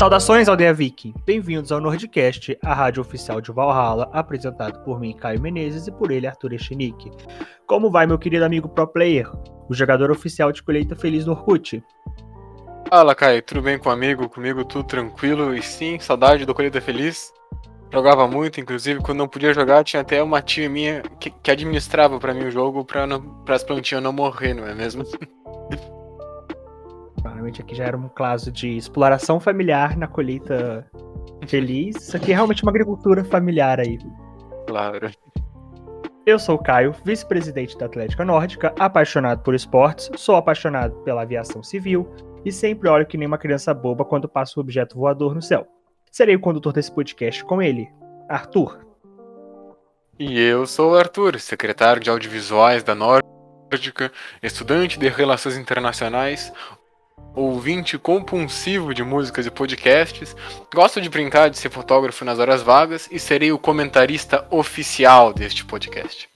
Saudações, 0.00 0.48
Aldeia 0.48 0.72
Viking! 0.72 1.12
Bem-vindos 1.26 1.70
ao 1.70 1.78
Nordcast, 1.78 2.58
a 2.64 2.72
rádio 2.72 3.02
oficial 3.02 3.38
de 3.38 3.52
Valhalla, 3.52 4.08
apresentado 4.14 4.82
por 4.82 4.98
mim, 4.98 5.14
Caio 5.14 5.38
Menezes, 5.38 5.86
e 5.86 5.92
por 5.92 6.10
ele, 6.10 6.26
Arthur 6.26 6.54
Echenique. 6.54 7.10
Como 7.70 7.88
vai, 7.88 8.04
meu 8.04 8.18
querido 8.18 8.44
amigo 8.44 8.68
Pro 8.68 8.84
Player, 8.84 9.30
o 9.68 9.74
jogador 9.74 10.10
oficial 10.10 10.50
de 10.50 10.60
colheita 10.60 10.96
feliz 10.96 11.24
no 11.24 11.30
Orkut? 11.30 11.80
Fala, 12.88 13.14
Caio, 13.14 13.40
tudo 13.44 13.62
bem 13.62 13.78
com 13.78 13.88
o 13.88 13.92
amigo? 13.92 14.28
Comigo 14.28 14.64
tudo 14.64 14.82
tranquilo 14.82 15.54
e 15.54 15.62
sim, 15.62 15.96
saudade 16.00 16.44
do 16.44 16.52
Colheita 16.52 16.80
Feliz. 16.80 17.32
Jogava 17.92 18.26
muito, 18.26 18.60
inclusive, 18.60 19.00
quando 19.00 19.18
não 19.18 19.28
podia 19.28 19.54
jogar, 19.54 19.84
tinha 19.84 20.02
até 20.02 20.20
uma 20.20 20.42
tia 20.42 20.68
minha 20.68 21.02
que, 21.20 21.30
que 21.30 21.48
administrava 21.48 22.18
para 22.18 22.34
mim 22.34 22.46
o 22.46 22.50
jogo 22.50 22.84
para 22.84 23.54
as 23.54 23.62
plantinhas 23.62 24.02
não 24.02 24.12
morrer, 24.12 24.52
não 24.52 24.66
é 24.66 24.74
mesmo? 24.74 25.04
Provavelmente 27.22 27.62
aqui 27.62 27.76
já 27.76 27.84
era 27.84 27.96
um 27.96 28.08
caso 28.08 28.50
de 28.50 28.76
exploração 28.76 29.38
familiar 29.38 29.96
na 29.96 30.08
colheita 30.08 30.84
feliz. 31.46 31.94
Isso 31.94 32.16
aqui 32.16 32.32
é 32.32 32.34
realmente 32.34 32.64
uma 32.64 32.72
agricultura 32.72 33.22
familiar 33.22 33.78
aí. 33.78 33.96
Claro. 34.66 35.08
Eu 36.26 36.38
sou 36.38 36.56
o 36.56 36.62
Caio, 36.62 36.94
vice-presidente 37.02 37.78
da 37.78 37.86
Atlética 37.86 38.26
Nórdica, 38.26 38.74
apaixonado 38.78 39.42
por 39.42 39.54
esportes, 39.54 40.10
sou 40.16 40.36
apaixonado 40.36 40.94
pela 40.96 41.22
aviação 41.22 41.62
civil 41.62 42.06
e 42.44 42.52
sempre 42.52 42.90
olho 42.90 43.06
que 43.06 43.16
nem 43.16 43.26
uma 43.26 43.38
criança 43.38 43.72
boba 43.72 44.04
quando 44.04 44.28
passa 44.28 44.58
um 44.58 44.60
objeto 44.60 44.98
voador 44.98 45.34
no 45.34 45.40
céu. 45.40 45.66
Serei 46.12 46.36
o 46.36 46.40
condutor 46.40 46.74
desse 46.74 46.92
podcast 46.92 47.42
com 47.44 47.62
ele, 47.62 47.88
Arthur. 48.28 48.86
E 50.18 50.38
eu 50.38 50.66
sou 50.66 50.92
o 50.92 50.96
Arthur, 50.96 51.40
secretário 51.40 52.02
de 52.02 52.10
audiovisuais 52.10 52.82
da 52.82 52.94
Nórdica, 52.94 54.12
estudante 54.42 54.98
de 54.98 55.08
relações 55.08 55.56
internacionais, 55.56 56.52
ouvinte 57.34 57.96
compulsivo 57.96 58.92
de 58.94 59.02
músicas 59.02 59.46
e 59.46 59.50
podcasts, 59.50 60.34
gosto 60.74 61.00
de 61.00 61.08
brincar 61.08 61.50
de 61.50 61.58
ser 61.58 61.70
fotógrafo 61.70 62.24
nas 62.24 62.38
horas 62.38 62.62
vagas 62.62 63.08
e 63.10 63.18
serei 63.18 63.52
o 63.52 63.58
comentarista 63.58 64.46
oficial 64.50 65.32
deste 65.32 65.64
podcast. 65.64 66.28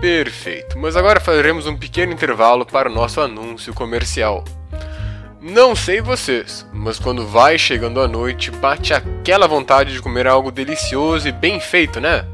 Perfeito, 0.00 0.78
mas 0.78 0.96
agora 0.96 1.20
faremos 1.20 1.66
um 1.66 1.76
pequeno 1.76 2.12
intervalo 2.12 2.66
para 2.66 2.90
o 2.90 2.92
nosso 2.92 3.20
anúncio 3.20 3.72
comercial. 3.72 4.42
Não 5.40 5.74
sei 5.74 6.00
vocês, 6.00 6.66
mas 6.72 6.98
quando 6.98 7.26
vai 7.26 7.58
chegando 7.58 8.00
a 8.00 8.08
noite, 8.08 8.50
bate 8.50 8.94
aquela 8.94 9.46
vontade 9.46 9.92
de 9.92 10.02
comer 10.02 10.26
algo 10.26 10.50
delicioso 10.50 11.28
e 11.28 11.32
bem 11.32 11.58
feito, 11.58 12.00
né? 12.00 12.24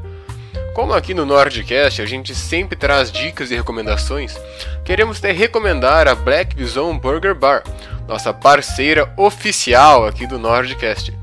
Como 0.79 0.93
aqui 0.93 1.13
no 1.13 1.25
Nordcast 1.25 2.01
a 2.01 2.05
gente 2.05 2.33
sempre 2.33 2.77
traz 2.77 3.11
dicas 3.11 3.51
e 3.51 3.55
recomendações, 3.55 4.39
queremos 4.85 5.19
te 5.19 5.29
recomendar 5.29 6.07
a 6.07 6.15
Black 6.15 6.55
Bison 6.55 6.97
Burger 6.97 7.35
Bar, 7.35 7.63
nossa 8.07 8.33
parceira 8.33 9.11
oficial 9.17 10.07
aqui 10.07 10.25
do 10.25 10.39
Nordcast. 10.39 11.13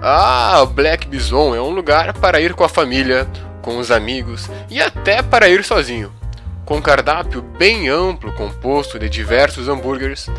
Ah, 0.00 0.64
Black 0.64 1.08
Bison 1.08 1.56
é 1.56 1.60
um 1.60 1.70
lugar 1.70 2.12
para 2.12 2.40
ir 2.40 2.54
com 2.54 2.62
a 2.62 2.68
família, 2.68 3.26
com 3.60 3.78
os 3.78 3.90
amigos 3.90 4.48
e 4.70 4.80
até 4.80 5.22
para 5.22 5.48
ir 5.48 5.64
sozinho. 5.64 6.12
Com 6.64 6.80
cardápio 6.80 7.42
bem 7.42 7.88
amplo 7.88 8.32
composto 8.34 8.96
de 8.96 9.08
diversos 9.08 9.66
hambúrgueres, 9.68 10.30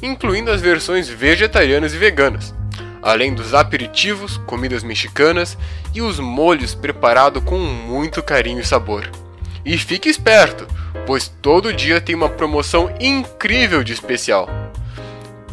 incluindo 0.00 0.52
as 0.52 0.60
versões 0.60 1.08
vegetarianas 1.08 1.92
e 1.92 1.98
veganas 1.98 2.54
além 3.04 3.34
dos 3.34 3.52
aperitivos, 3.52 4.38
comidas 4.46 4.82
mexicanas 4.82 5.58
e 5.94 6.00
os 6.00 6.18
molhos 6.18 6.74
preparados 6.74 7.44
com 7.44 7.58
muito 7.58 8.22
carinho 8.22 8.60
e 8.60 8.64
sabor. 8.64 9.10
E 9.62 9.76
fique 9.76 10.08
esperto, 10.08 10.66
pois 11.06 11.28
todo 11.28 11.72
dia 11.72 12.00
tem 12.00 12.14
uma 12.14 12.30
promoção 12.30 12.90
incrível 12.98 13.84
de 13.84 13.92
especial. 13.92 14.48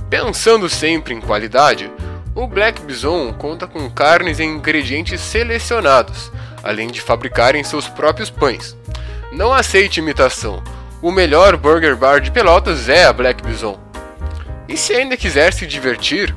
Pensando 0.09 0.69
sempre 0.69 1.13
em 1.13 1.19
qualidade, 1.19 1.91
o 2.33 2.47
Black 2.47 2.81
Bison 2.81 3.33
conta 3.33 3.67
com 3.67 3.89
carnes 3.89 4.39
e 4.39 4.43
ingredientes 4.43 5.19
selecionados, 5.19 6.31
além 6.63 6.87
de 6.87 7.01
fabricarem 7.01 7.63
seus 7.65 7.87
próprios 7.89 8.29
pães. 8.29 8.77
Não 9.31 9.51
aceite 9.51 9.99
imitação. 9.99 10.63
O 11.01 11.11
melhor 11.11 11.57
burger 11.57 11.97
bar 11.97 12.21
de 12.21 12.31
Pelotas 12.31 12.87
é 12.87 13.05
a 13.05 13.13
Black 13.13 13.43
Bison. 13.43 13.77
E 14.69 14.77
se 14.77 14.93
ainda 14.93 15.17
quiser 15.17 15.51
se 15.51 15.65
divertir, 15.65 16.33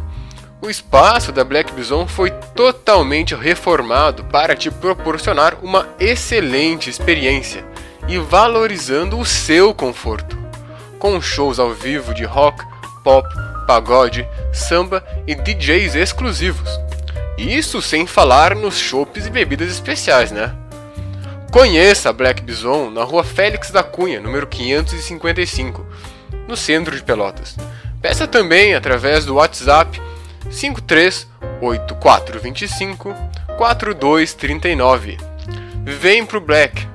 o 0.64 0.70
espaço 0.70 1.30
da 1.30 1.44
Black 1.44 1.72
Bison 1.74 2.06
foi 2.06 2.30
totalmente 2.54 3.34
reformado 3.34 4.24
para 4.24 4.56
te 4.56 4.70
proporcionar 4.70 5.58
uma 5.62 5.86
excelente 6.00 6.88
experiência 6.88 7.62
e 8.08 8.16
valorizando 8.18 9.18
o 9.18 9.26
seu 9.26 9.74
conforto, 9.74 10.38
com 10.98 11.20
shows 11.20 11.58
ao 11.58 11.74
vivo 11.74 12.14
de 12.14 12.24
rock, 12.24 12.64
pop, 13.02 13.28
pagode, 13.66 14.26
samba 14.54 15.04
e 15.26 15.34
DJs 15.34 15.96
exclusivos. 15.96 16.80
Isso 17.36 17.82
sem 17.82 18.06
falar 18.06 18.54
nos 18.54 18.78
chopes 18.78 19.26
e 19.26 19.30
bebidas 19.30 19.70
especiais, 19.70 20.32
né? 20.32 20.54
Conheça 21.52 22.08
a 22.08 22.12
Black 22.12 22.42
Bison 22.42 22.88
na 22.88 23.04
rua 23.04 23.22
Félix 23.22 23.70
da 23.70 23.82
Cunha, 23.82 24.18
número 24.18 24.46
555, 24.46 25.86
no 26.48 26.56
centro 26.56 26.96
de 26.96 27.02
Pelotas. 27.02 27.54
Peça 28.00 28.26
também 28.26 28.74
através 28.74 29.26
do 29.26 29.34
WhatsApp 29.34 30.00
538425 30.50 33.14
4239. 33.56 35.16
Vem 35.84 36.26
pro 36.26 36.40
Black. 36.40 36.88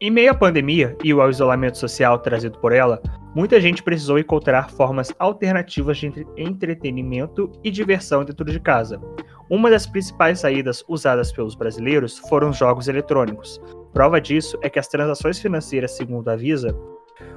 Em 0.00 0.10
meio 0.10 0.32
à 0.32 0.34
pandemia 0.34 0.96
e 1.02 1.12
ao 1.12 1.30
isolamento 1.30 1.78
social 1.78 2.18
trazido 2.18 2.58
por 2.58 2.72
ela, 2.72 3.00
muita 3.34 3.58
gente 3.58 3.82
precisou 3.82 4.18
encontrar 4.18 4.68
formas 4.70 5.14
alternativas 5.18 5.96
de 5.96 6.26
entretenimento 6.36 7.50
e 7.64 7.70
diversão 7.70 8.22
dentro 8.22 8.44
de 8.44 8.60
casa. 8.60 9.00
Uma 9.48 9.70
das 9.70 9.86
principais 9.86 10.40
saídas 10.40 10.84
usadas 10.88 11.32
pelos 11.32 11.54
brasileiros 11.54 12.18
foram 12.18 12.50
os 12.50 12.58
jogos 12.58 12.88
eletrônicos. 12.88 13.58
Prova 13.94 14.20
disso 14.20 14.58
é 14.60 14.68
que 14.68 14.78
as 14.78 14.88
transações 14.88 15.38
financeiras, 15.38 15.92
segundo 15.92 16.28
a 16.28 16.36
Visa, 16.36 16.76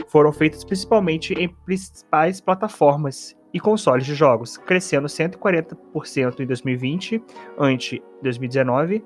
foram 0.07 0.31
feitas 0.31 0.63
principalmente 0.63 1.33
em 1.33 1.47
principais 1.47 2.41
plataformas 2.41 3.35
e 3.53 3.59
consoles 3.59 4.05
de 4.05 4.13
jogos, 4.13 4.57
crescendo 4.57 5.07
140% 5.07 6.39
em 6.39 6.45
2020 6.45 7.23
ante 7.57 8.03
2019 8.21 9.03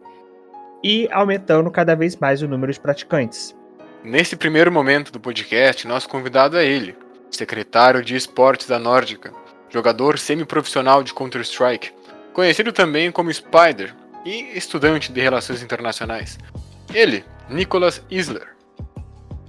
e 0.84 1.08
aumentando 1.12 1.70
cada 1.70 1.96
vez 1.96 2.16
mais 2.16 2.42
o 2.42 2.48
número 2.48 2.74
de 2.74 2.80
praticantes. 2.80 3.56
Nesse 4.04 4.36
primeiro 4.36 4.72
momento 4.72 5.12
do 5.12 5.20
podcast, 5.20 5.88
nosso 5.88 6.10
convidado 6.10 6.58
é 6.58 6.66
ele, 6.66 6.96
secretário 7.30 8.04
de 8.04 8.16
esportes 8.16 8.68
da 8.68 8.80
Nórdica, 8.80 9.32
jogador 9.70 10.18
semiprofissional 10.18 11.04
de 11.04 11.14
Counter-Strike, 11.14 11.92
conhecido 12.34 12.72
também 12.72 13.12
como 13.12 13.32
Spider 13.32 13.96
e 14.26 14.58
estudante 14.58 15.12
de 15.12 15.22
relações 15.22 15.62
internacionais. 15.62 16.38
Ele, 16.94 17.24
Nicholas 17.50 18.04
Isler. 18.10 18.61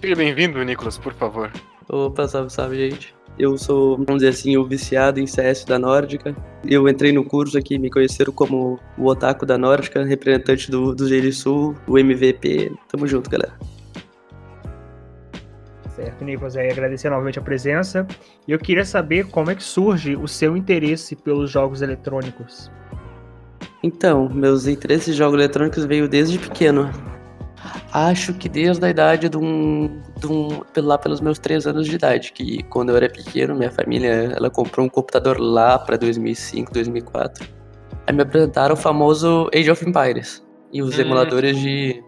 Seja 0.03 0.17
bem-vindo, 0.17 0.61
Nicolas, 0.65 0.99
por 0.99 1.15
favor. 1.15 1.53
Opa, 1.89 2.27
salve, 2.27 2.53
salve, 2.53 2.91
gente. 2.91 3.15
Eu 3.39 3.57
sou, 3.57 3.97
vamos 3.99 4.17
dizer 4.17 4.31
assim, 4.31 4.57
o 4.57 4.65
viciado 4.65 5.21
em 5.21 5.29
CS 5.29 5.65
da 5.65 5.79
Nórdica. 5.79 6.35
Eu 6.65 6.89
entrei 6.89 7.13
no 7.13 7.25
curso 7.25 7.57
aqui, 7.57 7.79
me 7.79 7.89
conheceram 7.89 8.33
como 8.33 8.81
o 8.99 9.07
Otaku 9.07 9.47
da 9.47 9.57
Nórdica, 9.57 10.03
representante 10.03 10.69
do, 10.73 10.93
do 10.93 11.07
GL 11.07 11.33
Sul, 11.33 11.77
o 11.87 11.97
MVP. 11.97 12.73
Tamo 12.89 13.07
junto, 13.07 13.31
galera. 13.31 13.57
Certo, 15.95 16.25
Nicolas, 16.25 16.57
aí 16.57 16.69
agradecer 16.69 17.09
novamente 17.09 17.39
a 17.39 17.43
presença. 17.43 18.05
E 18.49 18.51
eu 18.51 18.59
queria 18.59 18.85
saber 18.85 19.29
como 19.29 19.53
é 19.53 19.55
que 19.55 19.63
surge 19.63 20.17
o 20.17 20.27
seu 20.27 20.57
interesse 20.57 21.15
pelos 21.15 21.49
jogos 21.49 21.81
eletrônicos. 21.81 22.73
Então, 23.85 24.29
meus 24.29 24.67
interesses 24.67 25.15
em 25.15 25.17
jogos 25.17 25.39
eletrônicos 25.39 25.85
veio 25.85 26.09
desde 26.09 26.41
pequeno 26.41 26.91
acho 27.93 28.35
que 28.35 28.49
desde 28.49 28.85
a 28.85 28.91
idade 28.91 29.29
de 29.29 29.37
um, 29.37 30.01
de 30.19 30.27
um, 30.27 30.63
lá 30.77 30.99
pelos 30.99 31.21
meus 31.21 31.39
três 31.39 31.67
anos 31.67 31.87
de 31.87 31.95
idade, 31.95 32.33
que 32.33 32.63
quando 32.65 32.91
eu 32.91 32.97
era 32.97 33.09
pequeno, 33.09 33.55
minha 33.55 33.71
família, 33.71 34.33
ela 34.37 34.51
comprou 34.51 34.87
um 34.87 34.89
computador 34.89 35.39
lá 35.39 35.79
para 35.79 35.97
2005, 35.97 36.73
2004. 36.73 37.47
Aí 38.07 38.15
me 38.15 38.23
apresentaram 38.23 38.75
o 38.75 38.77
famoso 38.77 39.49
Age 39.55 39.71
of 39.71 39.89
Empires 39.89 40.43
e 40.73 40.83
os 40.83 40.99
hum. 40.99 41.03
emuladores 41.03 41.59
de 41.59 42.03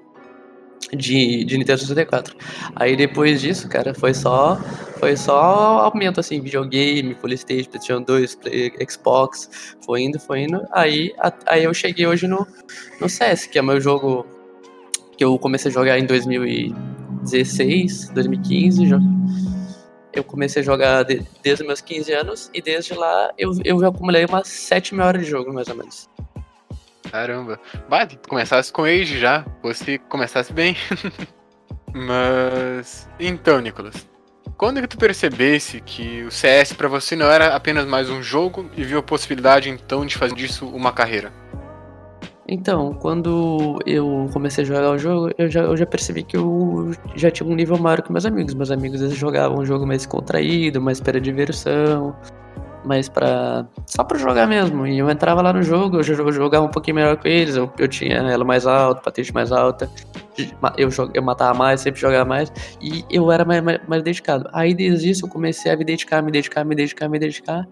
de, 0.93 1.45
de 1.45 1.59
Nintendo 1.59 1.81
64. 1.81 2.37
Aí 2.77 2.97
depois 2.97 3.41
disso, 3.41 3.69
cara, 3.69 3.95
foi 3.95 4.15
só 4.15 4.59
foi 4.99 5.17
só 5.17 5.81
aumento 5.81 6.21
assim, 6.21 6.41
videogame, 6.41 7.15
Playstation, 7.15 7.71
PlayStation 7.71 8.03
2, 8.03 8.35
Play, 8.37 8.73
Xbox, 8.89 9.77
foi 9.85 10.03
indo, 10.03 10.19
foi 10.19 10.43
indo. 10.43 10.63
Aí, 10.73 11.13
a, 11.19 11.33
aí 11.47 11.65
eu 11.65 11.75
cheguei 11.75 12.07
hoje 12.07 12.27
no, 12.27 12.47
no 13.01 13.09
CS, 13.09 13.47
que 13.47 13.59
é 13.59 13.63
meu 13.63 13.81
jogo 13.81 14.27
que 15.17 15.25
eu 15.25 15.39
comecei 15.39 15.71
a 15.71 15.75
jogar 15.75 15.99
em 15.99 16.07
2016, 16.07 18.11
2015, 18.11 18.89
já. 18.89 18.99
Eu 20.13 20.23
comecei 20.23 20.63
a 20.63 20.65
jogar 20.65 21.03
de, 21.03 21.23
desde 21.43 21.65
meus 21.65 21.81
15 21.81 22.13
anos 22.13 22.51
e 22.55 22.63
desde 22.63 22.95
lá 22.95 23.33
eu, 23.37 23.51
eu 23.65 23.85
acumulei 23.85 24.25
umas 24.25 24.47
7 24.49 24.95
mil 24.95 25.05
horas 25.05 25.25
de 25.25 25.31
jogo, 25.31 25.53
mais 25.53 25.69
ou 25.69 25.77
menos. 25.77 26.09
Caramba. 27.11 27.59
Vai, 27.89 28.09
começasse 28.29 28.73
com 28.73 28.85
Age 28.85 29.19
já, 29.19 29.45
fosse 29.61 29.99
começasse 30.09 30.53
bem. 30.53 30.77
Mas. 31.95 33.09
Então, 33.19 33.61
Nicolas. 33.61 34.07
Quando 34.57 34.81
que 34.81 34.87
tu 34.87 34.97
percebesse 34.97 35.81
que 35.81 36.23
o 36.23 36.31
CS 36.31 36.73
para 36.73 36.87
você 36.87 37.17
não 37.17 37.27
era 37.27 37.57
apenas 37.57 37.85
mais 37.87 38.09
um 38.09 38.23
jogo 38.23 38.71
e 38.77 38.85
viu 38.85 39.01
a 39.01 39.03
possibilidade 39.03 39.69
então 39.69 40.07
de 40.07 40.17
fazer 40.17 40.35
disso 40.35 40.69
uma 40.69 40.93
carreira? 40.93 41.33
Então, 42.47 42.93
quando 42.95 43.79
eu 43.87 44.29
comecei 44.33 44.65
a 44.65 44.67
jogar 44.67 44.91
o 44.91 44.99
jogo, 44.99 45.31
eu 45.39 45.49
já, 45.49 45.63
eu 45.63 45.77
já 45.77 45.87
percebi 45.87 46.23
que 46.23 46.37
eu 46.37 46.93
já 47.17 47.31
tinha 47.31 47.49
um 47.49 47.55
nível 47.55 47.79
maior 47.79 48.03
que 48.03 48.13
meus 48.13 48.27
amigos. 48.27 48.55
Meus 48.55 48.71
amigos 48.71 49.01
eles 49.01 49.17
jogavam 49.17 49.59
um 49.59 49.65
jogo 49.65 49.87
mais 49.87 50.05
contraído, 50.05 50.81
mais 50.81 51.01
para 51.01 51.21
diversão 51.21 52.15
mas 52.85 53.09
para 53.09 53.67
só 53.87 54.05
para 54.05 54.19
jogar 54.19 54.47
mesmo. 54.47 54.87
E 54.87 54.99
eu 54.99 55.11
entrava 55.11 55.41
lá 55.43 55.53
no 55.53 55.63
jogo, 55.63 55.99
eu 55.99 56.33
jogava 56.33 56.67
um 56.67 56.71
pouquinho 56.71 56.97
melhor 56.97 57.17
com 57.17 57.27
eles, 57.29 57.57
eu, 57.57 57.73
eu 57.79 57.89
tinha 57.89 58.17
ela 58.17 58.45
mais 58.45 58.67
alta, 58.67 59.01
patente 59.01 59.33
mais 59.33 59.51
alta, 59.51 59.91
eu, 60.77 60.89
eu 61.15 61.23
matava 61.23 61.57
mais, 61.57 61.81
sempre 61.81 62.01
jogava 62.01 62.25
mais, 62.25 62.53
e 62.81 63.05
eu 63.11 63.31
era 63.31 63.45
mais, 63.45 63.63
mais, 63.63 63.81
mais, 63.89 64.03
dedicado. 64.03 64.49
Aí 64.53 64.75
desde 64.75 65.11
isso 65.11 65.27
eu 65.27 65.31
comecei 65.31 65.73
a 65.73 65.77
me 65.77 65.85
dedicar, 65.85 66.23
me 66.23 66.31
dedicar, 66.31 66.65
me 66.65 66.75
dedicar, 66.75 67.09
me 67.09 67.19
dedicar, 67.19 67.67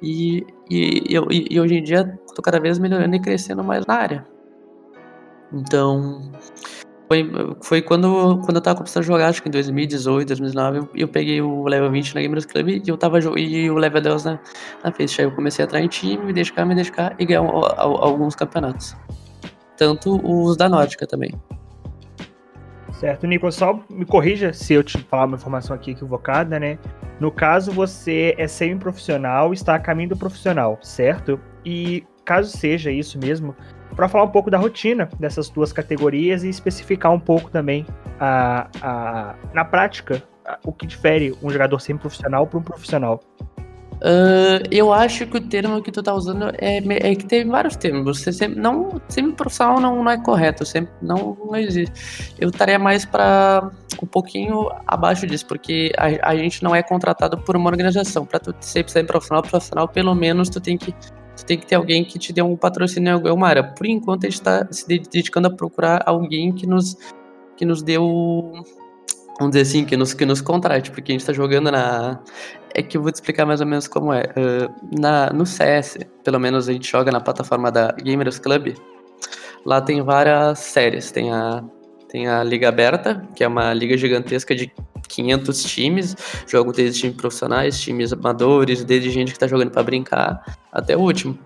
e, 0.00 0.46
e, 0.70 1.04
eu, 1.08 1.26
e, 1.30 1.46
e 1.50 1.60
hoje 1.60 1.74
em 1.74 1.82
dia 1.82 2.18
tô 2.34 2.42
cada 2.42 2.60
vez 2.60 2.78
melhorando 2.78 3.16
e 3.16 3.20
crescendo 3.20 3.64
mais 3.64 3.86
na 3.86 3.94
área. 3.94 4.26
Então, 5.52 6.32
foi, 7.12 7.30
foi 7.60 7.82
quando, 7.82 8.38
quando 8.38 8.56
eu 8.56 8.60
tava 8.62 8.78
começando 8.78 9.02
a 9.02 9.06
jogar, 9.06 9.28
acho 9.28 9.42
que 9.42 9.48
em 9.48 9.52
2018, 9.52 10.28
2019, 10.28 10.88
eu, 10.94 11.06
peguei 11.06 11.42
o 11.42 11.64
level 11.64 11.90
20 11.90 12.14
na 12.14 12.22
Gamers 12.22 12.46
Club 12.46 12.68
e 12.68 12.82
eu 12.86 12.96
tava 12.96 13.18
e 13.36 13.70
o 13.70 13.74
level 13.74 14.00
10 14.00 14.24
na, 14.24 14.32
na. 14.82 14.92
Aí 14.98 15.06
eu 15.18 15.30
comecei 15.32 15.62
a 15.62 15.66
entrar 15.66 15.80
em 15.82 15.88
time, 15.88 16.24
me 16.24 16.32
dedicar, 16.32 16.64
me 16.64 16.74
dedicar 16.74 17.14
e 17.18 17.26
ganhar 17.26 17.40
alguns 17.42 18.34
campeonatos. 18.34 18.96
Tanto 19.76 20.20
os 20.24 20.56
da 20.56 20.70
Nótica 20.70 21.06
também. 21.06 21.34
Certo, 22.92 23.26
Nico, 23.26 23.50
só 23.52 23.78
me 23.90 24.06
corrija 24.06 24.52
se 24.52 24.72
eu 24.72 24.82
te 24.82 24.96
falar 24.96 25.26
uma 25.26 25.36
informação 25.36 25.76
aqui 25.76 25.90
equivocada, 25.90 26.58
né? 26.58 26.78
No 27.20 27.30
caso, 27.30 27.72
você 27.72 28.34
é 28.38 28.46
semi-profissional, 28.46 29.52
está 29.52 29.74
a 29.74 29.78
caminho 29.78 30.10
do 30.10 30.16
profissional, 30.16 30.78
certo? 30.80 31.38
E 31.64 32.04
caso 32.24 32.56
seja 32.56 32.90
isso 32.90 33.18
mesmo, 33.18 33.54
para 33.94 34.08
falar 34.08 34.24
um 34.24 34.30
pouco 34.30 34.50
da 34.50 34.58
rotina 34.58 35.08
dessas 35.18 35.48
duas 35.48 35.72
categorias 35.72 36.44
e 36.44 36.48
especificar 36.48 37.12
um 37.12 37.20
pouco 37.20 37.50
também 37.50 37.86
a, 38.18 38.68
a, 38.80 39.34
na 39.52 39.64
prática 39.64 40.22
o 40.64 40.72
que 40.72 40.86
difere 40.86 41.34
um 41.42 41.50
jogador 41.50 41.80
semi-profissional 41.80 42.46
para 42.46 42.58
um 42.58 42.62
profissional. 42.62 43.20
Uh, 44.02 44.66
eu 44.68 44.92
acho 44.92 45.24
que 45.28 45.36
o 45.36 45.40
termo 45.40 45.80
que 45.80 45.92
tu 45.92 46.02
tá 46.02 46.12
usando 46.12 46.48
é, 46.58 46.78
é 46.78 47.14
que 47.14 47.24
tem 47.24 47.46
vários 47.46 47.76
termos. 47.76 48.18
Você 48.18 48.32
sempre, 48.32 48.58
não, 48.58 49.00
semi-profissional 49.08 49.78
não, 49.78 50.02
não 50.02 50.10
é 50.10 50.20
correto, 50.20 50.66
sempre 50.66 50.92
não, 51.00 51.38
não 51.44 51.54
existe. 51.54 52.34
Eu 52.40 52.48
estaria 52.48 52.80
mais 52.80 53.04
para 53.04 53.70
um 54.02 54.06
pouquinho 54.06 54.68
abaixo 54.88 55.24
disso, 55.24 55.46
porque 55.46 55.92
a, 55.96 56.30
a 56.30 56.36
gente 56.36 56.64
não 56.64 56.74
é 56.74 56.82
contratado 56.82 57.38
por 57.38 57.56
uma 57.56 57.70
organização. 57.70 58.26
Para 58.26 58.40
tu 58.40 58.52
ser 58.58 58.88
semi-profissional, 58.90 59.42
profissional, 59.42 59.86
pelo 59.86 60.16
menos 60.16 60.48
tu 60.48 60.60
tem 60.60 60.76
que 60.76 60.92
tu 61.36 61.44
tem 61.44 61.58
que 61.58 61.66
ter 61.66 61.74
alguém 61.74 62.04
que 62.04 62.18
te 62.18 62.32
dê 62.32 62.42
um 62.42 62.56
patrocínio 62.56 63.10
em 63.10 63.12
alguma 63.12 63.48
área. 63.48 63.64
Por 63.64 63.86
enquanto, 63.86 64.24
a 64.24 64.30
gente 64.30 64.38
está 64.38 64.66
se 64.70 64.86
dedicando 64.86 65.48
a 65.48 65.50
procurar 65.50 66.02
alguém 66.06 66.52
que 66.52 66.66
nos, 66.66 66.96
que 67.56 67.64
nos 67.64 67.82
dê 67.82 67.98
o. 67.98 68.62
Vamos 69.38 69.54
dizer 69.54 69.62
assim, 69.62 69.84
que 69.84 69.96
nos, 69.96 70.14
que 70.14 70.26
nos 70.26 70.40
contrate, 70.40 70.90
porque 70.90 71.10
a 71.10 71.14
gente 71.14 71.22
está 71.22 71.32
jogando 71.32 71.70
na. 71.70 72.20
É 72.74 72.82
que 72.82 72.96
eu 72.96 73.02
vou 73.02 73.10
te 73.10 73.16
explicar 73.16 73.44
mais 73.44 73.60
ou 73.60 73.66
menos 73.66 73.88
como 73.88 74.12
é. 74.12 74.24
Uh, 74.36 75.00
na, 75.00 75.30
no 75.30 75.44
CS, 75.44 75.98
pelo 76.22 76.38
menos 76.38 76.68
a 76.68 76.72
gente 76.72 76.90
joga 76.90 77.10
na 77.10 77.20
plataforma 77.20 77.70
da 77.70 77.92
Gamers 77.92 78.38
Club. 78.38 78.74
Lá 79.64 79.80
tem 79.80 80.02
várias 80.02 80.58
séries. 80.58 81.10
Tem 81.10 81.32
a, 81.32 81.62
tem 82.08 82.28
a 82.28 82.42
Liga 82.44 82.68
Aberta, 82.68 83.26
que 83.34 83.42
é 83.42 83.48
uma 83.48 83.72
liga 83.72 83.96
gigantesca 83.96 84.54
de 84.54 84.72
500 85.12 85.62
times, 85.64 86.16
jogam 86.46 86.72
desde 86.72 87.00
times 87.00 87.16
profissionais, 87.16 87.80
times 87.80 88.12
amadores, 88.12 88.84
desde 88.84 89.10
gente 89.10 89.32
que 89.32 89.38
tá 89.38 89.46
jogando 89.46 89.70
para 89.70 89.82
brincar 89.82 90.42
até 90.72 90.96
o 90.96 91.00
último. 91.00 91.38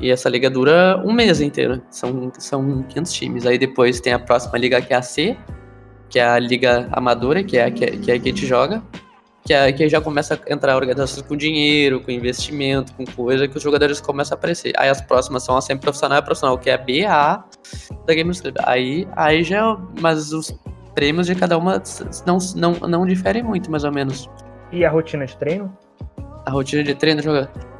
E 0.00 0.10
essa 0.10 0.28
liga 0.28 0.50
dura 0.50 1.02
um 1.04 1.12
mês 1.12 1.40
inteiro, 1.40 1.82
são, 1.90 2.30
são 2.38 2.82
500 2.82 3.12
times. 3.12 3.46
Aí 3.46 3.58
depois 3.58 4.00
tem 4.00 4.12
a 4.12 4.18
próxima 4.18 4.58
liga 4.58 4.80
que 4.80 4.92
é 4.92 4.96
a 4.96 5.02
C, 5.02 5.36
que 6.08 6.18
é 6.18 6.24
a 6.24 6.38
liga 6.38 6.88
amadora, 6.92 7.42
que 7.42 7.56
é 7.56 7.64
a 7.64 7.70
que, 7.70 7.86
que, 7.86 8.10
é 8.10 8.14
a 8.14 8.18
que 8.18 8.28
a 8.28 8.32
gente 8.32 8.46
joga, 8.46 8.82
que, 9.44 9.52
é, 9.52 9.72
que 9.72 9.88
já 9.88 10.00
começa 10.00 10.34
a 10.34 10.52
entrar 10.52 10.76
organizações 10.76 11.26
com 11.26 11.36
dinheiro, 11.36 12.00
com 12.00 12.10
investimento, 12.10 12.94
com 12.94 13.04
coisa 13.04 13.46
que 13.46 13.56
os 13.56 13.62
jogadores 13.62 14.00
começam 14.00 14.34
a 14.34 14.38
aparecer. 14.38 14.72
Aí 14.76 14.88
as 14.88 15.00
próximas 15.00 15.42
são 15.42 15.56
a 15.56 15.60
semi-profissional 15.60 16.18
e 16.18 16.20
a 16.20 16.22
profissional, 16.22 16.58
que 16.58 16.70
é 16.70 16.74
a 16.74 16.78
B, 16.78 17.04
a 17.04 17.32
A 17.32 17.44
da 18.06 18.14
Gamers 18.14 18.40
Club. 18.40 18.56
Aí, 18.64 19.06
aí 19.14 19.42
já. 19.42 19.72
É 19.72 20.00
mas 20.00 20.32
os 20.32 20.54
prêmios 20.94 21.26
de 21.26 21.34
cada 21.34 21.58
uma 21.58 21.82
não, 22.26 22.38
não, 22.56 22.88
não 22.88 23.06
diferem 23.06 23.42
muito, 23.42 23.70
mais 23.70 23.84
ou 23.84 23.92
menos. 23.92 24.30
E 24.72 24.84
a 24.84 24.90
rotina 24.90 25.26
de 25.26 25.36
treino? 25.36 25.76
A 26.46 26.50
rotina 26.50 26.82
de 26.82 26.94
treino. 26.94 27.22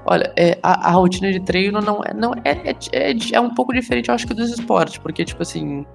Olha, 0.06 0.32
é, 0.36 0.58
a, 0.62 0.90
a, 0.90 0.92
rotina 0.92 1.32
de 1.32 1.40
treino 1.40 1.80
não, 1.80 2.02
é, 2.04 2.12
não 2.12 2.34
é, 2.44 2.70
é, 2.70 2.76
é, 2.92 3.16
é, 3.32 3.40
um 3.40 3.54
pouco 3.54 3.72
diferente, 3.72 4.08
eu 4.08 4.14
acho 4.14 4.26
que 4.26 4.34
dos 4.34 4.50
esportes, 4.50 4.98
porque, 4.98 5.24
tipo 5.24 5.42
assim. 5.42 5.86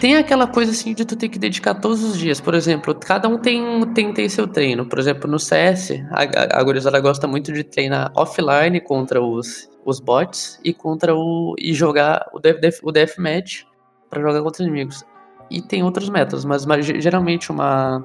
Tem 0.00 0.14
aquela 0.16 0.46
coisa 0.46 0.72
assim 0.72 0.92
de 0.92 1.06
tu 1.06 1.16
ter 1.16 1.30
que 1.30 1.38
dedicar 1.38 1.74
todos 1.74 2.04
os 2.04 2.18
dias. 2.18 2.38
Por 2.38 2.54
exemplo, 2.54 2.94
cada 2.94 3.28
um 3.28 3.38
tem, 3.38 3.80
tem, 3.94 4.12
tem 4.12 4.28
seu 4.28 4.46
treino. 4.46 4.84
Por 4.84 4.98
exemplo, 4.98 5.30
no 5.30 5.38
CS, 5.38 5.92
a, 6.10 6.60
a 6.60 6.62
gurizada 6.62 7.00
gosta 7.00 7.26
muito 7.26 7.50
de 7.50 7.64
treinar 7.64 8.12
offline 8.14 8.78
contra 8.82 9.22
os, 9.22 9.70
os 9.86 9.98
bots 9.98 10.60
e 10.62 10.74
contra 10.74 11.16
o. 11.16 11.54
e 11.58 11.72
jogar 11.72 12.26
o, 12.34 12.38
def, 12.38 12.80
o 12.82 12.92
deathmatch 12.92 13.62
para 14.10 14.20
jogar 14.20 14.42
contra 14.42 14.62
os 14.62 14.68
inimigos 14.68 15.02
e 15.50 15.60
tem 15.60 15.82
outros 15.82 16.08
métodos, 16.08 16.44
mas, 16.44 16.66
mas 16.66 16.84
geralmente 16.84 17.50
uma. 17.50 18.04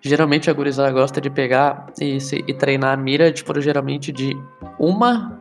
Geralmente 0.00 0.50
a 0.50 0.52
gurizada 0.52 0.90
gosta 0.90 1.20
de 1.20 1.30
pegar 1.30 1.86
e, 2.00 2.20
se, 2.20 2.44
e 2.46 2.52
treinar 2.52 2.92
a 2.92 2.96
mira, 2.96 3.30
tipo, 3.30 3.58
geralmente 3.60 4.10
de 4.10 4.36
uma 4.78 5.40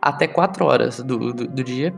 até 0.00 0.28
quatro 0.28 0.64
horas 0.64 1.00
do, 1.00 1.32
do, 1.32 1.46
do 1.48 1.64
dia. 1.64 1.92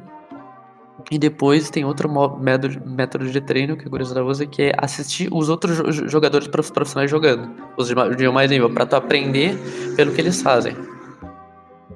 E 1.11 1.19
depois 1.19 1.71
tem 1.71 1.85
outro 1.85 2.09
método, 2.39 2.83
método 2.85 3.31
de 3.31 3.41
treino 3.41 3.77
que 3.77 3.87
a 3.87 3.89
gurizada 3.89 4.25
usa, 4.25 4.47
que 4.47 4.63
é 4.63 4.73
assistir 4.79 5.29
os 5.31 5.49
outros 5.49 5.77
jogadores 6.11 6.49
profissionais 6.49 7.11
jogando, 7.11 7.51
os 7.77 7.89
de 8.17 8.29
mais 8.29 8.51
nível, 8.51 8.69
para 8.71 8.85
tu 8.85 8.97
aprender 8.97 9.57
pelo 9.95 10.13
que 10.13 10.21
eles 10.21 10.43
fazem. 10.43 10.75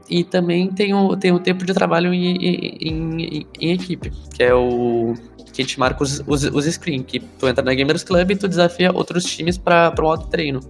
E 0.08 0.24
também 0.24 0.68
tem 0.68 0.92
o, 0.92 1.16
tem 1.16 1.32
o 1.32 1.38
tempo 1.38 1.64
de 1.64 1.72
trabalho 1.72 2.12
em, 2.12 2.36
em, 2.36 2.76
em, 2.80 3.46
em 3.60 3.72
equipe, 3.72 4.10
que 4.34 4.42
é 4.42 4.54
o 4.54 5.14
que 5.52 5.62
gente 5.62 5.78
marca 5.78 6.02
os, 6.02 6.22
os, 6.26 6.44
os 6.44 6.64
screens, 6.64 7.04
que 7.06 7.20
tu 7.20 7.46
entra 7.46 7.62
na 7.62 7.74
Gamers 7.74 8.02
Club 8.02 8.30
e 8.30 8.36
tu 8.36 8.48
desafia 8.48 8.90
outros 8.90 9.24
times 9.24 9.58
para 9.58 9.94
um 10.00 10.06
auto 10.06 10.28
treino. 10.28 10.60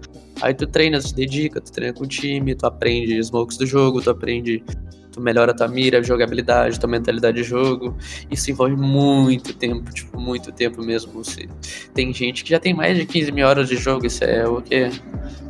Aí 0.40 0.52
tu 0.52 0.66
treina, 0.66 0.98
tu 0.98 1.08
se 1.08 1.14
dedica, 1.14 1.60
tu 1.60 1.70
treina 1.70 1.94
com 1.94 2.02
o 2.02 2.06
time, 2.06 2.54
tu 2.54 2.66
aprende 2.66 3.16
smokes 3.22 3.56
do 3.56 3.64
jogo, 3.64 4.02
tu 4.02 4.10
aprende 4.10 4.62
tu 5.12 5.20
melhora 5.20 5.54
tua 5.54 5.68
mira, 5.68 6.02
jogabilidade, 6.02 6.80
tua 6.80 6.88
mentalidade 6.88 7.36
de 7.36 7.44
jogo. 7.44 7.96
Isso 8.30 8.50
envolve 8.50 8.74
muito 8.74 9.54
tempo, 9.54 9.92
tipo, 9.92 10.18
muito 10.18 10.50
tempo 10.50 10.82
mesmo. 10.82 11.12
Você... 11.22 11.46
Tem 11.94 12.12
gente 12.12 12.42
que 12.42 12.50
já 12.50 12.58
tem 12.58 12.74
mais 12.74 12.96
de 12.96 13.04
15 13.04 13.30
mil 13.30 13.46
horas 13.46 13.68
de 13.68 13.76
jogo, 13.76 14.06
isso 14.06 14.24
é 14.24 14.48
o 14.48 14.60
quê? 14.60 14.90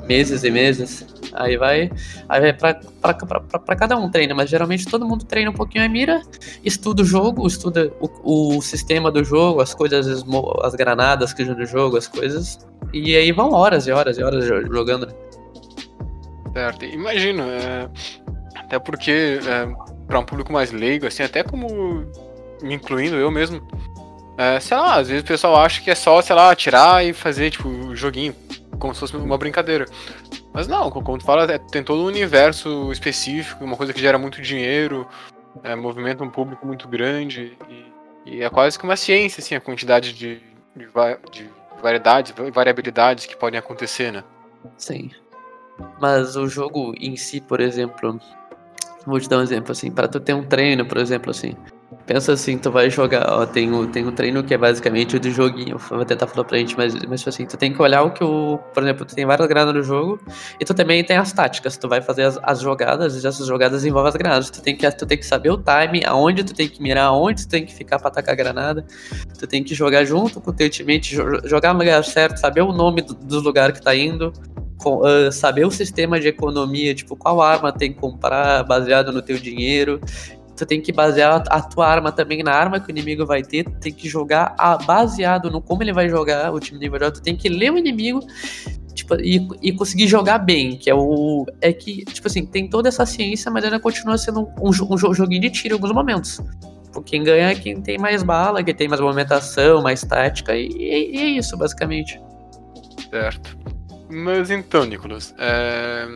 Meses 0.09 0.42
e 0.42 0.50
meses. 0.50 1.07
Aí 1.33 1.57
vai, 1.57 1.90
aí 2.28 2.40
vai 2.40 2.52
pra, 2.52 2.75
pra, 2.75 3.14
pra, 3.14 3.59
pra, 3.59 3.76
cada 3.76 3.97
um 3.97 4.11
treina, 4.11 4.35
mas 4.35 4.50
geralmente 4.50 4.85
todo 4.87 5.07
mundo 5.07 5.25
treina 5.25 5.50
um 5.50 5.54
pouquinho 5.54 5.85
a 5.85 5.88
mira, 5.88 6.21
estuda 6.62 7.00
o 7.00 7.04
jogo, 7.07 7.47
estuda 7.47 7.90
o, 8.00 8.57
o 8.57 8.61
sistema 8.61 9.11
do 9.11 9.25
jogo, 9.25 9.62
as 9.62 9.73
coisas, 9.73 10.25
as 10.62 10.75
granadas 10.75 11.33
que 11.33 11.42
no 11.45 11.64
jogo, 11.64 11.97
as 11.97 12.07
coisas. 12.07 12.59
E 12.92 13.16
aí 13.16 13.33
vão 13.33 13.52
horas 13.52 13.87
e 13.87 13.92
horas 13.92 14.19
e 14.19 14.23
horas 14.23 14.45
jogando. 14.45 15.09
Certo, 16.52 16.85
imagino. 16.85 17.45
É 17.45 17.88
até 18.73 18.79
porque, 18.79 19.38
é, 19.47 19.69
para 20.07 20.19
um 20.19 20.25
público 20.25 20.50
mais 20.50 20.73
leigo, 20.73 21.07
assim, 21.07 21.23
até 21.23 21.43
como 21.43 22.11
me 22.62 22.75
incluindo 22.75 23.17
eu 23.17 23.31
mesmo, 23.31 23.61
é, 24.38 24.59
sei 24.61 24.79
lá, 24.79 24.97
às 24.97 25.09
vezes 25.09 25.23
o 25.23 25.26
pessoal 25.26 25.57
acha 25.57 25.83
que 25.83 25.91
é 25.91 25.95
só, 25.95 26.23
sei 26.23 26.35
lá, 26.35 26.57
tirar 26.57 27.05
e 27.05 27.12
fazer, 27.12 27.50
tipo, 27.50 27.69
um 27.69 27.95
joguinho, 27.95 28.35
como 28.79 28.95
se 28.95 29.00
fosse 29.00 29.14
uma 29.14 29.37
brincadeira. 29.37 29.85
Mas 30.55 30.67
não, 30.67 30.91
como 30.91 31.19
tu 31.19 31.25
fala, 31.25 31.45
é, 31.52 31.59
tem 31.59 31.85
todo 31.85 32.00
um 32.00 32.07
universo 32.07 32.91
específico, 32.91 33.62
uma 33.62 33.76
coisa 33.76 33.93
que 33.93 34.00
gera 34.00 34.17
muito 34.17 34.41
dinheiro, 34.41 35.07
é, 35.62 35.76
movimenta 35.76 36.25
um 36.25 36.31
público 36.31 36.67
muito 36.67 36.88
grande. 36.88 37.55
E 37.69 37.93
E 38.25 38.43
é 38.43 38.49
quase 38.49 38.79
que 38.79 38.85
uma 38.85 38.97
ciência, 38.97 39.41
assim, 39.41 39.55
a 39.55 39.61
quantidade 39.61 40.12
de, 40.14 40.41
de, 40.75 40.88
de 41.31 41.50
variedades, 41.83 42.33
variabilidades 42.52 43.26
que 43.26 43.37
podem 43.37 43.59
acontecer, 43.59 44.12
né? 44.12 44.25
Sim. 44.79 45.11
Mas 46.00 46.37
o 46.37 46.47
jogo 46.47 46.95
em 46.99 47.17
si, 47.17 47.41
por 47.41 47.61
exemplo, 47.61 48.19
vou 49.07 49.21
te 49.21 49.29
dar 49.29 49.39
um 49.39 49.43
exemplo 49.43 49.73
assim, 49.73 49.91
para 49.91 50.09
tu 50.09 50.21
ter 50.21 50.35
um 50.35 50.45
treino, 50.45 50.85
por 50.87 50.99
exemplo, 50.99 51.31
assim, 51.31 51.55
Pensa 52.07 52.33
assim, 52.33 52.59
tu 52.59 52.71
vai 52.71 52.91
jogar, 52.91 53.27
ó, 53.29 53.47
tem 53.47 53.73
um, 53.73 53.87
tem 53.87 54.07
um 54.07 54.11
treino 54.11 54.43
que 54.43 54.53
é 54.53 54.59
basicamente 54.59 55.17
o 55.17 55.21
do 55.21 55.31
joguinho, 55.31 55.79
vou 55.79 56.05
tentar 56.05 56.27
falar 56.27 56.45
pra 56.45 56.59
gente, 56.59 56.77
mas, 56.77 56.95
mas 56.95 57.21
tipo 57.21 57.29
assim, 57.29 57.47
tu 57.47 57.57
tem 57.57 57.73
que 57.73 57.81
olhar 57.81 58.03
o 58.03 58.11
que 58.11 58.25
o, 58.25 58.59
por 58.75 58.83
exemplo, 58.83 59.05
tu 59.05 59.15
tem 59.15 59.25
várias 59.25 59.47
granadas 59.47 59.75
no 59.75 59.83
jogo, 59.83 60.19
e 60.59 60.65
tu 60.65 60.75
também 60.75 61.05
tem 61.05 61.17
as 61.17 61.33
táticas, 61.33 61.77
tu 61.77 61.89
vai 61.89 62.01
fazer 62.01 62.25
as, 62.25 62.39
as 62.43 62.61
jogadas, 62.61 63.23
e 63.23 63.27
essas 63.27 63.47
jogadas 63.47 63.85
envolvem 63.85 64.09
as 64.09 64.17
granadas, 64.17 64.51
tu 64.51 64.61
tem, 64.61 64.77
que, 64.77 64.91
tu 64.91 65.07
tem 65.07 65.19
que 65.19 65.27
saber 65.27 65.51
o 65.51 65.59
time, 65.59 66.03
aonde 66.05 66.43
tu 66.43 66.55
tem 66.55 66.69
que 66.69 66.83
mirar, 66.83 67.05
aonde 67.05 67.47
tu 67.47 67.51
tem 67.51 67.65
que 67.65 67.75
ficar 67.75 67.99
pra 67.99 68.09
atacar 68.09 68.33
a 68.33 68.37
granada, 68.37 68.85
tu 69.39 69.47
tem 69.47 69.63
que 69.63 69.75
jogar 69.75 70.05
junto 70.05 70.41
com 70.41 70.51
o 70.51 70.53
teu 70.53 70.69
teammate, 70.69 71.15
jogar 71.45 71.73
no 71.73 71.79
lugar 71.79 72.03
certo, 72.05 72.39
saber 72.39 72.63
o 72.63 72.73
nome 72.73 73.03
do, 73.03 73.15
dos 73.15 73.43
lugares 73.45 73.79
que 73.79 73.85
tá 73.85 73.95
indo, 73.95 74.33
saber 75.31 75.67
o 75.67 75.71
sistema 75.71 76.19
de 76.19 76.29
economia, 76.29 76.95
tipo, 76.95 77.17
qual 77.17 77.41
arma 77.41 77.73
tem 77.73 77.93
que 77.93 77.99
comprar 77.99 78.65
baseado 78.65 79.12
no 79.12 79.23
teu 79.23 79.39
dinheiro 79.39 80.01
tu 80.55 80.67
tem 80.67 80.81
que 80.81 80.93
basear 80.93 81.43
a 81.49 81.61
tua 81.61 81.89
arma 81.89 82.12
também 82.12 82.43
na 82.43 82.53
arma 82.53 82.79
que 82.79 82.89
o 82.89 82.91
inimigo 82.93 83.27
vai 83.27 83.43
ter, 83.43 83.65
tu 83.65 83.81
tem 83.81 83.93
que 83.93 84.09
jogar 84.09 84.55
a, 84.59 84.77
baseado 84.77 85.51
no 85.51 85.61
como 85.61 85.83
ele 85.83 85.93
vai 85.93 86.09
jogar, 86.09 86.53
o 86.53 86.61
time 86.61 86.77
inimigo 86.77 86.99
vai 86.99 87.11
tu 87.11 87.23
tem 87.23 87.35
que 87.35 87.49
ler 87.49 87.73
o 87.73 87.79
inimigo 87.79 88.21
tipo, 88.95 89.15
e, 89.17 89.49
e 89.61 89.73
conseguir 89.73 90.07
jogar 90.07 90.39
bem, 90.39 90.77
que 90.77 90.89
é 90.89 90.95
o. 90.95 91.47
É 91.61 91.73
que, 91.73 92.05
tipo 92.05 92.27
assim, 92.27 92.45
tem 92.47 92.69
toda 92.69 92.89
essa 92.89 93.05
ciência, 93.07 93.51
mas 93.51 93.65
ainda 93.65 93.81
continua 93.81 94.17
sendo 94.19 94.41
um, 94.41 94.69
um, 94.69 94.71
um 94.71 95.15
joguinho 95.15 95.41
de 95.41 95.51
tiro 95.51 95.75
em 95.75 95.77
alguns 95.77 95.93
momentos. 95.93 96.41
Tipo, 96.85 97.03
quem 97.03 97.25
ganha 97.25 97.51
é 97.51 97.55
quem 97.55 97.81
tem 97.81 97.99
mais 97.99 98.23
bala, 98.23 98.62
quem 98.62 98.75
tem 98.75 98.89
mais 98.89 99.01
movimentação, 99.01 99.83
mais 99.83 100.03
tática, 100.03 100.55
e, 100.55 100.69
e 100.69 101.19
é 101.19 101.25
isso, 101.25 101.57
basicamente. 101.57 102.21
Certo. 103.11 103.57
Mas 104.12 104.50
então, 104.50 104.85
Nicolas, 104.85 105.35
é... 105.38 106.07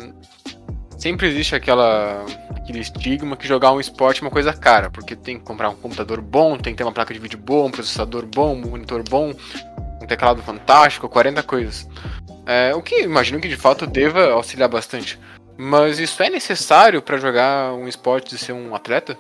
sempre 0.99 1.29
existe 1.29 1.55
aquela 1.55 2.27
aquele 2.51 2.81
estigma 2.81 3.37
que 3.37 3.47
jogar 3.47 3.73
um 3.73 3.81
esporte 3.81 4.21
é 4.21 4.25
uma 4.27 4.31
coisa 4.31 4.53
cara, 4.53 4.91
porque 4.91 5.17
tem 5.17 5.39
que 5.39 5.45
comprar 5.45 5.71
um 5.71 5.77
computador 5.77 6.21
bom, 6.21 6.59
tem 6.59 6.75
que 6.75 6.79
ter 6.79 6.85
uma 6.85 6.93
placa 6.93 7.15
de 7.15 7.21
vídeo 7.21 7.39
boa, 7.39 7.67
um 7.67 7.71
processador 7.71 8.27
bom, 8.27 8.55
um 8.55 8.71
monitor 8.71 9.03
bom, 9.09 9.33
um 10.03 10.07
teclado 10.07 10.43
fantástico, 10.43 11.09
40 11.09 11.43
coisas. 11.45 11.89
É, 12.45 12.75
o 12.75 12.83
que 12.83 13.03
imagino 13.03 13.41
que 13.41 13.49
de 13.49 13.57
fato 13.57 13.87
deva 13.87 14.33
auxiliar 14.33 14.69
bastante. 14.69 15.19
Mas 15.57 15.99
isso 15.99 16.23
é 16.23 16.29
necessário 16.29 17.01
para 17.01 17.17
jogar 17.17 17.73
um 17.73 17.89
esporte 17.89 18.35
e 18.35 18.39
ser 18.39 18.53
um 18.53 18.75
atleta? 18.75 19.17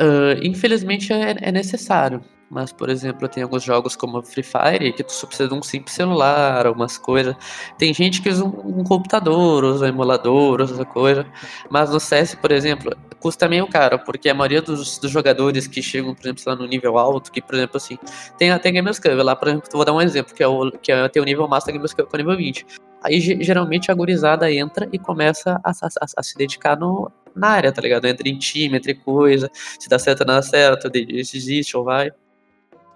Uh, 0.00 0.40
infelizmente 0.42 1.12
é, 1.12 1.36
é 1.40 1.52
necessário. 1.52 2.22
Mas, 2.50 2.72
por 2.72 2.88
exemplo, 2.88 3.26
tem 3.28 3.42
alguns 3.42 3.62
jogos 3.62 3.96
como 3.96 4.22
Free 4.22 4.42
Fire 4.42 4.92
que 4.92 5.02
tu 5.02 5.12
só 5.12 5.26
precisa 5.26 5.48
de 5.48 5.54
um 5.54 5.62
simples 5.62 5.94
celular, 5.94 6.66
algumas 6.66 6.98
coisas. 6.98 7.34
Tem 7.78 7.92
gente 7.92 8.22
que 8.22 8.28
usa 8.28 8.44
um, 8.44 8.80
um 8.80 8.84
computador, 8.84 9.64
usa 9.64 9.86
um 9.86 9.88
emulador, 9.88 10.60
usa 10.60 10.84
coisa. 10.84 11.26
Mas 11.70 11.90
no 11.90 11.98
CS, 11.98 12.34
por 12.34 12.52
exemplo, 12.52 12.96
custa 13.18 13.48
meio 13.48 13.66
caro, 13.66 13.98
porque 13.98 14.28
a 14.28 14.34
maioria 14.34 14.60
dos, 14.60 14.98
dos 14.98 15.10
jogadores 15.10 15.66
que 15.66 15.82
chegam, 15.82 16.14
por 16.14 16.22
exemplo, 16.22 16.42
lá 16.46 16.54
no 16.54 16.66
nível 16.66 16.98
alto, 16.98 17.32
que, 17.32 17.40
por 17.40 17.54
exemplo, 17.54 17.76
assim, 17.78 17.98
tem 18.36 18.50
até 18.50 18.70
Gamers 18.70 18.98
Club, 18.98 19.18
lá, 19.20 19.34
por 19.34 19.48
exemplo, 19.48 19.68
vou 19.72 19.84
dar 19.84 19.92
um 19.92 20.00
exemplo, 20.00 20.34
que 20.34 20.42
é 20.42 20.46
o, 20.46 20.70
que 20.70 20.92
é, 20.92 21.08
tem 21.08 21.22
o 21.22 21.24
nível 21.24 21.48
Master 21.48 21.72
Gamers 21.72 21.94
Club, 21.94 22.08
que 22.08 22.16
é 22.16 22.18
nível 22.18 22.36
20. 22.36 22.66
Aí, 23.02 23.20
geralmente, 23.20 23.90
a 23.90 23.94
gurizada 23.94 24.50
entra 24.52 24.88
e 24.92 24.98
começa 24.98 25.60
a, 25.64 25.70
a, 25.70 26.06
a 26.18 26.22
se 26.22 26.36
dedicar 26.36 26.78
no, 26.78 27.10
na 27.34 27.48
área, 27.48 27.72
tá 27.72 27.82
ligado? 27.82 28.06
Entra 28.06 28.28
em 28.28 28.38
time, 28.38 28.76
entre 28.76 28.94
coisa, 28.94 29.50
se 29.54 29.88
dá 29.88 29.98
certo, 29.98 30.20
não 30.20 30.34
dá 30.34 30.42
certo, 30.42 30.88
desiste 30.90 31.76
ou 31.76 31.84
vai. 31.84 32.12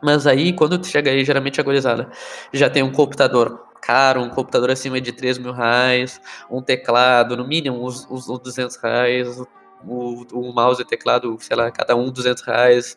Mas 0.03 0.27
aí, 0.27 0.53
quando 0.53 0.79
tu 0.79 0.87
chega 0.87 1.11
aí, 1.11 1.25
geralmente 1.25 1.61
agorizada, 1.61 2.09
já 2.53 2.71
tem 2.71 2.83
um 2.83 2.93
computador 2.93 3.69
caro, 3.81 4.21
um 4.21 4.29
computador 4.29 4.71
acima 4.71 5.01
de 5.01 5.13
3 5.13 5.39
mil 5.39 5.53
reais, 5.53 6.21
um 6.51 6.63
teclado, 6.63 7.37
no 7.37 7.47
mínimo 7.47 7.85
uns, 7.85 8.07
uns 8.11 8.27
200 8.27 8.77
reais, 8.77 9.41
o, 9.85 10.25
o 10.33 10.53
mouse 10.53 10.83
e 10.83 10.85
teclado, 10.85 11.37
sei 11.41 11.57
lá, 11.57 11.71
cada 11.71 11.97
um 11.97 12.11
200 12.11 12.43
reais. 12.43 12.97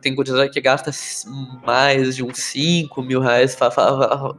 Tem 0.00 0.14
gurizada 0.14 0.48
que 0.48 0.60
gasta 0.60 0.90
mais 1.64 2.16
de 2.16 2.24
uns 2.24 2.38
5 2.38 3.02
mil 3.02 3.20
reais. 3.20 3.56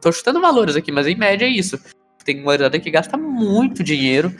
Tô 0.01 0.11
chutando 0.11 0.41
valores 0.41 0.75
aqui, 0.75 0.91
mas 0.91 1.07
em 1.07 1.15
média 1.15 1.45
é 1.45 1.49
isso. 1.49 1.79
Tem 2.23 2.41
gurizada 2.43 2.79
que 2.79 2.91
gasta 2.91 3.17
muito 3.17 3.83
dinheiro 3.83 4.33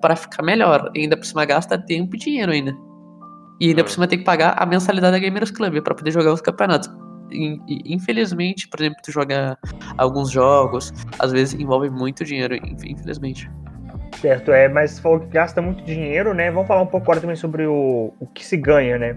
para 0.00 0.16
ficar 0.16 0.42
melhor. 0.42 0.90
E 0.94 1.00
ainda 1.00 1.16
por 1.16 1.26
cima 1.26 1.44
gasta 1.44 1.78
tempo 1.78 2.16
e 2.16 2.18
dinheiro 2.18 2.52
ainda. 2.52 2.76
E 3.60 3.68
ainda 3.68 3.84
por 3.84 3.90
cima 3.90 4.06
tem 4.06 4.18
que 4.18 4.24
pagar 4.24 4.54
a 4.58 4.66
mensalidade 4.66 5.12
da 5.12 5.18
Gamers 5.18 5.50
Club 5.50 5.80
para 5.82 5.94
poder 5.94 6.10
jogar 6.10 6.32
os 6.32 6.40
campeonatos 6.40 6.90
infelizmente, 7.30 8.68
por 8.68 8.80
exemplo, 8.80 8.98
tu 9.02 9.12
joga 9.12 9.58
alguns 9.96 10.30
jogos, 10.30 10.92
às 11.18 11.32
vezes 11.32 11.58
envolve 11.58 11.90
muito 11.90 12.24
dinheiro, 12.24 12.54
infelizmente. 12.84 13.50
Certo, 14.20 14.50
é, 14.50 14.68
mas 14.68 14.98
falou 14.98 15.20
que 15.20 15.26
gasta 15.26 15.60
muito 15.60 15.84
dinheiro, 15.84 16.32
né? 16.32 16.50
Vamos 16.50 16.66
falar 16.66 16.82
um 16.82 16.86
pouco 16.86 17.04
agora 17.04 17.20
também 17.20 17.36
sobre 17.36 17.66
o, 17.66 18.14
o 18.18 18.26
que 18.26 18.44
se 18.44 18.56
ganha, 18.56 18.98
né? 18.98 19.16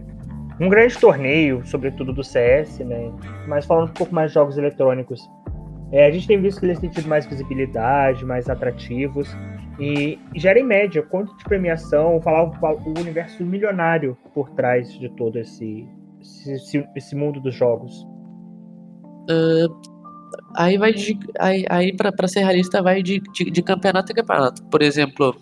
Um 0.59 0.67
grande 0.67 0.97
torneio, 0.97 1.65
sobretudo 1.65 2.11
do 2.11 2.23
CS, 2.23 2.79
né? 2.79 3.11
Mas 3.47 3.65
falando 3.65 3.89
um 3.89 3.93
pouco 3.93 4.13
mais 4.13 4.31
de 4.31 4.33
jogos 4.33 4.57
eletrônicos. 4.57 5.29
É, 5.91 6.05
a 6.05 6.11
gente 6.11 6.27
tem 6.27 6.39
visto 6.39 6.59
que 6.59 6.65
eles 6.65 6.79
têm 6.79 6.89
tido 6.89 7.07
mais 7.07 7.25
visibilidade, 7.25 8.25
mais 8.25 8.49
atrativos. 8.49 9.35
E 9.79 10.19
gera 10.35 10.59
em 10.59 10.65
média 10.65 11.01
quanto 11.01 11.35
de 11.37 11.43
premiação, 11.45 12.21
falar 12.21 12.43
o, 12.43 12.89
o 12.89 12.99
universo 12.99 13.45
milionário 13.45 14.17
por 14.33 14.49
trás 14.49 14.91
de 14.91 15.07
todo 15.09 15.39
esse, 15.39 15.87
esse, 16.21 16.87
esse 16.95 17.15
mundo 17.15 17.39
dos 17.39 17.55
jogos? 17.55 18.03
Uh, 19.29 19.69
aí 20.55 20.77
vai 20.77 20.93
de. 20.93 21.17
Aí, 21.39 21.65
aí 21.69 21.95
pra 21.95 22.27
ser 22.27 22.41
realista, 22.41 22.81
vai 22.81 23.01
de, 23.03 23.19
de, 23.33 23.51
de, 23.51 23.61
campeonato 23.61 24.11
em 24.11 24.15
campeonato. 24.15 24.63
Por 24.65 24.81
exemplo, 24.81 25.35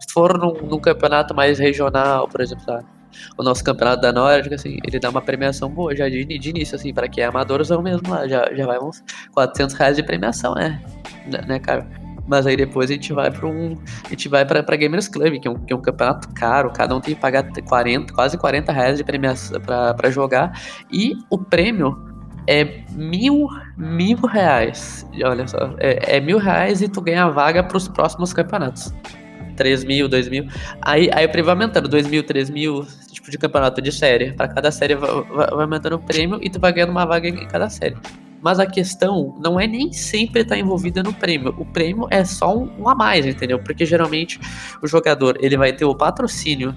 se 0.00 0.12
for 0.12 0.38
num, 0.38 0.68
num 0.68 0.80
campeonato 0.80 1.34
mais 1.34 1.58
regional, 1.58 2.28
por 2.28 2.40
exemplo, 2.40 2.64
tá? 2.64 2.84
o 3.36 3.42
nosso 3.42 3.64
campeonato 3.64 4.02
da 4.02 4.12
Nórdica, 4.12 4.54
assim, 4.54 4.78
ele 4.86 4.98
dá 4.98 5.10
uma 5.10 5.22
premiação 5.22 5.68
boa 5.70 5.94
já 5.94 6.08
de, 6.08 6.24
de 6.24 6.50
início, 6.50 6.76
assim, 6.76 6.92
para 6.92 7.08
quem 7.08 7.24
é 7.24 7.26
amadorzão 7.26 7.82
mesmo 7.82 8.08
lá, 8.08 8.26
já, 8.28 8.48
já 8.54 8.66
vai 8.66 8.78
uns 8.78 9.02
400 9.32 9.74
reais 9.74 9.96
de 9.96 10.02
premiação, 10.02 10.54
né, 10.54 10.82
né, 11.26 11.40
né 11.46 11.58
cara? 11.58 11.86
Mas 12.28 12.46
aí 12.46 12.56
depois 12.56 12.90
a 12.90 12.92
gente 12.92 13.12
vai 13.12 13.30
para 13.30 13.46
um. 13.46 13.76
A 14.04 14.10
gente 14.10 14.28
vai 14.28 14.44
para 14.44 14.76
Gamers 14.76 15.08
Club, 15.08 15.40
que 15.40 15.48
é, 15.48 15.50
um, 15.50 15.54
que 15.54 15.72
é 15.72 15.76
um 15.76 15.80
campeonato 15.80 16.28
caro, 16.34 16.70
cada 16.70 16.94
um 16.94 17.00
tem 17.00 17.14
que 17.14 17.20
pagar 17.20 17.44
40, 17.50 18.12
quase 18.12 18.36
40 18.36 18.70
reais 18.70 18.98
de 18.98 19.04
premiação 19.04 19.60
para 19.60 20.10
jogar. 20.10 20.60
E 20.92 21.14
o 21.30 21.38
prêmio 21.38 21.96
é 22.46 22.82
mil, 22.92 23.48
mil 23.76 24.18
reais. 24.18 25.06
Olha 25.24 25.48
só, 25.48 25.74
é, 25.78 26.16
é 26.16 26.20
mil 26.20 26.38
reais 26.38 26.82
e 26.82 26.88
tu 26.88 27.00
ganha 27.00 27.24
a 27.24 27.30
vaga 27.30 27.62
para 27.62 27.76
os 27.76 27.88
próximos 27.88 28.32
campeonatos. 28.32 28.92
3 29.56 29.84
mil, 29.84 30.08
2 30.08 30.28
mil. 30.28 30.46
Aí, 30.82 31.10
aí 31.12 31.26
o 31.26 31.28
prêmio 31.28 31.46
vai 31.46 31.54
aumentando, 31.54 31.88
2 31.88 32.06
mil, 32.06 32.22
3 32.22 32.48
mil, 32.50 32.86
tipo 33.10 33.30
de 33.30 33.36
campeonato 33.36 33.82
de 33.82 33.90
série. 33.90 34.32
Para 34.32 34.48
cada 34.48 34.70
série 34.70 34.94
vai, 34.94 35.10
vai, 35.10 35.48
aumentando 35.50 35.96
o 35.96 35.98
prêmio 35.98 36.38
e 36.42 36.48
tu 36.48 36.60
vai 36.60 36.72
ganhando 36.72 36.90
uma 36.90 37.04
vaga 37.04 37.28
em 37.28 37.46
cada 37.48 37.68
série. 37.68 37.96
Mas 38.40 38.60
a 38.60 38.66
questão 38.66 39.36
não 39.40 39.58
é 39.58 39.66
nem 39.66 39.92
sempre 39.92 40.42
estar 40.42 40.54
tá 40.54 40.60
envolvida 40.60 41.02
no 41.02 41.12
prêmio. 41.12 41.54
O 41.58 41.64
prêmio 41.64 42.06
é 42.10 42.24
só 42.24 42.56
um, 42.56 42.82
um, 42.82 42.88
a 42.88 42.94
mais, 42.94 43.26
entendeu? 43.26 43.62
Porque 43.62 43.84
geralmente 43.84 44.38
o 44.82 44.86
jogador 44.86 45.36
ele 45.40 45.56
vai 45.56 45.72
ter 45.72 45.84
o 45.84 45.94
patrocínio, 45.94 46.74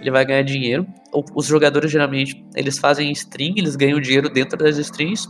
ele 0.00 0.10
vai 0.10 0.24
ganhar 0.24 0.42
dinheiro. 0.42 0.86
Os 1.34 1.46
jogadores 1.46 1.90
geralmente 1.90 2.42
eles 2.54 2.78
fazem 2.78 3.10
stream, 3.12 3.54
eles 3.56 3.76
ganham 3.76 4.00
dinheiro 4.00 4.28
dentro 4.28 4.58
das 4.58 4.78
streams 4.78 5.28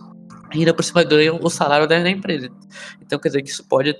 e 0.54 0.58
ainda 0.58 0.72
por 0.72 0.84
cima 0.84 1.02
ganham 1.02 1.38
o 1.42 1.50
salário 1.50 1.86
da, 1.86 2.08
empresa. 2.08 2.48
Então 3.02 3.18
quer 3.18 3.28
dizer 3.28 3.42
que 3.42 3.50
isso 3.50 3.66
pode 3.68 3.96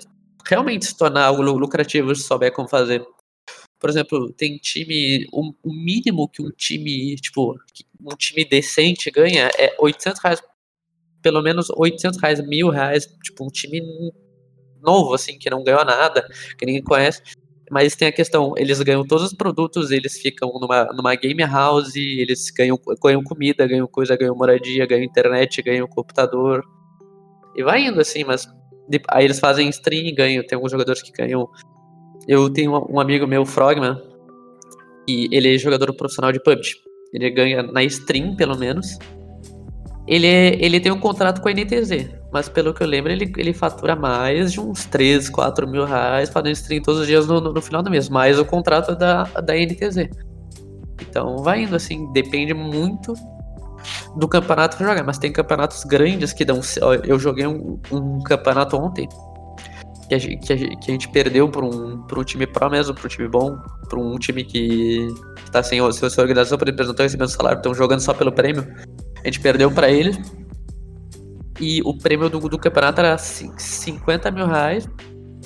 realmente 0.47 0.87
se 0.87 0.97
tornar 0.97 1.25
algo 1.25 1.43
lucrativo 1.43 2.15
se 2.15 2.23
souber 2.23 2.53
como 2.53 2.69
fazer. 2.69 3.05
Por 3.81 3.91
exemplo, 3.91 4.33
tem 4.33 4.57
time, 4.57 5.27
o 5.31 5.53
mínimo 5.67 6.27
que 6.29 6.41
um 6.41 6.51
time, 6.51 7.17
tipo, 7.17 7.55
um 8.01 8.17
time 8.17 8.45
decente 8.45 9.11
ganha 9.11 9.51
é 9.59 9.75
800 9.79 10.23
reais 10.23 10.43
pelo 11.25 11.41
menos 11.41 11.69
800 11.71 12.21
reais, 12.21 12.47
mil 12.47 12.69
reais, 12.69 13.09
tipo, 13.25 13.45
um 13.45 13.49
time 13.49 13.81
novo, 14.83 15.15
assim, 15.15 15.39
que 15.39 15.49
não 15.49 15.65
ganhou 15.65 15.83
nada, 15.83 16.23
que 16.59 16.67
ninguém 16.67 16.83
conhece. 16.83 17.23
Mas 17.71 17.97
tem 17.97 18.07
a 18.07 18.13
questão, 18.13 18.53
eles 18.59 18.79
ganham 18.83 19.07
todos 19.07 19.25
os 19.25 19.33
produtos, 19.33 19.91
eles 19.91 20.21
ficam 20.21 20.53
numa, 20.61 20.85
numa 20.93 21.15
game 21.15 21.43
house, 21.43 21.97
eles 21.97 22.51
ganham, 22.51 22.79
ganham 23.03 23.25
comida, 23.25 23.67
ganham 23.67 23.87
coisa, 23.87 24.15
ganham 24.17 24.37
moradia, 24.37 24.87
ganham 24.87 25.03
internet, 25.03 25.63
ganham 25.63 25.89
computador. 25.89 26.63
E 27.57 27.63
vai 27.65 27.87
indo 27.87 27.99
assim, 27.99 28.23
mas 28.23 28.47
aí 29.09 29.25
eles 29.25 29.41
fazem 29.41 29.67
stream, 29.71 30.15
ganham, 30.15 30.47
tem 30.47 30.57
alguns 30.57 30.73
jogadores 30.73 31.01
que 31.01 31.11
ganham. 31.11 31.49
Eu 32.29 32.51
tenho 32.51 32.87
um 32.91 33.01
amigo 33.01 33.27
meu, 33.27 33.47
Frogman, 33.47 33.97
e 35.09 35.27
ele 35.33 35.55
é 35.55 35.59
jogador 35.59 35.91
profissional 35.95 36.33
de 36.33 36.43
PUBG. 36.43 36.75
Ele 37.15 37.31
ganha 37.31 37.63
na 37.63 37.83
stream, 37.85 38.37
pelo 38.37 38.59
menos. 38.59 38.99
Ele, 40.07 40.27
é, 40.27 40.63
ele 40.63 40.81
tem 40.81 40.93
um 40.93 41.01
contrato 41.01 41.41
com 41.41 41.49
a 41.49 41.53
NTZ, 41.53 42.11
mas 42.31 42.49
pelo 42.49 42.75
que 42.75 42.83
eu 42.83 42.87
lembro, 42.87 43.11
ele, 43.11 43.33
ele 43.39 43.55
fatura 43.55 43.97
mais 43.97 44.53
de 44.53 44.61
uns 44.61 44.85
3, 44.85 45.31
4 45.31 45.67
mil 45.67 45.85
reais 45.85 46.29
fazendo 46.29 46.53
stream 46.53 46.83
todos 46.83 47.01
os 47.01 47.07
dias 47.07 47.27
no, 47.27 47.41
no, 47.41 47.53
no 47.53 47.63
final 47.63 47.83
do 47.83 47.91
mês, 47.91 48.09
mais 48.09 48.39
o 48.39 48.45
contrato 48.45 48.95
da, 48.95 49.25
da 49.25 49.55
NTZ. 49.55 50.11
Então 51.01 51.39
vai 51.39 51.63
indo 51.63 51.75
assim, 51.75 52.13
depende 52.13 52.53
muito 52.53 53.15
do 54.17 54.29
campeonato 54.29 54.77
pra 54.77 54.87
jogar, 54.87 55.05
mas 55.05 55.19
tem 55.19 55.33
campeonatos 55.33 55.85
grandes 55.85 56.33
que 56.33 56.45
dão. 56.45 56.61
Eu 57.05 57.19
joguei 57.19 57.47
um, 57.47 57.81
um 57.91 58.19
campeonato 58.21 58.77
ontem 58.77 59.09
que 60.09 60.15
a, 60.15 60.19
gente, 60.19 60.47
que 60.47 60.53
a, 60.53 60.57
que 60.57 60.91
a 60.91 60.93
gente 60.93 61.09
perdeu 61.09 61.49
para 61.49 61.65
um, 61.65 62.05
um 62.05 62.25
time 62.25 62.47
pró 62.47 62.69
mesmo, 62.69 62.95
para 62.95 63.07
um 63.07 63.09
time 63.09 63.29
bom, 63.29 63.59
para 63.89 63.99
um 63.99 64.19
time 64.19 64.45
que 64.45 65.09
está 65.45 65.63
sem, 65.63 65.81
sem 65.93 66.23
organização, 66.23 66.59
por 66.59 66.69
exemplo, 66.69 66.85
não 66.85 66.91
estão 66.93 67.05
recebendo 67.05 67.29
salário, 67.29 67.59
estão 67.59 67.75
jogando 67.75 68.01
só 68.01 68.13
pelo 68.13 68.33
prêmio. 68.33 68.67
A 69.25 69.29
gente 69.29 69.41
perdeu 69.41 69.71
para 69.71 69.91
eles. 69.91 70.19
E 71.59 71.81
o 71.83 71.97
prêmio 71.97 72.29
do, 72.29 72.39
do 72.49 72.59
campeonato 72.59 73.01
era 73.01 73.17
50 73.17 74.31
mil 74.31 74.47
reais, 74.47 74.89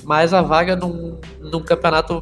mais 0.03 0.33
a 0.33 0.41
vaga 0.41 0.75
num, 0.75 1.19
num 1.39 1.61
campeonato 1.61 2.21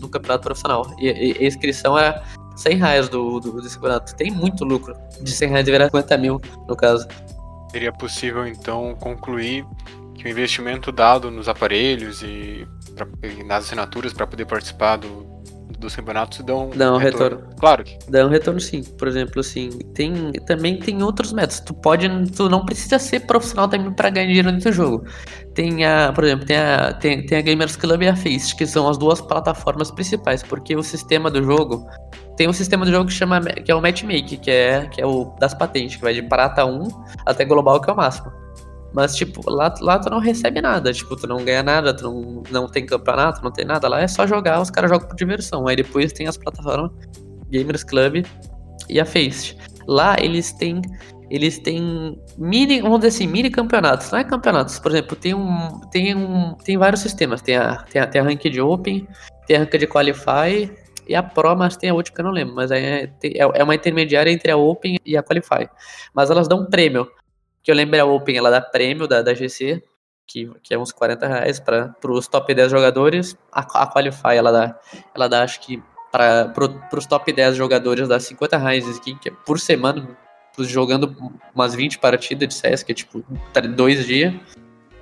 num 0.00 0.08
campeonato 0.08 0.44
profissional. 0.44 0.94
E, 0.98 1.08
e 1.08 1.44
a 1.44 1.46
inscrição 1.46 1.98
era 1.98 2.24
100 2.56 2.76
reais 2.76 3.08
do, 3.08 3.38
do, 3.38 3.60
desse 3.60 3.74
campeonato. 3.74 4.16
Tem 4.16 4.30
muito 4.30 4.64
lucro. 4.64 4.94
De 5.20 5.30
100 5.30 5.48
reais 5.48 5.64
deveria 5.64 5.86
50 5.86 6.16
mil, 6.16 6.40
no 6.66 6.76
caso. 6.76 7.06
Seria 7.70 7.92
possível, 7.92 8.46
então, 8.46 8.96
concluir 8.98 9.64
que 10.14 10.24
o 10.24 10.28
investimento 10.28 10.90
dado 10.90 11.30
nos 11.30 11.48
aparelhos 11.48 12.22
e, 12.22 12.66
pra, 12.94 13.06
nas 13.44 13.64
assinaturas 13.64 14.12
para 14.12 14.26
poder 14.26 14.44
participar 14.44 14.96
do, 14.96 15.29
dos 15.80 15.96
campeonatos 15.96 16.40
dão, 16.40 16.70
dão 16.70 16.94
um 16.94 16.98
retorno. 16.98 17.36
retorno. 17.36 17.56
Claro 17.58 17.84
que. 17.84 17.98
Dá 18.08 18.26
um 18.26 18.28
retorno 18.28 18.60
sim. 18.60 18.82
Por 18.82 19.08
exemplo, 19.08 19.40
assim, 19.40 19.70
tem 19.94 20.32
também 20.46 20.78
tem 20.78 21.02
outros 21.02 21.32
métodos. 21.32 21.60
Tu 21.60 21.74
pode, 21.74 22.08
tu 22.32 22.48
não 22.48 22.64
precisa 22.64 22.98
ser 22.98 23.20
profissional 23.20 23.68
também 23.68 23.92
para 23.92 24.10
ganhar 24.10 24.26
dinheiro 24.26 24.52
no 24.52 24.60
teu 24.60 24.72
jogo. 24.72 25.04
Tem 25.54 25.84
a, 25.84 26.12
por 26.12 26.24
exemplo, 26.24 26.46
tem 26.46 26.56
a, 26.56 26.92
tem, 26.92 27.26
tem 27.26 27.38
a 27.38 27.40
Gamers 27.40 27.76
Club 27.76 28.02
e 28.02 28.08
a 28.08 28.14
Face, 28.14 28.54
que 28.54 28.66
são 28.66 28.88
as 28.88 28.98
duas 28.98 29.20
plataformas 29.20 29.90
principais, 29.90 30.42
porque 30.42 30.76
o 30.76 30.82
sistema 30.82 31.30
do 31.30 31.42
jogo 31.42 31.86
tem 32.36 32.48
um 32.48 32.52
sistema 32.52 32.84
do 32.84 32.90
jogo 32.90 33.06
que 33.06 33.12
chama 33.14 33.40
que 33.40 33.70
é 33.70 33.74
o 33.74 33.80
matchmaking, 33.80 34.36
que 34.36 34.50
é 34.50 34.86
que 34.86 35.00
é 35.00 35.06
o 35.06 35.34
das 35.38 35.54
patentes, 35.54 35.96
que 35.96 36.02
vai 36.02 36.14
de 36.14 36.22
prata 36.22 36.64
1 36.64 36.88
até 37.26 37.44
global, 37.44 37.80
que 37.80 37.90
é 37.90 37.92
o 37.92 37.96
máximo. 37.96 38.30
Mas, 38.92 39.14
tipo, 39.14 39.48
lá, 39.48 39.72
lá 39.80 39.98
tu 39.98 40.10
não 40.10 40.18
recebe 40.18 40.60
nada, 40.60 40.92
tipo, 40.92 41.14
tu 41.14 41.26
não 41.26 41.44
ganha 41.44 41.62
nada, 41.62 41.94
tu 41.94 42.04
não, 42.04 42.42
não 42.50 42.68
tem 42.68 42.84
campeonato, 42.84 43.42
não 43.42 43.50
tem 43.50 43.64
nada. 43.64 43.88
Lá 43.88 44.00
é 44.00 44.08
só 44.08 44.26
jogar, 44.26 44.60
os 44.60 44.70
caras 44.70 44.90
jogam 44.90 45.06
por 45.06 45.16
diversão. 45.16 45.66
Aí 45.68 45.76
depois 45.76 46.12
tem 46.12 46.26
as 46.26 46.36
plataformas 46.36 46.90
Gamers 47.50 47.84
Club 47.84 48.24
e 48.88 49.00
a 49.00 49.04
Face. 49.04 49.56
Lá 49.86 50.16
eles 50.18 50.52
têm. 50.52 50.82
Eles 51.30 51.60
têm 51.60 52.20
mini, 52.36 52.80
vamos 52.80 53.00
dizer 53.00 53.08
assim, 53.08 53.26
mini 53.28 53.50
campeonatos. 53.50 54.10
Não 54.10 54.18
é 54.18 54.24
campeonatos, 54.24 54.80
por 54.80 54.90
exemplo, 54.90 55.16
tem 55.16 55.32
um. 55.32 55.80
Tem 55.92 56.14
um. 56.14 56.54
Tem 56.54 56.76
vários 56.76 57.00
sistemas. 57.00 57.40
Tem 57.40 57.56
a, 57.56 57.76
tem 57.84 58.02
a, 58.02 58.06
tem 58.06 58.20
a 58.20 58.24
Ranked 58.24 58.60
Open, 58.60 59.06
tem 59.46 59.56
a 59.56 59.60
Ranked 59.60 59.86
Qualify 59.86 60.70
e 61.06 61.14
a 61.14 61.22
Pro, 61.22 61.56
mas 61.56 61.76
tem 61.76 61.90
a 61.90 61.94
última 61.94 62.16
que 62.16 62.20
eu 62.20 62.24
não 62.24 62.32
lembro. 62.32 62.56
Mas 62.56 62.72
é, 62.72 63.04
é, 63.22 63.38
é 63.38 63.62
uma 63.62 63.74
intermediária 63.76 64.30
entre 64.30 64.50
a 64.50 64.56
Open 64.56 64.96
e 65.06 65.16
a 65.16 65.22
Qualify. 65.22 65.68
Mas 66.12 66.30
elas 66.30 66.48
dão 66.48 66.62
um 66.62 66.66
prêmio 66.66 67.08
que 67.62 67.70
eu 67.70 67.74
lembro 67.74 68.00
a 68.00 68.04
Open, 68.04 68.36
ela 68.36 68.50
dá 68.50 68.60
prêmio 68.60 69.06
da, 69.06 69.22
da 69.22 69.34
GC, 69.34 69.82
que, 70.26 70.50
que 70.62 70.72
é 70.72 70.78
uns 70.78 70.92
40 70.92 71.26
reais 71.26 71.58
para 71.60 71.94
os 72.08 72.28
top 72.28 72.54
10 72.54 72.70
jogadores. 72.70 73.36
A, 73.52 73.60
a 73.82 73.86
Qualify, 73.86 74.36
ela 74.36 74.52
dá, 74.52 74.80
ela 75.14 75.28
dá 75.28 75.42
acho 75.42 75.60
que 75.60 75.82
para 76.12 76.48
pro, 76.48 76.80
os 76.96 77.06
top 77.06 77.32
10 77.32 77.56
jogadores 77.56 78.08
dá 78.08 78.18
50 78.18 78.56
reais 78.56 78.86
skin, 78.86 79.16
que 79.16 79.28
é 79.28 79.32
por 79.44 79.58
semana, 79.58 80.08
jogando 80.58 81.14
umas 81.54 81.74
20 81.74 81.98
partidas 81.98 82.48
de 82.48 82.54
CS, 82.54 82.82
que 82.82 82.92
é 82.92 82.94
tipo 82.94 83.24
dois 83.76 84.06
dias. 84.06 84.34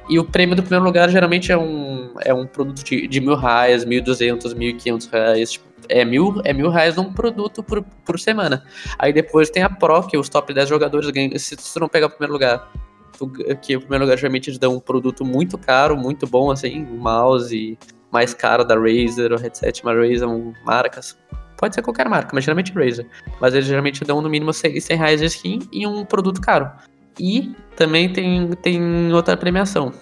E 0.08 0.18
o 0.18 0.24
prêmio 0.24 0.56
do 0.56 0.62
primeiro 0.62 0.84
lugar 0.84 1.10
geralmente 1.10 1.52
é 1.52 1.58
um, 1.58 2.14
é 2.20 2.32
um 2.32 2.46
produto 2.46 2.82
de, 2.82 3.06
de 3.06 3.20
mil 3.20 3.36
reais, 3.36 3.84
mil 3.84 4.02
duzentos, 4.02 4.54
mil 4.54 4.74
quinhentos 4.76 5.06
reais. 5.06 5.52
Tipo, 5.52 5.67
é 5.88 6.04
mil, 6.04 6.40
é 6.44 6.52
mil 6.52 6.70
reais 6.70 6.96
num 6.96 7.12
produto 7.12 7.62
por, 7.62 7.82
por 8.04 8.18
semana. 8.18 8.64
Aí 8.98 9.12
depois 9.12 9.50
tem 9.50 9.62
a 9.62 9.70
Pro, 9.70 10.06
que 10.06 10.16
os 10.16 10.28
top 10.28 10.52
10 10.52 10.68
jogadores 10.68 11.10
ganham. 11.10 11.36
Se 11.38 11.56
tu 11.56 11.80
não 11.80 11.88
pegar 11.88 12.06
o 12.06 12.10
primeiro 12.10 12.32
lugar, 12.32 12.70
tu, 13.16 13.28
que 13.60 13.76
o 13.76 13.80
primeiro 13.80 14.04
lugar 14.04 14.16
geralmente 14.16 14.50
eles 14.50 14.58
dão 14.58 14.74
um 14.74 14.80
produto 14.80 15.24
muito 15.24 15.56
caro, 15.58 15.96
muito 15.96 16.26
bom, 16.26 16.50
assim, 16.50 16.86
um 16.90 16.96
mouse 16.96 17.78
mais 18.10 18.32
caro 18.32 18.64
da 18.64 18.74
Razer, 18.74 19.32
o 19.32 19.36
headset 19.36 19.82
uma 19.82 19.94
Razer, 19.94 20.28
marcas. 20.64 21.18
Pode 21.56 21.74
ser 21.74 21.82
qualquer 21.82 22.08
marca, 22.08 22.30
mas 22.32 22.44
geralmente 22.44 22.72
Razer. 22.72 23.06
Mas 23.40 23.54
eles 23.54 23.66
geralmente 23.66 24.04
dão 24.04 24.22
no 24.22 24.30
mínimo 24.30 24.52
100 24.52 24.80
reais 24.96 25.20
de 25.20 25.26
skin 25.26 25.60
e 25.72 25.86
um 25.86 26.04
produto 26.04 26.40
caro. 26.40 26.70
E 27.18 27.54
também 27.74 28.12
tem, 28.12 28.50
tem 28.52 29.12
outra 29.12 29.36
premiação, 29.36 29.92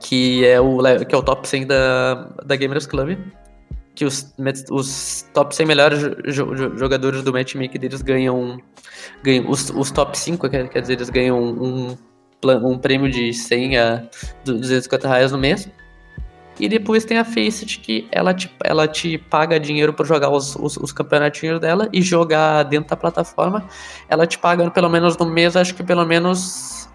que 0.00 0.46
é 0.46 0.58
o, 0.58 0.78
que 1.06 1.14
é 1.14 1.18
o 1.18 1.22
top 1.22 1.46
100 1.46 1.66
da, 1.66 2.14
da 2.44 2.56
Gamers 2.56 2.86
Club, 2.86 3.18
que 3.94 4.04
os, 4.04 4.34
os 4.70 5.28
top 5.34 5.54
100 5.54 5.66
melhores 5.66 6.00
jogadores 6.76 7.22
do 7.22 7.32
matchmaking 7.32 7.78
deles 7.78 8.02
ganham, 8.02 8.58
ganham 9.22 9.50
os, 9.50 9.70
os 9.70 9.90
top 9.90 10.18
5, 10.18 10.48
quer, 10.48 10.68
quer 10.68 10.80
dizer, 10.80 10.94
eles 10.94 11.10
ganham 11.10 11.38
um, 11.38 11.96
um 12.44 12.78
prêmio 12.78 13.10
de 13.10 13.32
100 13.32 13.78
a 13.78 14.02
250 14.44 15.08
reais 15.08 15.32
no 15.32 15.38
mês. 15.38 15.68
E 16.60 16.68
depois 16.68 17.04
tem 17.04 17.18
a 17.18 17.24
Faceit, 17.24 17.80
que 17.80 18.06
ela 18.12 18.34
te, 18.34 18.50
ela 18.62 18.86
te 18.86 19.16
paga 19.16 19.58
dinheiro 19.58 19.92
por 19.92 20.06
jogar 20.06 20.30
os, 20.30 20.54
os, 20.56 20.76
os, 20.76 20.92
campeonatinhos 20.92 21.58
dela 21.58 21.88
e 21.92 22.02
jogar 22.02 22.62
dentro 22.64 22.90
da 22.90 22.96
plataforma. 22.96 23.66
Ela 24.08 24.26
te 24.26 24.38
paga 24.38 24.70
pelo 24.70 24.88
menos 24.88 25.16
no 25.16 25.26
mês, 25.26 25.56
acho 25.56 25.74
que 25.74 25.82
pelo 25.82 26.04
menos 26.04 26.88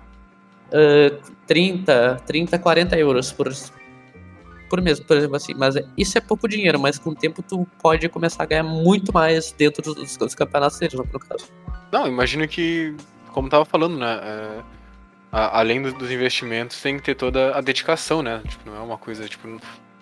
uh, 0.68 1.18
30, 1.48 2.22
30, 2.26 2.60
40 2.60 2.98
euros 2.98 3.32
por, 3.32 3.52
por 4.68 4.82
mês, 4.82 5.00
por 5.00 5.18
exemplo 5.18 5.36
assim. 5.36 5.54
Mas 5.56 5.76
isso 5.98 6.18
é 6.18 6.22
pouco 6.22 6.48
dinheiro, 6.48 6.80
mas 6.80 6.98
com 6.98 7.12
o 7.12 7.16
tempo 7.16 7.42
tu 7.42 7.68
pode 7.82 8.08
começar 8.10 8.44
a 8.44 8.46
ganhar 8.46 8.64
muito 8.64 9.14
mais 9.14 9.52
dentro 9.52 9.82
dos, 9.82 10.18
dos 10.18 10.36
campeonatos 10.36 10.78
deles, 10.80 10.96
no 10.96 11.20
caso. 11.20 11.48
Não, 11.92 12.08
imagino 12.08 12.48
que, 12.48 12.96
como 13.32 13.50
tava 13.50 13.66
falando, 13.66 13.98
né? 13.98 14.20
É, 14.22 14.64
a, 15.32 15.60
além 15.60 15.82
do, 15.82 15.94
dos 15.94 16.12
investimentos, 16.12 16.82
tem 16.82 16.98
que 16.98 17.04
ter 17.04 17.16
toda 17.16 17.58
a 17.58 17.62
dedicação, 17.62 18.22
né? 18.22 18.42
Tipo, 18.48 18.70
não 18.70 18.78
é 18.78 18.80
uma 18.80 18.98
coisa, 18.98 19.28
tipo, 19.28 19.48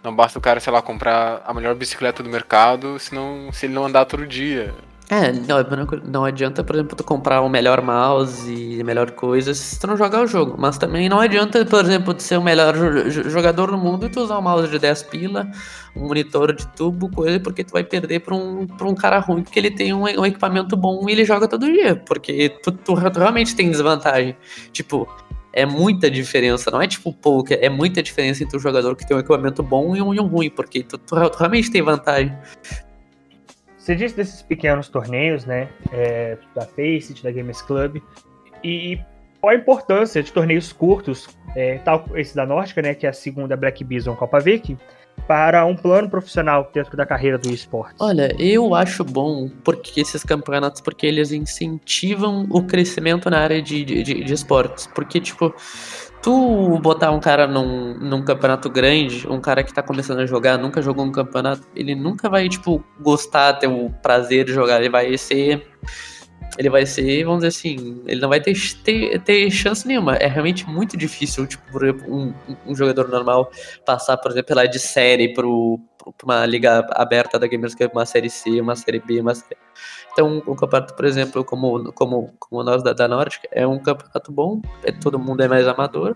não 0.03 0.15
basta 0.15 0.37
o 0.37 0.41
cara, 0.41 0.59
sei 0.59 0.71
lá, 0.71 0.81
comprar 0.81 1.41
a 1.45 1.53
melhor 1.53 1.75
bicicleta 1.75 2.21
do 2.21 2.29
mercado 2.29 2.99
senão, 2.99 3.49
se 3.51 3.65
ele 3.65 3.73
não 3.73 3.85
andar 3.85 4.05
todo 4.05 4.25
dia. 4.25 4.73
É, 5.09 5.31
não, 5.31 5.57
não 6.03 6.25
adianta, 6.25 6.63
por 6.63 6.75
exemplo, 6.75 6.95
tu 6.95 7.03
comprar 7.03 7.41
o 7.41 7.49
melhor 7.49 7.79
mouse 7.81 8.51
e 8.51 8.83
melhor 8.83 9.11
coisa 9.11 9.53
se 9.53 9.79
tu 9.79 9.85
não 9.85 9.95
jogar 9.95 10.23
o 10.23 10.27
jogo. 10.27 10.55
Mas 10.57 10.77
também 10.77 11.07
não 11.07 11.19
adianta, 11.19 11.63
por 11.63 11.85
exemplo, 11.85 12.13
tu 12.13 12.23
ser 12.23 12.37
o 12.37 12.43
melhor 12.43 12.75
jogador 13.09 13.69
do 13.69 13.77
mundo 13.77 14.07
e 14.07 14.09
tu 14.09 14.21
usar 14.21 14.39
um 14.39 14.41
mouse 14.41 14.67
de 14.67 14.79
10 14.79 15.03
pila, 15.03 15.47
um 15.95 16.07
monitor 16.07 16.53
de 16.53 16.65
tubo, 16.69 17.09
coisa, 17.09 17.39
porque 17.39 17.63
tu 17.63 17.73
vai 17.73 17.83
perder 17.83 18.21
pra 18.21 18.35
um, 18.35 18.65
pra 18.65 18.87
um 18.87 18.95
cara 18.95 19.19
ruim, 19.19 19.43
porque 19.43 19.59
ele 19.59 19.69
tem 19.69 19.93
um, 19.93 20.03
um 20.03 20.25
equipamento 20.25 20.75
bom 20.75 21.07
e 21.07 21.11
ele 21.11 21.23
joga 21.23 21.47
todo 21.47 21.71
dia. 21.71 21.95
Porque 21.95 22.49
tu, 22.63 22.71
tu, 22.71 22.95
tu 22.95 23.19
realmente 23.19 23.55
tem 23.55 23.69
desvantagem. 23.69 24.35
Tipo, 24.71 25.07
é 25.55 25.65
muita 25.65 26.11
diferença, 26.11 26.69
não 26.69 26.81
é 26.81 26.87
tipo 26.87 27.13
pouco, 27.13 27.53
é 27.53 27.69
muita 27.69 28.03
diferença 28.03 28.43
entre 28.43 28.57
um 28.57 28.59
jogador 28.59 28.93
que 28.95 29.07
tem 29.07 29.15
um 29.15 29.19
equipamento 29.21 29.63
bom 29.63 29.95
e 29.95 30.01
um, 30.01 30.13
e 30.13 30.19
um 30.19 30.25
ruim, 30.25 30.49
porque 30.49 30.83
tu, 30.83 30.97
tu, 30.97 31.15
tu 31.29 31.37
realmente 31.37 31.71
tem 31.71 31.81
vantagem. 31.81 32.35
Você 33.85 33.93
disse 33.95 34.15
desses 34.15 34.41
pequenos 34.41 34.89
torneios, 34.89 35.45
né? 35.45 35.69
É, 35.91 36.39
da 36.55 36.61
Faceit, 36.63 37.21
da 37.21 37.31
Games 37.31 37.61
Club. 37.61 38.01
E 38.63 38.99
qual 39.39 39.53
a 39.53 39.55
importância 39.55 40.23
de 40.23 40.31
torneios 40.31 40.73
curtos, 40.73 41.29
é, 41.55 41.77
tal 41.77 42.03
esse 42.15 42.35
da 42.35 42.47
Nórdica, 42.47 42.81
né? 42.81 42.95
Que 42.95 43.05
é 43.05 43.09
a 43.09 43.13
segunda 43.13 43.55
Black 43.55 43.83
Bison 43.83 44.15
Copa 44.15 44.39
Vic, 44.39 44.75
para 45.27 45.63
um 45.67 45.75
plano 45.75 46.09
profissional 46.09 46.67
dentro 46.73 46.97
da 46.97 47.05
carreira 47.05 47.37
do 47.37 47.51
esporte? 47.51 47.93
Olha, 47.99 48.35
eu 48.39 48.73
acho 48.73 49.03
bom 49.03 49.51
porque 49.63 50.01
esses 50.01 50.23
campeonatos, 50.23 50.81
porque 50.81 51.05
eles 51.05 51.31
incentivam 51.31 52.47
o 52.49 52.63
crescimento 52.63 53.29
na 53.29 53.37
área 53.37 53.61
de, 53.61 53.85
de, 53.85 54.03
de 54.03 54.33
esportes. 54.33 54.87
Porque, 54.87 55.21
tipo, 55.21 55.53
tu 56.25 56.79
botar 56.79 57.11
um 57.11 57.19
cara 57.19 57.45
num, 57.45 57.93
num 57.99 58.25
campeonato 58.25 58.67
grande, 58.67 59.27
um 59.29 59.39
cara 59.39 59.63
que 59.63 59.71
tá 59.71 59.83
começando 59.83 60.21
a 60.21 60.25
jogar, 60.25 60.57
nunca 60.57 60.81
jogou 60.81 61.05
um 61.05 61.11
campeonato, 61.11 61.67
ele 61.75 61.93
nunca 61.93 62.27
vai, 62.27 62.49
tipo, 62.49 62.83
gostar, 62.99 63.53
ter 63.53 63.67
o 63.67 63.91
prazer 64.01 64.43
de 64.43 64.51
jogar, 64.51 64.79
ele 64.79 64.89
vai 64.89 65.15
ser. 65.19 65.67
Ele 66.57 66.69
vai 66.69 66.85
ser, 66.85 67.23
vamos 67.25 67.43
dizer 67.43 67.49
assim, 67.49 68.01
ele 68.07 68.21
não 68.21 68.29
vai 68.29 68.41
ter, 68.41 68.55
ter, 68.83 69.19
ter 69.21 69.51
chance 69.51 69.87
nenhuma. 69.87 70.15
É 70.15 70.25
realmente 70.25 70.67
muito 70.67 70.97
difícil, 70.97 71.45
tipo, 71.45 71.63
por 71.71 71.83
exemplo, 71.83 72.11
um, 72.11 72.33
um 72.65 72.75
jogador 72.75 73.07
normal 73.07 73.51
passar, 73.85 74.17
por 74.17 74.31
exemplo, 74.31 74.55
lá 74.55 74.65
de 74.65 74.79
série 74.79 75.31
pro, 75.31 75.79
pra 76.17 76.25
uma 76.25 76.45
liga 76.45 76.87
aberta 76.93 77.37
da 77.37 77.45
Gamers 77.45 77.75
Cup, 77.75 77.93
uma 77.93 78.05
série 78.05 78.31
C, 78.31 78.61
uma 78.61 78.75
série 78.75 78.99
B, 78.99 79.19
uma 79.21 79.35
série 79.35 79.57
então, 80.15 80.41
o 80.47 80.55
campeonato, 80.55 80.93
por 80.93 81.03
exemplo, 81.03 81.43
como, 81.43 81.91
como, 81.91 82.33
como 82.39 82.63
nós 82.63 82.81
da, 82.81 82.93
da 82.93 83.05
Norte, 83.05 83.41
é 83.51 83.67
um 83.67 83.77
campeonato 83.77 84.31
bom, 84.31 84.61
é, 84.81 84.89
todo 84.89 85.19
mundo 85.19 85.43
é 85.43 85.47
mais 85.49 85.67
amador. 85.67 86.15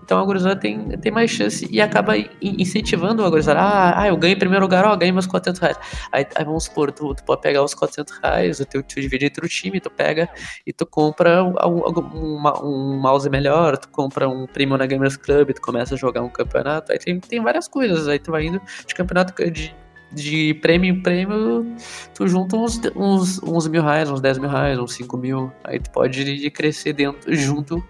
Então 0.00 0.20
a 0.20 0.24
gurizada 0.24 0.54
tem, 0.54 0.90
tem 1.00 1.10
mais 1.10 1.32
chance 1.32 1.66
e 1.68 1.80
acaba 1.80 2.12
incentivando 2.40 3.24
a 3.24 3.28
gurizada. 3.28 3.58
Ah, 3.58 4.02
ah, 4.02 4.06
eu 4.06 4.16
ganho 4.16 4.34
em 4.34 4.38
primeiro 4.38 4.64
lugar, 4.64 4.84
ó, 4.84 4.94
ganhei 4.94 5.10
meus 5.10 5.26
400 5.26 5.60
reais. 5.60 5.76
Aí, 6.12 6.24
aí 6.36 6.44
vamos 6.44 6.62
supor, 6.62 6.92
tu, 6.92 7.12
tu 7.16 7.24
pode 7.24 7.40
pegar 7.40 7.64
os 7.64 7.74
400 7.74 8.16
reais, 8.18 8.58
tu, 8.58 8.80
tu 8.84 9.00
divide 9.00 9.26
entre 9.26 9.44
o 9.44 9.48
time, 9.48 9.80
tu 9.80 9.90
pega 9.90 10.28
e 10.64 10.72
tu 10.72 10.86
compra 10.86 11.42
um, 11.42 11.54
um, 11.66 12.48
um, 12.62 13.00
mouse 13.00 13.28
melhor, 13.28 13.76
tu 13.76 13.88
compra 13.88 14.28
um 14.28 14.46
prêmio 14.46 14.76
na 14.78 14.86
Gamers 14.86 15.16
Club, 15.16 15.52
tu 15.52 15.60
começa 15.60 15.96
a 15.96 15.98
jogar 15.98 16.22
um 16.22 16.28
campeonato. 16.28 16.92
Aí 16.92 16.98
tem, 17.00 17.18
tem 17.18 17.42
várias 17.42 17.66
coisas, 17.66 18.06
aí 18.06 18.20
tu 18.20 18.30
vai 18.30 18.46
indo 18.46 18.62
de 18.86 18.94
campeonato 18.94 19.34
de 19.50 19.74
de 20.16 20.54
prêmio 20.54 20.94
em 20.94 21.00
prêmio, 21.02 21.66
tu 22.14 22.26
junta 22.26 22.56
uns, 22.56 22.80
uns, 22.96 23.42
uns 23.42 23.68
mil 23.68 23.82
reais, 23.82 24.10
uns 24.10 24.20
10 24.20 24.38
mil 24.38 24.48
reais, 24.48 24.78
uns 24.78 24.94
5 24.94 25.16
mil. 25.16 25.52
Aí 25.62 25.78
tu 25.78 25.90
pode 25.90 26.50
crescer 26.50 26.94
dentro, 26.94 27.32
junto 27.34 27.84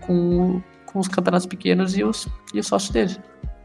com, 0.00 0.62
com 0.84 0.98
os 0.98 1.08
campeonatos 1.08 1.46
pequenos 1.46 1.96
e 1.96 2.04
os, 2.04 2.28
e 2.52 2.60
os 2.60 2.66
sócios 2.66 2.90
deles. 2.90 3.20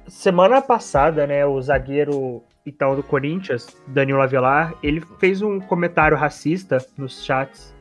Semana 0.07 0.61
passada, 0.61 1.27
né, 1.27 1.45
o 1.45 1.61
zagueiro 1.61 2.43
então 2.65 2.95
do 2.95 3.03
Corinthians, 3.03 3.67
Danilo 3.87 4.21
Avelar, 4.21 4.73
ele 4.83 5.01
fez 5.19 5.41
um 5.41 5.59
comentário 5.59 6.15
racista 6.15 6.77
nos 6.97 7.23
chats 7.23 7.75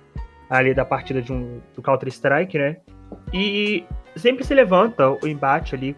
ali 0.48 0.74
da 0.74 0.84
partida 0.84 1.22
de 1.22 1.32
um, 1.32 1.60
do 1.74 1.82
Counter-Strike, 1.82 2.58
né? 2.58 2.76
E 3.32 3.84
sempre 4.16 4.44
se 4.44 4.54
levanta 4.54 5.10
o 5.10 5.26
embate 5.26 5.74
ali 5.74 5.96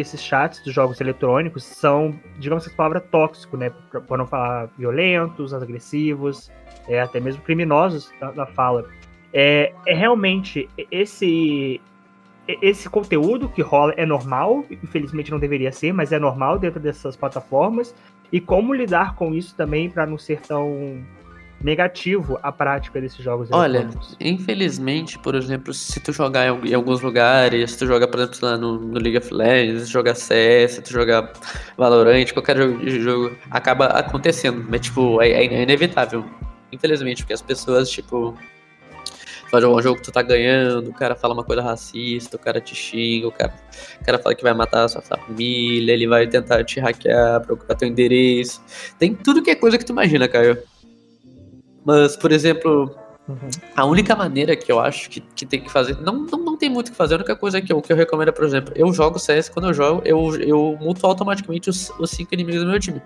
que 0.00 0.02
esses 0.02 0.22
chats 0.22 0.62
dos 0.62 0.72
jogos 0.72 1.00
eletrônicos 1.00 1.62
são, 1.62 2.18
digamos 2.38 2.66
que 2.66 2.72
a 2.72 2.76
palavra 2.76 3.00
tóxico, 3.00 3.56
né? 3.56 3.70
Para 3.90 4.16
não 4.16 4.26
falar 4.26 4.70
violentos, 4.78 5.52
agressivos, 5.52 6.50
é, 6.88 7.00
até 7.00 7.20
mesmo 7.20 7.42
criminosos 7.42 8.10
na, 8.20 8.32
na 8.32 8.46
fala. 8.46 8.88
É, 9.32 9.72
é 9.86 9.94
realmente 9.94 10.68
esse 10.90 11.80
esse 12.60 12.88
conteúdo 12.88 13.48
que 13.48 13.62
rola 13.62 13.94
é 13.96 14.04
normal, 14.04 14.64
infelizmente 14.70 15.30
não 15.30 15.38
deveria 15.38 15.70
ser, 15.70 15.92
mas 15.92 16.10
é 16.10 16.18
normal 16.18 16.58
dentro 16.58 16.80
dessas 16.80 17.14
plataformas. 17.14 17.94
E 18.32 18.40
como 18.40 18.74
lidar 18.74 19.14
com 19.14 19.32
isso 19.32 19.54
também 19.54 19.88
para 19.88 20.04
não 20.04 20.18
ser 20.18 20.40
tão 20.40 21.00
negativo 21.62 22.38
a 22.42 22.50
prática 22.50 23.00
desses 23.00 23.22
jogos 23.22 23.48
Olha, 23.50 23.88
infelizmente, 24.18 25.18
por 25.18 25.34
exemplo, 25.34 25.74
se 25.74 26.00
tu 26.00 26.12
jogar 26.12 26.46
em, 26.46 26.74
alguns 26.74 27.00
lugares, 27.00 27.72
se 27.72 27.78
tu 27.78 27.86
jogar, 27.86 28.08
por 28.08 28.20
exemplo, 28.20 28.38
lá 28.42 28.56
no, 28.56 28.78
no, 28.78 28.98
League 28.98 29.18
of 29.18 29.32
Legends, 29.32 29.84
se 29.84 29.92
jogar 29.92 30.14
CS, 30.14 30.72
se 30.72 30.82
tu 30.82 30.90
jogar 30.90 31.32
Valorant, 31.76 32.32
qualquer 32.32 32.56
jogo, 32.56 32.88
jogo 32.88 33.36
acaba 33.50 33.86
acontecendo, 33.86 34.64
mas 34.68 34.80
tipo, 34.80 35.20
é, 35.20 35.30
é 35.30 35.62
inevitável. 35.62 36.24
Infelizmente, 36.72 37.22
porque 37.22 37.32
as 37.32 37.42
pessoas, 37.42 37.90
tipo, 37.90 38.34
vai 39.50 39.60
jogar 39.60 39.76
um 39.76 39.82
jogo 39.82 39.96
que 39.96 40.04
tu 40.04 40.12
tá 40.12 40.22
ganhando, 40.22 40.88
o 40.88 40.94
cara 40.94 41.14
fala 41.14 41.34
uma 41.34 41.44
coisa 41.44 41.62
racista, 41.62 42.36
o 42.36 42.38
cara 42.38 42.60
te 42.60 42.74
xinga, 42.74 43.28
o 43.28 43.32
cara, 43.32 43.52
o 44.00 44.04
cara 44.04 44.18
fala 44.18 44.34
que 44.34 44.42
vai 44.42 44.54
matar 44.54 44.84
a 44.84 44.88
sua 44.88 45.02
família, 45.02 45.92
ele 45.92 46.06
vai 46.06 46.26
tentar 46.26 46.64
te 46.64 46.80
hackear, 46.80 47.40
procurar 47.42 47.74
teu 47.74 47.88
endereço. 47.88 48.62
Tem 48.98 49.14
tudo 49.14 49.42
que 49.42 49.50
é 49.50 49.54
coisa 49.54 49.76
que 49.76 49.84
tu 49.84 49.92
imagina, 49.92 50.28
Caio. 50.28 50.58
Mas, 51.84 52.16
por 52.16 52.32
exemplo, 52.32 52.94
uhum. 53.28 53.50
a 53.76 53.84
única 53.84 54.14
maneira 54.14 54.54
que 54.56 54.70
eu 54.70 54.78
acho 54.78 55.08
que, 55.08 55.20
que 55.20 55.46
tem 55.46 55.60
que 55.60 55.70
fazer. 55.70 56.00
Não, 56.00 56.26
não, 56.30 56.38
não 56.38 56.56
tem 56.56 56.68
muito 56.68 56.88
o 56.88 56.90
que 56.90 56.96
fazer, 56.96 57.14
a 57.14 57.18
única 57.18 57.36
coisa 57.36 57.60
que 57.60 57.72
eu, 57.72 57.80
que 57.80 57.92
eu 57.92 57.96
recomendo 57.96 58.28
é, 58.28 58.32
por 58.32 58.44
exemplo, 58.44 58.72
eu 58.76 58.92
jogo 58.92 59.18
CS, 59.18 59.48
quando 59.48 59.68
eu 59.68 59.74
jogo, 59.74 60.02
eu, 60.04 60.34
eu 60.40 60.78
muto 60.80 61.06
automaticamente 61.06 61.70
os, 61.70 61.90
os 61.98 62.10
cinco 62.10 62.34
inimigos 62.34 62.62
do 62.62 62.68
meu 62.70 62.78
time. 62.78 63.00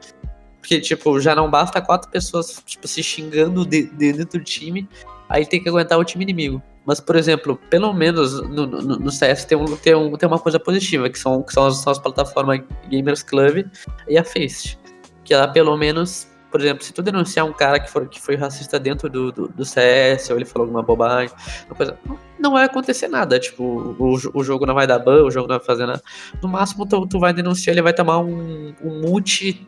Porque, 0.61 0.81
tipo, 0.81 1.21
já 1.21 1.35
não 1.35 1.51
basta 1.51 1.81
quatro 1.81 2.11
pessoas, 2.11 2.63
tipo, 2.65 2.89
se 2.89 3.03
xingando 3.03 3.67
de, 3.67 3.83
de 3.83 4.13
dentro 4.13 4.39
do 4.39 4.45
time 4.45 4.89
aí 5.29 5.47
tem 5.47 5.63
que 5.63 5.69
aguentar 5.69 5.99
o 5.99 6.05
time 6.05 6.25
inimigo. 6.25 6.63
Mas, 6.87 7.01
por 7.01 7.17
exemplo, 7.17 7.59
pelo 7.71 7.93
menos 7.93 8.43
no, 8.43 8.67
no, 8.67 8.99
no 8.99 9.11
CS 9.11 9.45
tem, 9.47 9.57
um, 9.57 9.65
tem, 9.77 9.95
um, 9.95 10.17
tem 10.17 10.29
uma 10.29 10.39
coisa 10.39 10.61
positiva, 10.61 11.09
que 11.09 11.19
são, 11.19 11.43
que 11.43 11.53
são, 11.53 11.67
as, 11.67 11.79
são 11.79 11.91
as 11.91 11.99
plataformas 11.99 12.61
Gamers 12.91 13.23
Club 13.23 13.67
e 14.07 14.19
a 14.19 14.25
Faceit. 14.25 14.79
Que 15.25 15.33
ela 15.33 15.49
pelo 15.49 15.77
menos, 15.77 16.29
por 16.55 16.61
exemplo, 16.61 16.85
se 16.85 16.93
tu 16.93 17.03
denunciar 17.03 17.45
um 17.45 17.53
cara 17.53 17.81
que, 17.81 17.91
for, 17.91 18.09
que 18.09 18.21
foi 18.21 18.37
racista 18.37 18.79
dentro 18.79 19.11
do, 19.11 19.33
do, 19.33 19.49
do 19.49 19.65
CS, 19.65 20.31
ou 20.31 20.37
ele 20.37 20.45
falou 20.45 20.67
alguma 20.67 20.85
bobagem, 20.85 21.35
coisa, 21.77 21.99
não 22.39 22.53
vai 22.53 22.65
acontecer 22.65 23.09
nada. 23.09 23.41
Tipo, 23.41 23.65
o, 23.99 24.15
o 24.33 24.45
jogo 24.45 24.65
não 24.65 24.73
vai 24.73 24.87
dar 24.87 25.01
ban, 25.01 25.25
o 25.25 25.33
jogo 25.33 25.49
não 25.49 25.59
vai 25.59 25.67
fazer 25.67 25.85
nada. 25.85 26.01
No 26.41 26.49
máximo, 26.49 26.87
tu, 26.87 27.09
tu 27.09 27.19
vai 27.19 27.33
denunciar, 27.33 27.75
ele 27.75 27.83
vai 27.83 27.93
tomar 27.93 28.21
um, 28.21 28.73
um 28.85 29.01
multi 29.01 29.67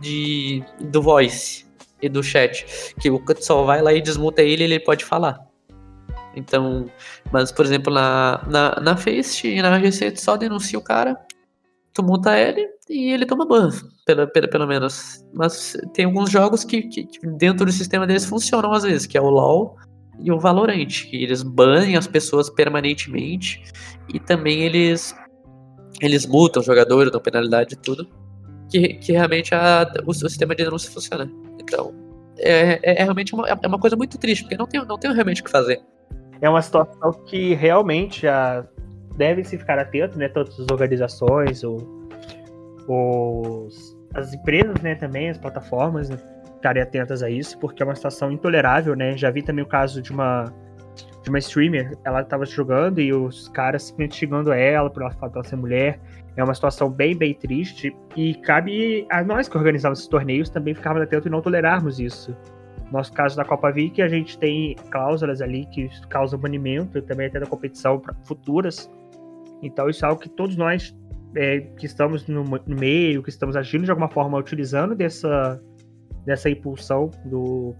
de, 0.00 0.64
do 0.80 1.02
voice 1.02 1.66
e 2.00 2.08
do 2.08 2.22
chat, 2.22 2.64
que 2.98 3.10
o 3.10 3.22
só 3.38 3.64
vai 3.64 3.82
lá 3.82 3.92
e 3.92 4.00
desmuta 4.00 4.40
ele 4.40 4.64
ele 4.64 4.80
pode 4.80 5.04
falar. 5.04 5.38
Então, 6.34 6.90
mas 7.30 7.52
por 7.52 7.66
exemplo, 7.66 7.92
na, 7.92 8.42
na, 8.46 8.80
na 8.80 8.96
Face 8.96 9.46
e 9.46 9.60
na 9.60 9.76
Receita 9.76 10.18
só 10.18 10.34
denuncia 10.34 10.78
o 10.78 10.82
cara, 10.82 11.25
tu 11.96 12.02
multa 12.02 12.38
ele 12.38 12.68
e 12.90 13.10
ele 13.10 13.24
toma 13.24 13.46
ban, 13.46 13.70
pelo, 14.04 14.28
pelo, 14.28 14.48
pelo 14.48 14.66
menos. 14.66 15.24
Mas 15.32 15.76
tem 15.94 16.04
alguns 16.04 16.30
jogos 16.30 16.62
que, 16.62 16.82
que, 16.82 17.04
que, 17.04 17.26
dentro 17.26 17.64
do 17.64 17.72
sistema 17.72 18.06
deles 18.06 18.26
funcionam 18.26 18.72
às 18.72 18.82
vezes, 18.82 19.06
que 19.06 19.16
é 19.16 19.20
o 19.20 19.30
LoL 19.30 19.76
e 20.20 20.30
o 20.30 20.38
Valorant, 20.38 20.86
que 20.86 21.22
eles 21.22 21.42
banem 21.42 21.96
as 21.96 22.06
pessoas 22.06 22.50
permanentemente 22.50 23.62
e 24.12 24.20
também 24.20 24.62
eles 24.62 25.14
eles 26.02 26.26
multam 26.26 26.60
o 26.60 26.64
jogador, 26.64 27.10
dão 27.10 27.20
penalidade 27.20 27.74
e 27.74 27.76
tudo. 27.76 28.06
Que, 28.70 28.94
que 28.94 29.12
realmente 29.12 29.54
a, 29.54 29.90
o, 30.04 30.10
o 30.10 30.14
sistema 30.14 30.54
de 30.54 30.64
denúncia 30.64 30.90
funciona. 30.90 31.30
Então, 31.58 31.94
é, 32.38 32.78
é, 32.82 33.00
é 33.00 33.02
realmente 33.04 33.34
uma, 33.34 33.48
é 33.48 33.66
uma 33.66 33.78
coisa 33.78 33.96
muito 33.96 34.18
triste, 34.18 34.42
porque 34.42 34.56
não 34.56 34.66
tem, 34.66 34.84
não 34.84 34.98
tem 34.98 35.12
realmente 35.14 35.40
o 35.40 35.44
que 35.44 35.50
fazer. 35.50 35.80
É 36.42 36.50
uma 36.50 36.60
situação 36.60 37.12
que 37.24 37.54
realmente 37.54 38.26
a, 38.26 38.66
deve 39.16 39.44
se 39.44 39.58
ficar 39.58 39.78
atento, 39.78 40.18
né? 40.18 40.28
Todas 40.28 40.58
as 40.58 40.66
organizações, 40.70 41.64
o, 41.64 41.76
os, 42.88 43.96
as 44.14 44.34
empresas, 44.34 44.80
né, 44.80 44.94
também, 44.94 45.30
as 45.30 45.38
plataformas, 45.38 46.08
né, 46.08 46.18
ficarem 46.54 46.82
atentas 46.82 47.22
a 47.22 47.30
isso, 47.30 47.58
porque 47.58 47.82
é 47.82 47.86
uma 47.86 47.94
situação 47.94 48.30
intolerável, 48.30 48.94
né? 48.94 49.16
Já 49.16 49.30
vi 49.30 49.42
também 49.42 49.64
o 49.64 49.68
caso 49.68 50.00
de 50.00 50.12
uma 50.12 50.52
de 51.26 51.30
uma 51.30 51.40
streamer, 51.40 51.98
ela 52.04 52.20
estava 52.20 52.46
jogando 52.46 53.00
e 53.00 53.12
os 53.12 53.48
caras 53.48 53.82
simplesmente 53.82 54.14
xingando 54.14 54.52
ela 54.52 54.88
por 54.88 55.02
ela, 55.02 55.12
ela 55.20 55.42
ser 55.42 55.56
mulher. 55.56 55.98
É 56.36 56.44
uma 56.44 56.54
situação 56.54 56.88
bem, 56.88 57.16
bem 57.16 57.34
triste. 57.34 57.92
E 58.14 58.36
cabe 58.36 59.04
a 59.10 59.24
nós 59.24 59.48
que 59.48 59.58
organizamos 59.58 59.98
esses 59.98 60.08
torneios 60.08 60.48
também 60.48 60.72
ficarmos 60.72 61.02
atentos 61.02 61.26
e 61.26 61.28
não 61.28 61.42
tolerarmos 61.42 61.98
isso. 61.98 62.30
No 62.84 62.92
nosso 62.92 63.12
caso 63.12 63.36
da 63.36 63.44
Copa 63.44 63.72
Vic, 63.72 64.00
a 64.00 64.06
gente 64.06 64.38
tem 64.38 64.76
cláusulas 64.88 65.42
ali 65.42 65.66
que 65.66 65.90
causam 66.08 66.38
banimento, 66.38 67.02
também 67.02 67.26
até 67.26 67.40
da 67.40 67.46
competição 67.46 68.00
futuras. 68.22 68.88
Então 69.62 69.88
isso 69.88 70.04
é 70.04 70.08
algo 70.08 70.20
que 70.20 70.28
todos 70.28 70.56
nós 70.56 70.94
é, 71.34 71.60
que 71.60 71.86
estamos 71.86 72.26
no, 72.26 72.44
meio, 72.66 73.22
que 73.22 73.28
estamos 73.28 73.56
agindo 73.56 73.84
de 73.84 73.90
alguma 73.90 74.08
forma, 74.08 74.38
utilizando 74.38 74.94
dessa, 74.94 75.60
dessa 76.24 76.48
impulsão 76.48 77.10
do, 77.26 77.74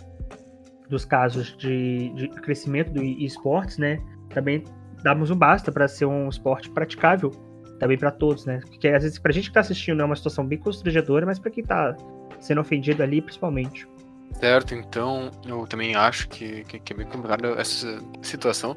dos 0.88 1.04
casos 1.04 1.56
de, 1.56 2.10
de 2.10 2.28
crescimento 2.28 2.92
do 2.92 3.02
esportes, 3.02 3.78
né? 3.78 3.98
Também 4.30 4.62
damos 5.02 5.30
um 5.30 5.36
basta 5.36 5.72
para 5.72 5.88
ser 5.88 6.04
um 6.04 6.28
esporte 6.28 6.70
praticável 6.70 7.30
também 7.78 7.98
para 7.98 8.10
todos, 8.10 8.44
né? 8.44 8.60
Porque 8.66 8.88
às 8.88 9.02
vezes 9.02 9.18
pra 9.18 9.32
gente 9.32 9.48
que 9.48 9.54
tá 9.54 9.60
assistindo 9.60 10.00
é 10.00 10.04
uma 10.04 10.16
situação 10.16 10.46
bem 10.46 10.58
constrangedora, 10.58 11.26
mas 11.26 11.38
para 11.38 11.50
quem 11.50 11.64
tá 11.64 11.96
sendo 12.40 12.60
ofendido 12.60 13.02
ali, 13.02 13.20
principalmente. 13.20 13.86
Certo, 14.34 14.74
então 14.74 15.30
eu 15.46 15.66
também 15.66 15.94
acho 15.94 16.28
que, 16.28 16.62
que, 16.64 16.78
que 16.78 16.92
é 16.92 16.96
bem 16.96 17.06
complicado 17.06 17.46
essa 17.58 17.98
situação. 18.20 18.76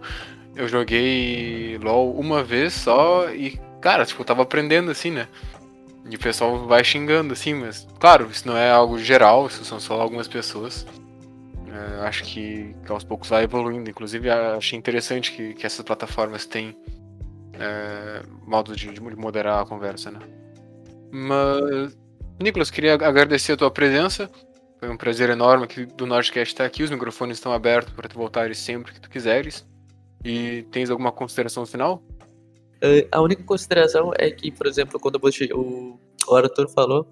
Eu 0.55 0.67
joguei 0.67 1.77
LOL 1.77 2.19
uma 2.19 2.43
vez 2.43 2.73
só 2.73 3.29
e, 3.29 3.59
cara, 3.81 4.05
tipo, 4.05 4.21
eu 4.21 4.25
tava 4.25 4.43
aprendendo 4.43 4.91
assim, 4.91 5.12
né? 5.12 5.27
E 6.09 6.15
o 6.15 6.19
pessoal 6.19 6.65
vai 6.65 6.83
xingando 6.83 7.33
assim, 7.33 7.53
mas, 7.53 7.88
claro, 7.99 8.29
isso 8.31 8.47
não 8.47 8.57
é 8.57 8.71
algo 8.71 8.97
geral, 8.97 9.47
isso 9.47 9.63
são 9.63 9.79
só 9.79 10.01
algumas 10.01 10.27
pessoas. 10.27 10.85
É, 11.71 12.07
acho 12.07 12.23
que, 12.23 12.75
que, 12.83 12.91
aos 12.91 13.03
poucos 13.03 13.29
vai 13.29 13.43
evoluindo. 13.43 13.89
Inclusive, 13.89 14.29
achei 14.29 14.77
interessante 14.77 15.31
que, 15.31 15.53
que 15.53 15.65
essas 15.65 15.85
plataformas 15.85 16.45
têm 16.45 16.75
é, 17.53 18.23
modo 18.45 18.75
de, 18.75 18.91
de, 18.91 19.01
moderar 19.01 19.62
a 19.62 19.65
conversa, 19.65 20.09
né? 20.09 20.19
Mas, 21.12 21.95
Nicolas, 22.41 22.71
queria 22.71 22.95
agradecer 22.95 23.53
a 23.53 23.57
tua 23.57 23.71
presença. 23.71 24.29
Foi 24.79 24.89
um 24.89 24.97
prazer 24.97 25.29
enorme 25.29 25.67
que 25.67 25.85
do 25.85 26.07
Nordcast 26.07 26.53
estar 26.53 26.65
aqui. 26.65 26.81
Os 26.81 26.89
microfones 26.89 27.38
estão 27.38 27.51
abertos 27.51 27.93
para 27.93 28.09
tu 28.09 28.17
voltares 28.17 28.57
sempre 28.57 28.93
que 28.93 28.99
tu 28.99 29.09
quiseres. 29.09 29.65
E 30.23 30.63
tens 30.71 30.89
alguma 30.89 31.12
consideração 31.12 31.65
final? 31.65 32.03
Uh, 32.77 33.08
a 33.12 33.21
única 33.21 33.43
consideração 33.43 34.12
é 34.17 34.32
que, 34.32 34.51
por 34.51 34.67
exemplo, 34.67 34.99
quando 34.99 35.19
o, 35.53 35.99
o 36.27 36.36
Arthur 36.36 36.69
falou 36.69 37.08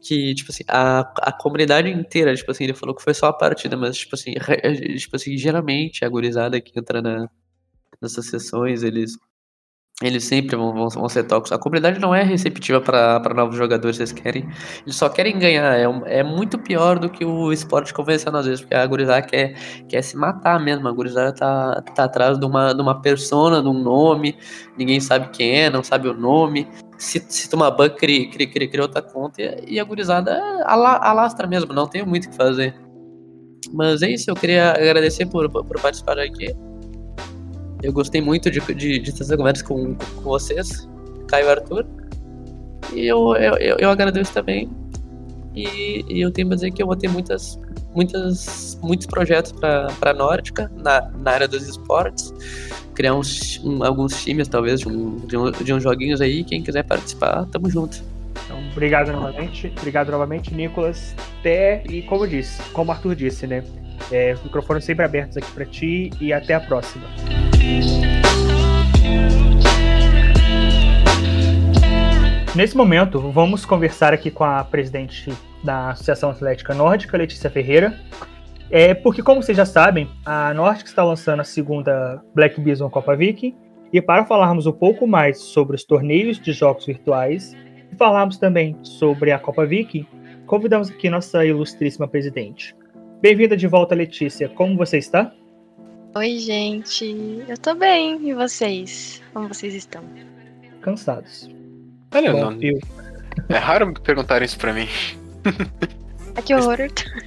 que, 0.00 0.34
tipo 0.34 0.50
assim, 0.50 0.64
a, 0.68 1.00
a 1.00 1.32
comunidade 1.32 1.88
inteira, 1.90 2.34
tipo 2.34 2.50
assim, 2.50 2.64
ele 2.64 2.74
falou 2.74 2.94
que 2.94 3.02
foi 3.02 3.12
só 3.12 3.26
a 3.26 3.32
partida, 3.32 3.76
mas, 3.76 3.98
tipo 3.98 4.14
assim, 4.14 4.34
tipo 4.96 5.16
assim 5.16 5.36
geralmente 5.36 6.04
a 6.04 6.08
gurizada 6.08 6.60
que 6.60 6.78
entra 6.78 7.02
na, 7.02 7.28
nessas 8.00 8.26
sessões, 8.26 8.82
eles 8.82 9.12
eles 10.02 10.24
sempre 10.24 10.56
vão, 10.56 10.72
vão, 10.72 10.88
vão 10.88 11.08
ser 11.10 11.24
tóxicos. 11.24 11.52
A 11.52 11.58
comunidade 11.58 12.00
não 12.00 12.14
é 12.14 12.22
receptiva 12.22 12.80
para 12.80 13.34
novos 13.34 13.56
jogadores, 13.56 13.98
eles 13.98 14.12
querem. 14.12 14.48
Eles 14.82 14.96
só 14.96 15.10
querem 15.10 15.38
ganhar. 15.38 15.78
É, 15.78 16.18
é 16.20 16.22
muito 16.22 16.58
pior 16.58 16.98
do 16.98 17.10
que 17.10 17.22
o 17.22 17.52
esporte 17.52 17.92
convencional, 17.92 18.40
às 18.40 18.46
vezes, 18.46 18.60
porque 18.62 18.74
a 18.74 18.86
gurizada 18.86 19.20
quer, 19.22 19.54
quer 19.88 20.02
se 20.02 20.16
matar 20.16 20.58
mesmo. 20.58 20.88
A 20.88 20.92
gurizada 20.92 21.32
tá, 21.34 21.82
tá 21.94 22.04
atrás 22.04 22.38
de 22.38 22.46
uma, 22.46 22.72
de 22.72 22.80
uma 22.80 23.02
persona, 23.02 23.60
de 23.60 23.68
um 23.68 23.74
nome, 23.74 24.38
ninguém 24.78 25.00
sabe 25.00 25.28
quem 25.28 25.60
é, 25.60 25.70
não 25.70 25.84
sabe 25.84 26.08
o 26.08 26.14
nome. 26.14 26.66
Se, 26.96 27.22
se 27.28 27.50
toma 27.50 27.70
ban, 27.70 27.90
cria, 27.90 28.26
outra 28.80 29.02
conta 29.02 29.42
e, 29.66 29.78
a 29.78 29.84
gurizada 29.84 30.40
alastra 30.64 31.46
mesmo, 31.46 31.74
não 31.74 31.86
tem 31.86 32.06
muito 32.06 32.26
o 32.26 32.30
que 32.30 32.36
fazer. 32.36 32.74
Mas 33.72 34.00
é 34.00 34.08
isso, 34.08 34.30
eu 34.30 34.34
queria 34.34 34.70
agradecer 34.72 35.26
por, 35.26 35.50
por 35.50 35.80
participar 35.80 36.18
aqui. 36.18 36.54
Eu 37.82 37.92
gostei 37.92 38.20
muito 38.20 38.50
de, 38.50 38.60
de, 38.74 38.98
de 38.98 39.12
ter 39.12 39.36
conversa 39.36 39.64
com, 39.64 39.94
com 39.94 40.22
vocês, 40.22 40.88
Caio 41.28 41.46
e 41.46 41.50
Arthur. 41.50 41.86
E 42.92 43.06
eu, 43.06 43.34
eu, 43.36 43.76
eu, 43.78 43.90
agradeço 43.90 44.32
também 44.32 44.68
E, 45.54 46.04
e 46.08 46.20
eu 46.20 46.30
tenho 46.30 46.48
pra 46.48 46.56
dizer 46.56 46.72
que 46.72 46.82
eu 46.82 46.86
vou 46.86 46.96
ter 46.96 47.08
muitas, 47.08 47.58
muitas, 47.94 48.78
muitos 48.82 49.06
projetos 49.06 49.52
para 49.52 49.92
a 50.00 50.12
Nórdica 50.12 50.70
na, 50.76 51.08
na 51.18 51.30
área 51.30 51.48
dos 51.48 51.66
esportes. 51.68 52.32
Criar 52.94 53.14
uns, 53.14 53.60
um, 53.64 53.82
alguns 53.84 54.22
times, 54.22 54.48
talvez, 54.48 54.80
de, 54.80 54.88
um, 54.88 55.16
de, 55.26 55.36
um, 55.36 55.50
de 55.50 55.72
uns 55.72 55.82
joguinhos 55.82 56.20
aí. 56.20 56.44
Quem 56.44 56.62
quiser 56.62 56.84
participar, 56.84 57.46
tamo 57.46 57.70
junto. 57.70 58.02
Então, 58.44 58.58
obrigado 58.72 59.12
novamente. 59.12 59.72
Obrigado 59.78 60.10
novamente, 60.10 60.52
Nicolas. 60.54 61.14
Até, 61.38 61.82
e 61.88 62.02
como 62.02 62.26
disse, 62.26 62.60
como 62.72 62.90
o 62.90 62.94
Arthur 62.94 63.14
disse, 63.14 63.46
né? 63.46 63.64
É, 64.10 64.32
os 64.32 64.42
microfones 64.42 64.84
sempre 64.84 65.04
abertos 65.04 65.36
aqui 65.36 65.50
para 65.52 65.64
ti 65.64 66.10
e 66.20 66.32
até 66.32 66.54
a 66.54 66.60
próxima. 66.60 67.04
Nesse 72.60 72.76
momento, 72.76 73.18
vamos 73.30 73.64
conversar 73.64 74.12
aqui 74.12 74.30
com 74.30 74.44
a 74.44 74.62
presidente 74.62 75.32
da 75.64 75.92
Associação 75.92 76.30
Atlética 76.30 76.74
Nórdica, 76.74 77.16
Letícia 77.16 77.48
Ferreira. 77.48 77.98
É 78.70 78.92
porque, 78.92 79.22
como 79.22 79.42
vocês 79.42 79.56
já 79.56 79.64
sabem, 79.64 80.08
a 80.26 80.52
Nórdica 80.52 80.90
está 80.90 81.02
lançando 81.02 81.40
a 81.40 81.44
segunda 81.44 82.22
Black 82.34 82.60
Bison 82.60 82.90
Copa 82.90 83.16
Viking. 83.16 83.54
E 83.92 84.02
para 84.02 84.26
falarmos 84.26 84.66
um 84.66 84.72
pouco 84.72 85.06
mais 85.06 85.38
sobre 85.38 85.74
os 85.74 85.84
torneios 85.84 86.38
de 86.38 86.52
jogos 86.52 86.84
virtuais 86.84 87.56
e 87.90 87.96
falarmos 87.96 88.36
também 88.36 88.76
sobre 88.82 89.32
a 89.32 89.38
Copa 89.38 89.64
Viking, 89.64 90.06
convidamos 90.44 90.90
aqui 90.90 91.08
nossa 91.08 91.44
ilustríssima 91.44 92.06
presidente. 92.06 92.76
Bem-vinda 93.22 93.56
de 93.56 93.66
volta, 93.66 93.94
Letícia. 93.94 94.48
Como 94.50 94.76
você 94.76 94.98
está? 94.98 95.32
Oi, 96.12 96.38
gente. 96.38 97.44
Eu 97.46 97.56
tô 97.56 97.72
bem. 97.74 98.28
E 98.28 98.34
vocês? 98.34 99.22
Como 99.32 99.46
vocês 99.46 99.74
estão? 99.74 100.02
Cansados. 100.80 101.48
Olha, 102.12 102.32
Bom, 102.32 102.50
não. 102.50 102.58
É 103.48 103.56
raro 103.56 103.92
perguntarem 103.94 104.44
isso 104.44 104.58
pra 104.58 104.72
mim. 104.72 104.88
Ah, 106.36 106.42
que 106.42 106.54
horror. 106.54 106.78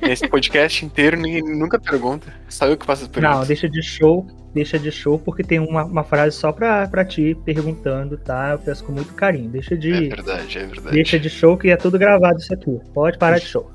Esse, 0.02 0.30
podcast 0.30 0.86
inteiro 0.86 1.18
ninguém 1.18 1.42
nunca 1.42 1.78
pergunta. 1.78 2.34
Só 2.48 2.68
eu 2.68 2.78
que 2.78 2.86
faço 2.86 3.04
as 3.04 3.10
perguntas. 3.10 3.38
Não, 3.38 3.46
deixa 3.46 3.68
de 3.68 3.84
show. 3.84 4.26
Deixa 4.54 4.80
de 4.80 4.92
show, 4.94 5.20
porque 5.20 5.44
tem 5.44 5.60
uma, 5.60 5.84
uma 5.84 6.06
frase 6.06 6.38
só 6.38 6.54
pra, 6.54 6.88
pra 6.88 7.04
ti 7.04 7.38
perguntando, 7.44 8.18
tá? 8.18 8.52
Eu 8.52 8.60
peço 8.60 8.82
com 8.86 8.94
muito 8.94 9.14
carinho. 9.14 9.50
Deixa 9.50 9.76
de. 9.76 9.92
É 9.92 10.08
verdade, 10.08 10.58
é 10.58 10.66
verdade. 10.66 10.96
Deixa 10.96 11.20
de 11.20 11.30
show 11.30 11.58
que 11.58 11.70
é 11.70 11.76
tudo 11.76 12.00
gravado 12.00 12.40
isso 12.40 12.54
aqui. 12.54 12.80
Pode 12.94 13.18
parar 13.18 13.40
de 13.40 13.46
show. 13.46 13.70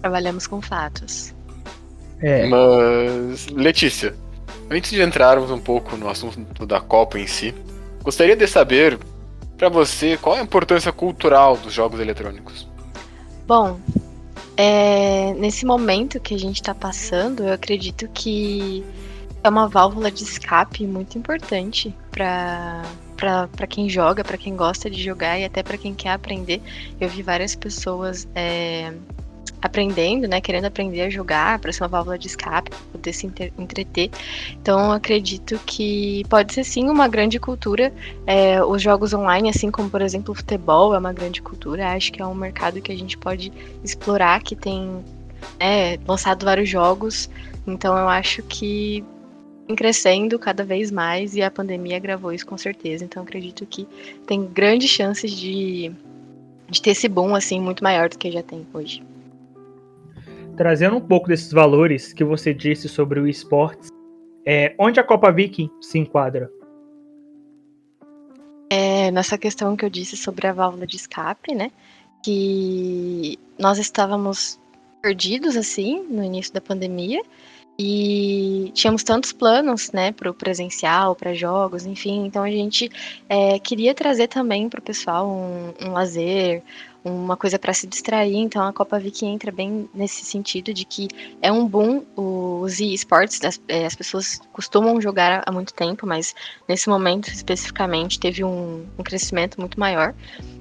Trabalhamos 0.00 0.48
com 0.48 0.60
fatos. 0.60 1.32
É. 2.20 2.48
Mas, 2.48 3.46
Letícia, 3.48 4.14
antes 4.70 4.90
de 4.90 5.02
entrarmos 5.02 5.50
um 5.50 5.58
pouco 5.58 5.96
no 5.96 6.08
assunto 6.08 6.66
da 6.66 6.80
Copa 6.80 7.18
em 7.18 7.26
si, 7.26 7.54
gostaria 8.02 8.36
de 8.36 8.46
saber 8.46 8.98
para 9.56 9.68
você, 9.68 10.16
qual 10.16 10.36
a 10.36 10.42
importância 10.42 10.92
cultural 10.92 11.56
dos 11.56 11.72
jogos 11.72 11.98
eletrônicos? 11.98 12.68
Bom, 13.46 13.80
é, 14.56 15.32
nesse 15.34 15.64
momento 15.64 16.20
que 16.20 16.34
a 16.34 16.38
gente 16.38 16.56
está 16.56 16.74
passando, 16.74 17.44
eu 17.44 17.52
acredito 17.52 18.08
que 18.08 18.84
é 19.42 19.48
uma 19.48 19.68
válvula 19.68 20.10
de 20.10 20.24
escape 20.24 20.86
muito 20.86 21.16
importante 21.16 21.94
para 22.10 22.82
para 23.16 23.66
quem 23.66 23.88
joga, 23.88 24.22
para 24.22 24.36
quem 24.36 24.54
gosta 24.54 24.90
de 24.90 25.02
jogar 25.02 25.38
e 25.38 25.44
até 25.46 25.62
para 25.62 25.78
quem 25.78 25.94
quer 25.94 26.10
aprender. 26.10 26.60
Eu 27.00 27.08
vi 27.08 27.22
várias 27.22 27.54
pessoas 27.54 28.28
é, 28.34 28.92
aprendendo, 29.66 30.26
né, 30.26 30.40
querendo 30.40 30.64
aprender 30.64 31.02
a 31.02 31.10
jogar, 31.10 31.58
para 31.58 31.72
ser 31.72 31.82
uma 31.82 31.88
válvula 31.88 32.18
de 32.18 32.26
escape, 32.26 32.70
poder 32.92 33.12
se 33.12 33.26
entreter. 33.58 34.10
Então, 34.60 34.92
acredito 34.92 35.58
que 35.66 36.24
pode 36.28 36.54
ser 36.54 36.64
sim 36.64 36.88
uma 36.88 37.08
grande 37.08 37.38
cultura. 37.38 37.92
É, 38.26 38.62
os 38.64 38.80
jogos 38.82 39.12
online, 39.12 39.50
assim 39.50 39.70
como 39.70 39.90
por 39.90 40.00
exemplo 40.00 40.32
o 40.32 40.34
futebol, 40.34 40.94
é 40.94 40.98
uma 40.98 41.12
grande 41.12 41.42
cultura. 41.42 41.92
Acho 41.92 42.12
que 42.12 42.22
é 42.22 42.26
um 42.26 42.34
mercado 42.34 42.80
que 42.80 42.92
a 42.92 42.96
gente 42.96 43.18
pode 43.18 43.52
explorar, 43.84 44.42
que 44.42 44.56
tem 44.56 45.04
é, 45.60 45.98
lançado 46.06 46.44
vários 46.44 46.68
jogos. 46.68 47.28
Então, 47.66 47.96
eu 47.96 48.08
acho 48.08 48.42
que 48.42 49.04
crescendo 49.76 50.38
cada 50.38 50.62
vez 50.62 50.92
mais 50.92 51.34
e 51.34 51.42
a 51.42 51.50
pandemia 51.50 51.96
agravou 51.96 52.32
isso 52.32 52.46
com 52.46 52.56
certeza. 52.56 53.04
Então, 53.04 53.22
acredito 53.22 53.66
que 53.66 53.86
tem 54.26 54.44
grandes 54.46 54.90
chances 54.90 55.30
de 55.32 55.92
de 56.68 56.82
ter 56.82 56.90
esse 56.90 57.08
boom 57.08 57.34
assim 57.34 57.60
muito 57.60 57.82
maior 57.82 58.08
do 58.08 58.18
que 58.18 58.30
já 58.30 58.42
tem 58.42 58.66
hoje 58.74 59.02
trazendo 60.56 60.96
um 60.96 61.00
pouco 61.00 61.28
desses 61.28 61.52
valores 61.52 62.12
que 62.12 62.24
você 62.24 62.52
disse 62.52 62.88
sobre 62.88 63.20
o 63.20 63.28
esportes, 63.28 63.90
é, 64.44 64.74
onde 64.78 64.98
a 64.98 65.04
Copa 65.04 65.30
Viking 65.30 65.70
se 65.80 65.98
enquadra? 65.98 66.50
É, 68.70 69.10
nessa 69.10 69.38
questão 69.38 69.76
que 69.76 69.84
eu 69.84 69.90
disse 69.90 70.16
sobre 70.16 70.46
a 70.46 70.52
válvula 70.52 70.86
de 70.86 70.96
escape, 70.96 71.54
né? 71.54 71.70
Que 72.24 73.38
nós 73.58 73.78
estávamos 73.78 74.58
perdidos 75.02 75.56
assim 75.56 76.04
no 76.08 76.24
início 76.24 76.52
da 76.52 76.60
pandemia 76.60 77.22
e 77.78 78.70
tínhamos 78.74 79.02
tantos 79.02 79.32
planos, 79.32 79.92
né, 79.92 80.10
para 80.10 80.30
o 80.30 80.34
presencial, 80.34 81.14
para 81.14 81.34
jogos, 81.34 81.84
enfim. 81.84 82.24
Então 82.24 82.42
a 82.42 82.50
gente 82.50 82.90
é, 83.28 83.58
queria 83.58 83.94
trazer 83.94 84.28
também 84.28 84.68
para 84.68 84.80
o 84.80 84.82
pessoal 84.82 85.28
um, 85.28 85.86
um 85.86 85.92
lazer, 85.92 86.62
uma 87.06 87.36
coisa 87.36 87.58
para 87.58 87.72
se 87.72 87.86
distrair, 87.86 88.36
então 88.36 88.62
a 88.62 88.72
Copa 88.72 88.98
Viking 88.98 89.26
entra 89.26 89.52
bem 89.52 89.88
nesse 89.94 90.24
sentido 90.24 90.74
de 90.74 90.84
que 90.84 91.08
é 91.40 91.50
um 91.52 91.66
boom 91.66 92.04
os 92.16 92.80
esportes, 92.80 93.42
as, 93.44 93.60
é, 93.68 93.86
as 93.86 93.94
pessoas 93.94 94.40
costumam 94.52 95.00
jogar 95.00 95.42
há 95.46 95.52
muito 95.52 95.72
tempo, 95.72 96.06
mas 96.06 96.34
nesse 96.68 96.88
momento 96.88 97.28
especificamente 97.28 98.18
teve 98.18 98.42
um, 98.42 98.84
um 98.98 99.02
crescimento 99.02 99.60
muito 99.60 99.78
maior, 99.78 100.14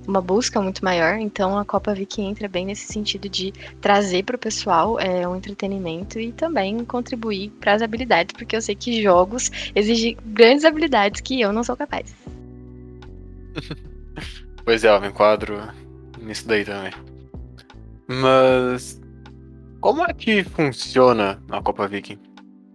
uma 0.08 0.22
busca 0.22 0.62
muito 0.62 0.84
maior, 0.84 1.18
então 1.18 1.58
a 1.58 1.66
Copa 1.66 1.94
Viking 1.94 2.30
entra 2.30 2.48
bem 2.48 2.66
nesse 2.66 2.92
sentido 2.92 3.28
de 3.28 3.52
trazer 3.82 4.24
para 4.24 4.36
o 4.36 4.40
pessoal 4.40 5.00
é, 5.00 5.28
um 5.28 5.36
entretenimento 5.36 6.20
e 6.20 6.32
também 6.32 6.86
contribuir 6.86 7.50
para 7.60 7.74
as 7.74 7.82
habilidades, 7.82 8.34
porque 8.38 8.56
eu 8.56 8.62
sei 8.62 8.76
que 8.76 9.02
jogos 9.02 9.50
exigem 9.74 10.16
grandes 10.26 10.64
habilidades 10.64 11.22
que 11.22 11.42
eu 11.42 11.52
não 11.52 11.64
sou 11.64 11.76
capaz. 11.76 12.16
Pois 14.66 14.84
é, 14.84 14.90
eu 14.90 15.00
me 15.00 15.10
enquadro 15.10 15.62
nisso 16.26 16.48
daí 16.48 16.66
também. 16.66 16.92
Mas 18.08 19.00
como 19.80 20.04
é 20.04 20.14
que 20.14 20.44
funciona 20.44 21.42
a 21.50 21.62
Copa 21.62 21.88
Viking? 21.88 22.20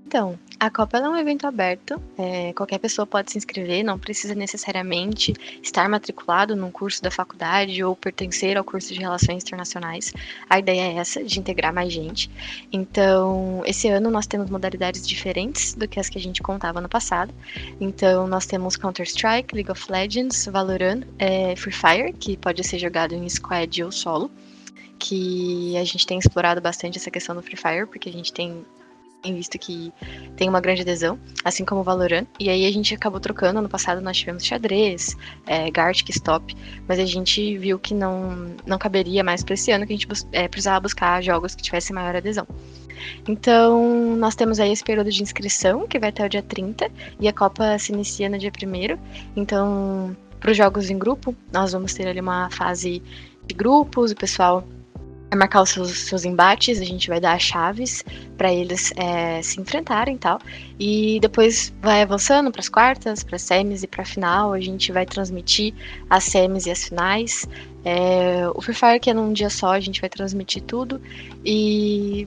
Então, 0.06 0.38
a 0.60 0.68
Copa 0.68 0.98
é 0.98 1.08
um 1.08 1.16
evento 1.16 1.46
aberto, 1.46 1.98
é, 2.18 2.52
qualquer 2.52 2.78
pessoa 2.78 3.06
pode 3.06 3.32
se 3.32 3.38
inscrever, 3.38 3.82
não 3.82 3.98
precisa 3.98 4.34
necessariamente 4.34 5.32
estar 5.62 5.88
matriculado 5.88 6.54
num 6.54 6.70
curso 6.70 7.02
da 7.02 7.10
faculdade 7.10 7.82
ou 7.82 7.96
pertencer 7.96 8.58
ao 8.58 8.62
curso 8.62 8.92
de 8.92 9.00
Relações 9.00 9.42
Internacionais. 9.42 10.12
A 10.50 10.58
ideia 10.58 10.82
é 10.82 10.96
essa, 10.96 11.24
de 11.24 11.40
integrar 11.40 11.72
mais 11.72 11.90
gente. 11.90 12.30
Então, 12.70 13.62
esse 13.64 13.88
ano 13.88 14.10
nós 14.10 14.26
temos 14.26 14.50
modalidades 14.50 15.08
diferentes 15.08 15.72
do 15.72 15.88
que 15.88 15.98
as 15.98 16.10
que 16.10 16.18
a 16.18 16.20
gente 16.20 16.42
contava 16.42 16.78
no 16.78 16.90
passado. 16.90 17.32
Então, 17.80 18.26
nós 18.26 18.44
temos 18.44 18.76
Counter-Strike, 18.76 19.54
League 19.54 19.70
of 19.70 19.90
Legends, 19.90 20.44
Valorant, 20.44 21.04
é, 21.18 21.56
Free 21.56 21.72
Fire, 21.72 22.12
que 22.12 22.36
pode 22.36 22.62
ser 22.64 22.78
jogado 22.78 23.14
em 23.14 23.26
squad 23.30 23.82
ou 23.82 23.90
solo 23.90 24.30
que 24.98 25.74
a 25.78 25.84
gente 25.84 26.06
tem 26.06 26.18
explorado 26.18 26.60
bastante 26.60 26.98
essa 26.98 27.10
questão 27.10 27.34
do 27.34 27.40
Free 27.40 27.56
Fire, 27.56 27.86
porque 27.86 28.10
a 28.10 28.12
gente 28.12 28.30
tem 28.30 28.62
tem 29.22 29.34
visto 29.34 29.58
que 29.58 29.92
tem 30.36 30.48
uma 30.48 30.60
grande 30.60 30.82
adesão, 30.82 31.18
assim 31.44 31.64
como 31.64 31.80
o 31.80 31.84
Valorant. 31.84 32.26
E 32.38 32.48
aí 32.48 32.66
a 32.66 32.72
gente 32.72 32.94
acabou 32.94 33.20
trocando. 33.20 33.60
No 33.60 33.68
passado 33.68 34.00
nós 34.00 34.16
tivemos 34.16 34.44
xadrez, 34.44 35.16
é, 35.46 35.70
Gartic, 35.70 36.08
Stop, 36.10 36.54
mas 36.88 36.98
a 36.98 37.04
gente 37.04 37.56
viu 37.58 37.78
que 37.78 37.94
não, 37.94 38.54
não 38.66 38.78
caberia 38.78 39.22
mais 39.22 39.42
para 39.42 39.54
esse 39.54 39.70
ano, 39.70 39.86
que 39.86 39.92
a 39.92 39.96
gente 39.96 40.08
é, 40.32 40.48
precisava 40.48 40.80
buscar 40.80 41.22
jogos 41.22 41.54
que 41.54 41.62
tivessem 41.62 41.94
maior 41.94 42.16
adesão. 42.16 42.46
Então, 43.26 44.16
nós 44.16 44.34
temos 44.34 44.60
aí 44.60 44.72
esse 44.72 44.84
período 44.84 45.10
de 45.10 45.22
inscrição, 45.22 45.86
que 45.86 45.98
vai 45.98 46.10
até 46.10 46.24
o 46.24 46.28
dia 46.28 46.42
30, 46.42 46.90
e 47.18 47.28
a 47.28 47.32
Copa 47.32 47.78
se 47.78 47.92
inicia 47.92 48.28
no 48.28 48.38
dia 48.38 48.50
1 48.50 48.98
Então, 49.36 50.16
para 50.38 50.50
os 50.50 50.56
jogos 50.56 50.90
em 50.90 50.98
grupo, 50.98 51.34
nós 51.52 51.72
vamos 51.72 51.94
ter 51.94 52.06
ali 52.06 52.20
uma 52.20 52.50
fase 52.50 53.02
de 53.46 53.54
grupos, 53.54 54.12
o 54.12 54.16
pessoal 54.16 54.64
marcar 55.36 55.62
os 55.62 55.70
seus, 55.70 55.90
seus 55.98 56.24
embates, 56.24 56.80
a 56.80 56.84
gente 56.84 57.08
vai 57.08 57.20
dar 57.20 57.38
chaves 57.38 58.04
para 58.36 58.52
eles 58.52 58.92
é, 58.96 59.40
se 59.42 59.60
enfrentarem 59.60 60.16
e 60.16 60.18
tal. 60.18 60.38
E 60.78 61.18
depois 61.20 61.72
vai 61.80 62.02
avançando 62.02 62.50
para 62.50 62.60
as 62.60 62.68
quartas, 62.68 63.22
para 63.22 63.38
semis 63.38 63.82
e 63.82 63.86
para 63.86 64.04
final. 64.04 64.52
A 64.52 64.60
gente 64.60 64.90
vai 64.92 65.06
transmitir 65.06 65.74
as 66.08 66.24
semis 66.24 66.66
e 66.66 66.70
as 66.70 66.84
finais. 66.84 67.46
É, 67.84 68.48
o 68.54 68.60
Free 68.60 68.74
Fire, 68.74 69.00
que 69.00 69.10
é 69.10 69.14
num 69.14 69.32
dia 69.32 69.50
só, 69.50 69.72
a 69.72 69.80
gente 69.80 70.00
vai 70.00 70.10
transmitir 70.10 70.62
tudo. 70.62 71.00
E 71.44 72.26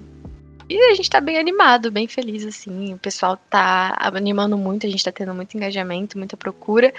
e 0.75 0.91
a 0.91 0.95
gente 0.95 1.09
tá 1.09 1.21
bem 1.21 1.37
animado, 1.37 1.91
bem 1.91 2.07
feliz, 2.07 2.45
assim. 2.45 2.93
O 2.93 2.97
pessoal 2.97 3.37
tá 3.49 3.95
animando 3.99 4.57
muito, 4.57 4.87
a 4.87 4.89
gente 4.89 5.03
tá 5.03 5.11
tendo 5.11 5.33
muito 5.33 5.55
engajamento, 5.55 6.17
muita 6.17 6.35
procura. 6.35 6.93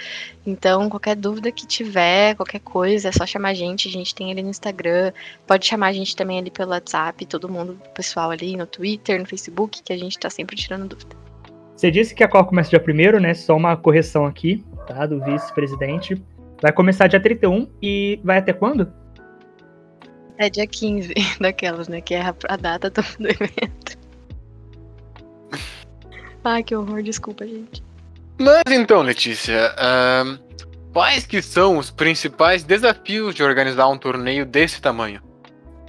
Então, 0.45 0.89
qualquer 0.89 1.15
dúvida 1.15 1.51
que 1.51 1.67
tiver, 1.67 2.35
qualquer 2.35 2.59
coisa, 2.59 3.09
é 3.09 3.11
só 3.11 3.25
chamar 3.25 3.49
a 3.49 3.53
gente. 3.53 3.87
A 3.87 3.91
gente 3.91 4.15
tem 4.15 4.31
ele 4.31 4.41
no 4.41 4.49
Instagram, 4.49 5.11
pode 5.45 5.65
chamar 5.65 5.87
a 5.87 5.93
gente 5.93 6.15
também 6.15 6.39
ali 6.39 6.49
pelo 6.49 6.71
WhatsApp, 6.71 7.25
todo 7.25 7.49
mundo, 7.49 7.77
o 7.85 7.89
pessoal 7.89 8.31
ali 8.31 8.55
no 8.55 8.65
Twitter, 8.65 9.19
no 9.19 9.25
Facebook, 9.25 9.83
que 9.83 9.91
a 9.91 9.97
gente 9.97 10.17
tá 10.17 10.29
sempre 10.29 10.55
tirando 10.55 10.87
dúvida. 10.87 11.15
Você 11.75 11.91
disse 11.91 12.15
que 12.15 12.23
a 12.23 12.27
Copa 12.27 12.49
começa 12.49 12.69
dia 12.69 12.81
1 12.81 13.19
né? 13.19 13.33
Só 13.33 13.55
uma 13.55 13.75
correção 13.75 14.25
aqui, 14.25 14.63
tá? 14.87 15.05
Do 15.05 15.21
vice-presidente. 15.23 16.21
Vai 16.61 16.71
começar 16.71 17.07
dia 17.07 17.19
31 17.19 17.67
e 17.81 18.19
vai 18.23 18.37
até 18.37 18.53
quando? 18.53 18.91
É 20.37 20.49
dia 20.49 20.67
15 20.67 21.13
daquelas, 21.39 21.87
né? 21.87 22.01
Que 22.01 22.15
é 22.15 22.21
a, 22.21 22.57
data 22.57 22.89
do, 22.89 23.01
do 23.19 23.27
evento. 23.27 23.97
Ai, 26.43 26.63
que 26.63 26.75
horror, 26.75 27.01
desculpa, 27.01 27.45
gente. 27.45 27.83
Mas 28.37 28.63
então, 28.69 29.01
Letícia, 29.01 29.73
ahn, 29.77 30.37
quais 30.93 31.25
que 31.25 31.41
são 31.41 31.77
os 31.77 31.89
principais 31.89 32.63
desafios 32.63 33.33
de 33.33 33.41
organizar 33.41 33.87
um 33.87 33.97
torneio 33.97 34.45
desse 34.45 34.81
tamanho? 34.81 35.21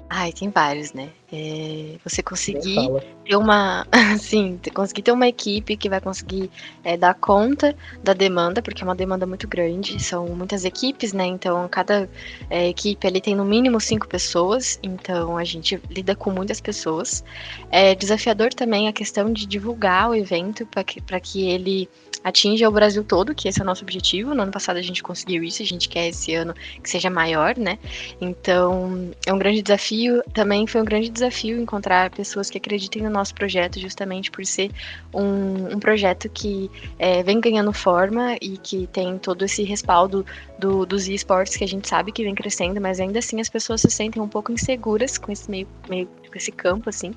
Ai, 0.08 0.32
tem 0.32 0.48
vários, 0.50 0.92
né? 0.92 1.10
É, 1.32 1.98
você 2.04 2.22
conseguir 2.22 2.92
ter 3.24 3.34
uma. 3.36 3.84
Ter- 4.62 4.70
conseguir 4.70 5.02
ter 5.02 5.10
uma 5.10 5.26
equipe 5.26 5.76
que 5.76 5.88
vai 5.88 6.00
conseguir 6.00 6.48
é, 6.84 6.96
dar 6.96 7.14
conta 7.14 7.74
da 8.04 8.12
demanda, 8.12 8.62
porque 8.62 8.82
é 8.82 8.86
uma 8.86 8.94
demanda 8.94 9.26
muito 9.26 9.48
grande, 9.48 10.00
são 10.00 10.28
muitas 10.28 10.64
equipes, 10.64 11.12
né? 11.12 11.26
Então, 11.26 11.68
cada 11.68 12.08
é, 12.48 12.68
equipe 12.68 13.04
ali 13.04 13.20
tem 13.20 13.34
no 13.34 13.44
mínimo 13.44 13.80
cinco 13.80 14.06
pessoas, 14.06 14.78
então 14.80 15.36
a 15.36 15.42
gente 15.42 15.80
lida 15.90 16.14
com 16.14 16.30
muitas 16.30 16.60
pessoas. 16.60 17.24
É 17.68 17.92
desafiador 17.96 18.54
também 18.54 18.86
a 18.86 18.92
questão 18.92 19.32
de 19.32 19.44
divulgar 19.44 20.08
o 20.10 20.14
evento 20.14 20.64
para 20.66 20.84
que, 20.84 21.00
pra 21.00 21.18
que 21.18 21.48
ele 21.48 21.88
atinja 22.26 22.68
o 22.68 22.72
Brasil 22.72 23.04
todo, 23.04 23.32
que 23.34 23.46
esse 23.48 23.60
é 23.60 23.62
o 23.62 23.66
nosso 23.66 23.84
objetivo. 23.84 24.34
No 24.34 24.42
ano 24.42 24.50
passado 24.50 24.78
a 24.78 24.82
gente 24.82 25.00
conseguiu 25.00 25.44
isso, 25.44 25.62
a 25.62 25.64
gente 25.64 25.88
quer 25.88 26.08
esse 26.08 26.34
ano 26.34 26.52
que 26.82 26.90
seja 26.90 27.08
maior, 27.08 27.56
né? 27.56 27.78
Então, 28.20 29.12
é 29.24 29.32
um 29.32 29.38
grande 29.38 29.62
desafio. 29.62 30.20
Também 30.34 30.66
foi 30.66 30.80
um 30.80 30.84
grande 30.84 31.08
desafio 31.08 31.60
encontrar 31.60 32.10
pessoas 32.10 32.50
que 32.50 32.58
acreditem 32.58 33.02
no 33.02 33.10
nosso 33.10 33.32
projeto, 33.32 33.78
justamente 33.78 34.28
por 34.28 34.44
ser 34.44 34.72
um, 35.14 35.76
um 35.76 35.78
projeto 35.78 36.28
que 36.28 36.68
é, 36.98 37.22
vem 37.22 37.40
ganhando 37.40 37.72
forma 37.72 38.34
e 38.42 38.58
que 38.58 38.88
tem 38.88 39.18
todo 39.18 39.44
esse 39.44 39.62
respaldo 39.62 40.26
do- 40.58 40.84
dos 40.84 41.06
esportes 41.06 41.56
que 41.56 41.62
a 41.62 41.68
gente 41.68 41.88
sabe 41.88 42.10
que 42.10 42.24
vem 42.24 42.34
crescendo, 42.34 42.80
mas 42.80 42.98
ainda 42.98 43.20
assim 43.20 43.40
as 43.40 43.48
pessoas 43.48 43.80
se 43.82 43.90
sentem 43.90 44.20
um 44.20 44.28
pouco 44.28 44.50
inseguras 44.50 45.16
com 45.16 45.30
esse 45.30 45.48
meio, 45.48 45.68
meio 45.88 46.06
com 46.06 46.36
esse 46.36 46.50
campo, 46.50 46.88
assim. 46.88 47.14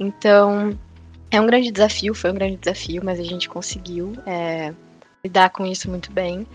Então, 0.00 0.78
é 1.36 1.40
um 1.40 1.46
grande 1.46 1.70
desafio, 1.70 2.14
foi 2.14 2.30
um 2.30 2.34
grande 2.34 2.56
desafio, 2.56 3.02
mas 3.04 3.20
a 3.20 3.24
gente 3.24 3.48
conseguiu 3.48 4.12
é, 4.26 4.72
lidar 5.24 5.50
com 5.50 5.66
isso 5.66 5.90
muito 5.90 6.10
bem. 6.12 6.46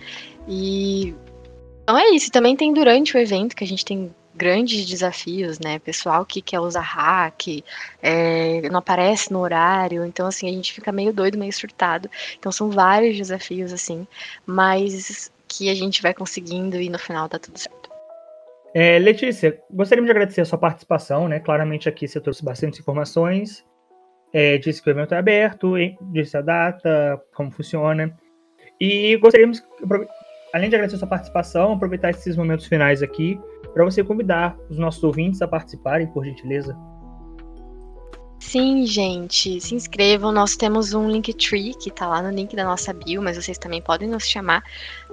E 0.48 1.13
então 1.84 1.98
é 1.98 2.10
isso. 2.10 2.32
Também 2.32 2.56
tem 2.56 2.74
durante 2.74 3.15
o 3.15 3.20
evento 3.20 3.56
que 3.56 3.63
a 3.63 3.67
gente 3.67 3.84
tem 3.84 4.13
grandes 4.34 4.86
desafios, 4.86 5.60
né? 5.60 5.80
Pessoal 5.80 6.26
que 6.26 6.41
quer 6.41 6.60
usar 6.60 6.82
hack, 6.82 7.63
é, 8.02 8.62
não 8.70 8.80
aparece 8.80 9.32
no 9.32 9.39
horário, 9.39 10.06
então 10.06 10.26
assim, 10.26 10.48
a 10.48 10.52
gente 10.52 10.74
fica 10.74 10.91
meio 10.91 11.13
doido, 11.13 11.38
meio 11.38 11.52
surtado. 11.52 12.10
Então 12.39 12.52
são 12.52 12.70
vários 12.70 13.17
desafios, 13.17 13.74
assim, 13.74 14.08
mas 14.46 15.32
que 15.48 15.70
a 15.70 15.76
gente 15.76 16.02
vai 16.02 16.13
conseguindo 16.13 16.80
e 16.80 16.89
no 16.89 16.98
final 16.98 17.28
tá 17.28 17.38
tudo 17.38 17.58
certo. 17.58 17.89
É, 18.74 18.98
Letícia, 19.00 19.60
gostaríamos 19.70 20.08
de 20.08 20.12
agradecer 20.12 20.41
a 20.41 20.46
sua 20.46 20.58
participação, 20.58 21.28
né? 21.28 21.41
Claramente 21.41 21.89
aqui 21.89 22.08
você 22.08 22.22
trouxe 22.22 22.44
bastante 22.44 22.80
informações, 22.80 23.65
é, 24.34 24.58
disse 24.58 24.82
que 24.82 24.89
o 24.89 24.91
evento 24.91 25.13
é 25.13 25.17
aberto, 25.17 25.74
disse 26.12 26.38
a 26.38 26.41
data, 26.41 27.22
como 27.34 27.52
funciona. 27.52 28.15
E 28.80 29.15
gostaríamos, 29.17 29.63
além 30.54 30.70
de 30.70 30.76
agradecer 30.76 30.96
a 30.96 31.00
sua 31.00 31.08
participação, 31.08 31.74
aproveitar 31.74 32.10
esses 32.10 32.36
momentos 32.36 32.65
finais 32.65 33.04
aqui 33.04 33.39
para 33.74 33.84
você 33.84 34.04
convidar 34.04 34.58
os 34.70 34.78
nossos 34.78 35.04
ouvintes 35.04 35.41
a 35.41 35.48
participarem, 35.48 36.08
por 36.08 36.26
gentileza. 36.26 36.76
Sim, 38.52 38.86
gente, 38.86 39.62
se 39.62 39.74
inscrevam. 39.74 40.30
Nós 40.30 40.58
temos 40.58 40.94
um 40.94 41.10
Linktree 41.10 41.74
que 41.74 41.90
tá 41.90 42.06
lá 42.06 42.22
no 42.22 42.30
link 42.32 42.54
da 42.54 42.66
nossa 42.66 42.92
bio, 42.92 43.22
mas 43.22 43.38
vocês 43.38 43.58
também 43.58 43.82
podem 43.82 44.10
nos 44.10 44.28
chamar 44.28 44.62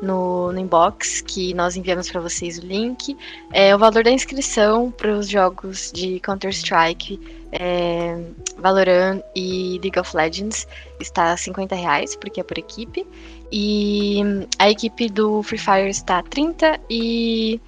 no, 0.03 0.51
no 0.53 0.59
inbox 0.59 1.21
que 1.21 1.55
nós 1.55 1.77
enviamos 1.77 2.11
para 2.11 2.21
vocês 2.21 2.59
o 2.59 2.63
link. 2.63 3.17
É, 3.53 3.73
o 3.77 3.79
valor 3.79 4.03
da 4.03 4.11
inscrição 4.11 4.91
para 4.91 5.17
os 5.17 5.29
jogos 5.29 5.93
de 5.93 6.19
Counter-Strike, 6.19 7.21
é, 7.53 8.21
Valorant 8.57 9.23
e 9.37 9.79
League 9.85 10.01
of 10.01 10.17
Legends 10.17 10.67
está 10.99 11.31
a 11.31 11.37
50 11.37 11.77
reais, 11.77 12.17
porque 12.17 12.41
é 12.41 12.43
por 12.43 12.59
equipe. 12.59 13.07
E 13.53 14.21
a 14.59 14.69
equipe 14.69 15.09
do 15.09 15.45
Free 15.45 15.59
Fire 15.59 15.89
está 15.89 16.19
a 16.19 16.23
30 16.25 16.81
e 16.91 17.61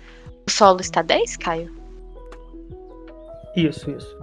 o 0.49 0.51
solo 0.51 0.81
está 0.81 0.99
a 0.99 1.05
10, 1.05 1.37
Caio? 1.37 1.73
Isso, 3.55 3.89
isso. 3.89 4.20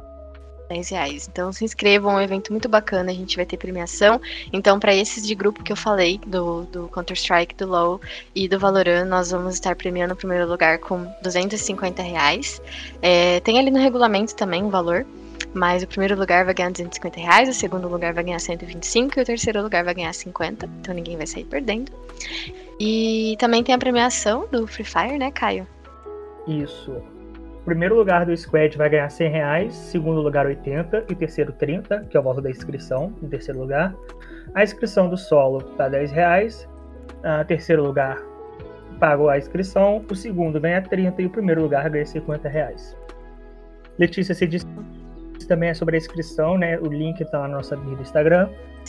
10 0.69 0.89
reais. 0.89 1.29
Então 1.31 1.51
se 1.51 1.63
inscrevam, 1.63 2.11
é 2.11 2.15
um 2.15 2.21
evento 2.21 2.51
muito 2.51 2.67
bacana, 2.69 3.11
a 3.11 3.13
gente 3.13 3.35
vai 3.35 3.45
ter 3.45 3.57
premiação. 3.57 4.19
Então, 4.51 4.79
para 4.79 4.93
esses 4.93 5.25
de 5.25 5.35
grupo 5.35 5.63
que 5.63 5.71
eu 5.71 5.75
falei, 5.75 6.19
do, 6.25 6.63
do 6.63 6.87
Counter-Strike, 6.89 7.55
do 7.55 7.67
LoL 7.67 8.01
e 8.35 8.47
do 8.47 8.59
Valorant, 8.59 9.05
nós 9.05 9.31
vamos 9.31 9.55
estar 9.55 9.75
premiando 9.75 10.13
o 10.13 10.17
primeiro 10.17 10.47
lugar 10.47 10.79
com 10.79 11.07
250 11.23 12.01
reais. 12.01 12.61
É, 13.01 13.39
tem 13.41 13.59
ali 13.59 13.71
no 13.71 13.79
regulamento 13.79 14.35
também 14.35 14.63
o 14.63 14.69
valor. 14.69 15.05
Mas 15.53 15.81
o 15.81 15.87
primeiro 15.87 16.15
lugar 16.15 16.45
vai 16.45 16.53
ganhar 16.53 16.71
250 16.71 17.19
reais, 17.19 17.49
o 17.49 17.53
segundo 17.53 17.87
lugar 17.87 18.13
vai 18.13 18.23
ganhar 18.23 18.39
125 18.39 19.17
e 19.17 19.21
o 19.21 19.25
terceiro 19.25 19.61
lugar 19.61 19.83
vai 19.83 19.93
ganhar 19.93 20.13
50. 20.13 20.69
Então 20.81 20.93
ninguém 20.93 21.15
vai 21.15 21.25
sair 21.25 21.45
perdendo. 21.45 21.91
E 22.79 23.35
também 23.39 23.63
tem 23.63 23.73
a 23.73 23.77
premiação 23.77 24.47
do 24.51 24.67
Free 24.67 24.83
Fire, 24.83 25.17
né, 25.17 25.31
Caio? 25.31 25.65
Isso. 26.47 27.01
Primeiro 27.67 27.97
lugar 27.97 28.25
do 28.25 28.35
squad 28.37 28.77
vai 28.77 28.89
ganhar 28.89 29.09
100 29.09 29.29
reais, 29.29 29.75
segundo 29.75 30.21
lugar 30.21 30.45
80 30.45 31.03
e 31.09 31.15
terceiro 31.15 31.51
30, 31.51 32.05
que 32.09 32.15
é 32.15 32.19
o 32.19 32.23
valor 32.23 32.39
da 32.39 32.49
inscrição, 32.49 33.13
em 33.21 33.27
terceiro 33.27 33.59
lugar. 33.59 33.93
A 34.55 34.63
inscrição 34.63 35.09
do 35.09 35.17
solo 35.17 35.61
tá 35.75 35.89
10 35.89 36.09
reais, 36.13 36.65
a 37.21 37.43
terceiro 37.43 37.83
lugar 37.83 38.23
paga 39.01 39.29
a 39.29 39.37
inscrição, 39.37 40.01
o 40.09 40.15
segundo 40.15 40.61
ganha 40.61 40.81
30 40.81 41.21
e 41.21 41.25
o 41.25 41.29
primeiro 41.29 41.61
lugar 41.61 41.89
ganha 41.89 42.05
50 42.05 42.47
reais. 42.47 42.95
Letícia, 43.99 44.33
você 44.33 44.47
disse 44.47 44.65
também 45.49 45.67
é 45.67 45.73
sobre 45.73 45.95
a 45.95 45.97
inscrição, 45.97 46.57
né? 46.57 46.79
O 46.79 46.85
link 46.85 47.23
tá 47.25 47.39
lá 47.39 47.49
na 47.49 47.57
nossa 47.57 47.75
bio 47.75 47.97
do 47.97 48.01
Instagram. 48.01 48.47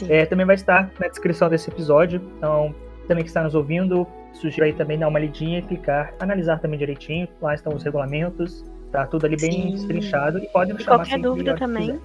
É, 0.09 0.25
também 0.25 0.47
vai 0.47 0.55
estar 0.55 0.89
na 1.01 1.09
descrição 1.09 1.49
desse 1.49 1.69
episódio, 1.69 2.23
então 2.37 2.73
também 3.09 3.25
que 3.25 3.31
está 3.31 3.43
nos 3.43 3.57
ouvindo, 3.57 4.07
sugiro 4.41 4.65
aí 4.65 4.73
também 4.73 4.99
dar 4.99 5.09
uma 5.09 5.19
lidinha 5.19 5.59
e 5.59 5.63
clicar, 5.63 6.15
analisar 6.19 6.59
também 6.59 6.79
direitinho. 6.79 7.29
Lá 7.41 7.55
estão 7.55 7.75
os 7.75 7.83
regulamentos, 7.83 8.65
tá 8.91 9.07
tudo 9.07 9.27
ali 9.27 9.37
bem 9.37 9.53
Sim. 9.53 9.71
destrinchado 9.73 10.39
e 10.39 10.49
podem 10.49 10.75
nos 10.75 10.83
E 10.83 10.85
chamar 10.85 10.99
qualquer 10.99 11.11
sempre 11.13 11.29
dúvida 11.29 11.57
também. 11.57 12.01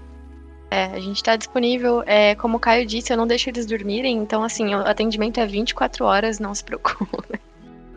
É, 0.69 0.85
a 0.85 0.99
gente 0.99 1.23
tá 1.23 1.35
disponível. 1.35 2.03
É, 2.05 2.35
como 2.35 2.57
o 2.57 2.59
Caio 2.59 2.85
disse, 2.85 3.13
eu 3.13 3.17
não 3.17 3.27
deixo 3.27 3.49
eles 3.49 3.65
dormirem, 3.65 4.17
então 4.17 4.43
assim, 4.43 4.73
o 4.73 4.79
atendimento 4.79 5.39
é 5.39 5.45
24 5.45 6.03
horas, 6.03 6.39
não 6.39 6.53
se 6.55 6.63
preocupe. 6.63 7.39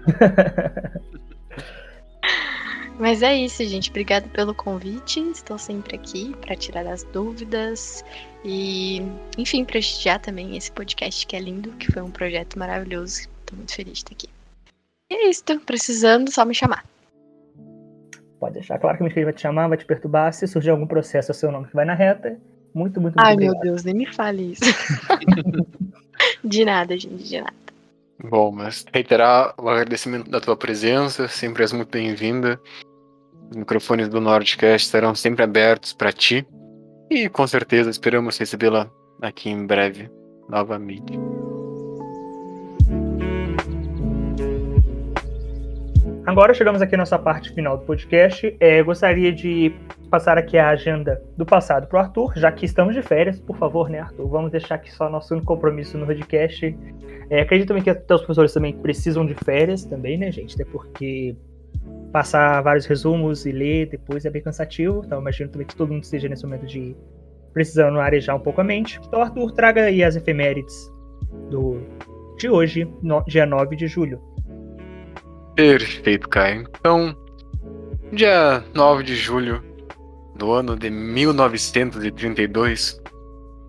Mas 2.99 3.23
é 3.23 3.37
isso, 3.37 3.63
gente. 3.65 3.91
Obrigada 3.91 4.27
pelo 4.29 4.55
convite. 4.55 5.21
Estou 5.21 5.59
sempre 5.59 5.97
aqui 5.97 6.35
para 6.41 6.57
tirar 6.57 6.87
as 6.87 7.03
dúvidas 7.03 8.03
e, 8.45 9.03
enfim, 9.37 9.65
prestigiar 9.65 10.19
também 10.19 10.57
esse 10.57 10.73
podcast 10.73 11.27
que 11.27 11.37
é 11.37 11.41
lindo, 11.41 11.73
que 11.73 11.93
foi 11.93 12.03
um 12.03 12.11
projeto 12.11 12.59
maravilhoso. 12.59 13.29
Estou 13.47 13.57
muito 13.57 13.73
feliz 13.73 13.93
de 13.93 13.99
estar 13.99 14.13
aqui. 14.13 14.29
E 15.09 15.15
é 15.15 15.31
isso. 15.31 15.45
Precisando, 15.65 16.33
só 16.33 16.45
me 16.45 16.55
chamar. 16.55 16.85
Pode 18.41 18.55
deixar. 18.55 18.79
Claro 18.79 18.97
que 18.97 19.05
o 19.05 19.07
Michele 19.07 19.27
vai 19.27 19.33
te 19.33 19.41
chamar, 19.41 19.69
vai 19.69 19.79
te 19.79 19.85
perturbar. 19.85 20.33
Se 20.33 20.47
surgir 20.49 20.71
algum 20.71 20.87
processo, 20.87 21.31
é 21.31 21.35
seu 21.35 21.53
nome 21.53 21.69
que 21.69 21.75
vai 21.75 21.85
na 21.85 21.95
reta. 21.95 22.39
Muito, 22.75 23.01
muito, 23.01 23.15
muito 23.15 23.21
Ai, 23.21 23.35
obrigado. 23.35 23.55
meu 23.55 23.63
Deus, 23.63 23.85
nem 23.85 23.95
me 23.95 24.07
fale 24.07 24.53
isso. 24.53 24.65
de 26.45 26.65
nada, 26.65 26.99
gente, 26.99 27.23
de 27.23 27.41
nada. 27.41 27.55
Bom, 28.29 28.51
mas 28.51 28.85
reiterar 28.93 29.55
o 29.57 29.69
agradecimento 29.69 30.29
da 30.29 30.41
tua 30.41 30.57
presença, 30.57 31.29
sempre 31.29 31.63
és 31.63 31.73
muito 31.73 31.91
bem-vinda. 31.91 32.61
Os 33.51 33.57
microfones 33.57 34.09
do 34.09 34.21
Nordcast 34.21 34.87
estarão 34.87 35.15
sempre 35.15 35.45
abertos 35.45 35.93
para 35.93 36.13
ti 36.13 36.47
e 37.09 37.29
com 37.29 37.47
certeza 37.47 37.89
esperamos 37.89 38.37
recebê-la 38.37 38.91
aqui 39.23 39.49
em 39.49 39.65
breve 39.67 40.11
novamente. 40.49 41.13
Agora 46.27 46.53
chegamos 46.53 46.83
aqui 46.83 46.97
à 46.97 46.99
nossa 46.99 47.17
parte 47.17 47.53
final 47.53 47.79
do 47.79 47.85
podcast. 47.85 48.57
É, 48.59 48.83
gostaria 48.83 49.33
de 49.33 49.73
passar 50.11 50.37
aqui 50.37 50.59
a 50.59 50.71
agenda 50.71 51.23
do 51.37 51.47
passado 51.47 51.87
para 51.87 51.99
o 51.99 52.01
Arthur, 52.01 52.33
já 52.37 52.51
que 52.51 52.67
estamos 52.67 52.97
de 52.97 53.01
férias, 53.01 53.39
por 53.39 53.57
favor, 53.57 53.89
né, 53.89 54.01
Arthur? 54.01 54.29
Vamos 54.29 54.51
deixar 54.51 54.75
aqui 54.75 54.93
só 54.93 55.09
nosso 55.09 55.33
único 55.33 55.47
compromisso 55.47 55.97
no 55.97 56.05
podcast. 56.05 56.77
É, 57.31 57.43
acredito 57.43 57.69
também 57.69 57.83
que 57.85 57.91
até 57.91 58.13
os 58.13 58.23
professores 58.23 58.53
também 58.53 58.73
precisam 58.77 59.25
de 59.25 59.35
férias 59.35 59.85
também, 59.85 60.19
né, 60.19 60.33
gente? 60.33 60.57
Até 60.57 60.65
porque 60.65 61.37
passar 62.13 62.61
vários 62.61 62.87
resumos 62.87 63.47
e 63.47 63.53
ler 63.53 63.87
depois 63.87 64.25
é 64.25 64.31
bem 64.31 64.43
cansativo. 64.43 65.03
Então 65.07 65.21
imagino 65.21 65.49
também 65.49 65.65
que 65.65 65.77
todo 65.77 65.93
mundo 65.93 66.03
esteja 66.03 66.29
nesse 66.29 66.45
momento 66.45 66.67
de 66.67 66.97
precisando 67.53 68.01
arejar 68.01 68.35
um 68.35 68.41
pouco 68.41 68.61
a 68.61 68.65
mente. 68.65 68.99
Então, 69.07 69.23
Arthur, 69.23 69.53
traga 69.53 69.85
aí 69.85 70.03
as 70.03 70.17
efemérides 70.17 70.93
do, 71.51 71.81
de 72.37 72.51
hoje, 72.51 72.85
no, 73.01 73.23
dia 73.25 73.47
9 73.47 73.77
de 73.77 73.87
julho. 73.87 74.21
Perfeito, 75.57 76.29
Caio. 76.29 76.69
Então, 76.79 77.17
dia 78.13 78.63
9 78.75 79.03
de 79.03 79.17
julho 79.17 79.65
do 80.35 80.53
ano 80.53 80.77
de 80.77 80.91
1932, 80.91 83.01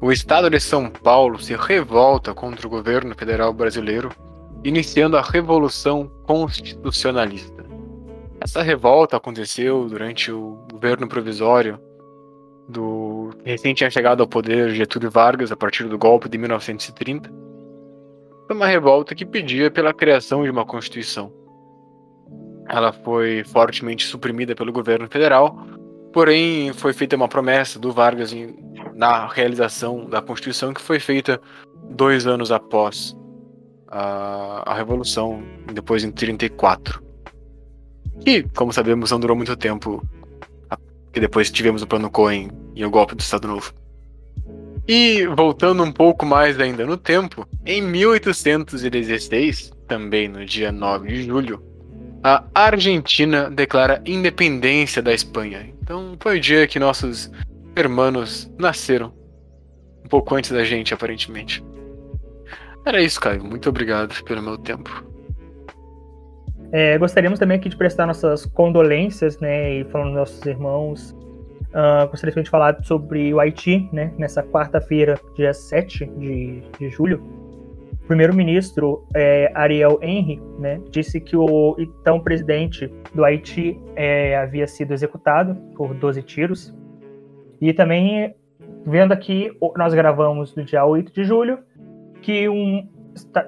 o 0.01 0.11
estado 0.11 0.49
de 0.49 0.59
São 0.59 0.89
Paulo 0.89 1.39
se 1.39 1.55
revolta 1.55 2.33
contra 2.33 2.67
o 2.67 2.69
governo 2.69 3.15
federal 3.15 3.53
brasileiro, 3.53 4.09
iniciando 4.65 5.15
a 5.15 5.21
Revolução 5.21 6.11
Constitucionalista. 6.25 7.65
Essa 8.41 8.61
revolta 8.61 9.15
aconteceu 9.15 9.85
durante 9.85 10.29
o 10.29 10.57
governo 10.69 11.07
provisório 11.07 11.79
do 12.67 13.29
que 13.45 13.49
recém 13.49 13.73
tinha 13.73 13.89
chegado 13.89 14.19
ao 14.19 14.27
poder 14.27 14.71
Getúlio 14.71 15.09
Vargas 15.09 15.53
a 15.53 15.55
partir 15.55 15.85
do 15.85 15.97
golpe 15.97 16.27
de 16.27 16.37
1930. 16.37 17.31
Foi 18.45 18.57
uma 18.57 18.67
revolta 18.67 19.15
que 19.15 19.25
pedia 19.25 19.71
pela 19.71 19.93
criação 19.93 20.43
de 20.43 20.49
uma 20.49 20.65
constituição. 20.65 21.36
Ela 22.69 22.91
foi 22.91 23.43
fortemente 23.43 24.05
suprimida 24.05 24.55
pelo 24.55 24.71
governo 24.71 25.07
federal, 25.07 25.65
porém 26.11 26.73
foi 26.73 26.93
feita 26.93 27.15
uma 27.15 27.27
promessa 27.27 27.79
do 27.79 27.91
Vargas 27.91 28.33
em, 28.33 28.55
na 28.93 29.27
realização 29.27 30.09
da 30.09 30.21
constituição 30.21 30.73
que 30.73 30.81
foi 30.81 30.99
feita 30.99 31.39
dois 31.89 32.27
anos 32.27 32.51
após 32.51 33.15
a, 33.87 34.71
a 34.71 34.73
revolução, 34.73 35.41
depois 35.73 36.03
em 36.03 36.11
34. 36.11 37.01
Que, 38.23 38.43
como 38.55 38.73
sabemos, 38.73 39.11
não 39.11 39.19
durou 39.19 39.35
muito 39.35 39.55
tempo 39.55 40.03
que 41.13 41.19
depois 41.19 41.49
tivemos 41.49 41.81
o 41.81 41.87
plano 41.87 42.11
Cohen 42.11 42.49
e 42.75 42.85
o 42.85 42.89
golpe 42.89 43.15
do 43.15 43.21
Estado 43.21 43.47
Novo. 43.47 43.73
E 44.87 45.25
voltando 45.27 45.83
um 45.83 45.91
pouco 45.91 46.25
mais 46.25 46.59
ainda 46.59 46.85
no 46.85 46.95
tempo, 46.95 47.47
em 47.65 47.81
1816, 47.81 49.71
também 49.87 50.27
no 50.27 50.45
dia 50.45 50.71
9 50.71 51.07
de 51.07 51.23
julho, 51.23 51.61
a 52.23 52.43
Argentina 52.53 53.49
declara 53.49 54.01
independência 54.05 55.01
da 55.01 55.13
Espanha. 55.13 55.69
Então 55.81 56.17
foi 56.19 56.37
o 56.37 56.41
dia 56.41 56.67
que 56.67 56.79
nossos 56.79 57.31
hermanos 57.75 58.51
nasceram. 58.57 59.13
Um 60.03 60.07
pouco 60.09 60.35
antes 60.35 60.51
da 60.51 60.63
gente, 60.63 60.93
aparentemente. 60.93 61.63
Era 62.85 63.01
isso, 63.01 63.19
Caio. 63.19 63.43
Muito 63.43 63.69
obrigado 63.69 64.23
pelo 64.23 64.41
meu 64.41 64.57
tempo. 64.57 65.03
É, 66.71 66.97
gostaríamos 66.97 67.39
também 67.39 67.57
aqui 67.57 67.69
de 67.69 67.77
prestar 67.77 68.05
nossas 68.05 68.45
condolências, 68.45 69.39
né, 69.39 69.75
e 69.75 69.85
falando 69.85 70.09
dos 70.09 70.15
nossos 70.15 70.45
irmãos. 70.45 71.11
Uh, 71.69 72.09
gostaria 72.09 72.43
de 72.43 72.49
falar 72.49 72.81
sobre 72.83 73.33
o 73.33 73.39
Haiti, 73.39 73.89
né, 73.91 74.13
nessa 74.17 74.41
quarta-feira, 74.41 75.19
dia 75.35 75.53
7 75.53 76.05
de, 76.05 76.63
de 76.79 76.89
julho. 76.89 77.21
Primeiro-ministro 78.07 79.05
é, 79.13 79.51
Ariel 79.53 79.99
Henry 80.01 80.41
né, 80.57 80.81
disse 80.89 81.19
que 81.19 81.35
o 81.35 81.75
então 81.77 82.21
presidente 82.21 82.87
do 83.13 83.25
Haiti 83.25 83.77
é, 83.97 84.37
havia 84.37 84.65
sido 84.65 84.93
executado 84.93 85.55
por 85.75 85.93
12 85.93 86.23
tiros. 86.23 86.73
E 87.59 87.73
também, 87.73 88.33
vendo 88.85 89.11
aqui, 89.11 89.51
nós 89.75 89.93
gravamos 89.93 90.55
no 90.55 90.63
dia 90.63 90.85
8 90.85 91.11
de 91.11 91.25
julho, 91.25 91.59
que 92.21 92.47
um 92.47 92.87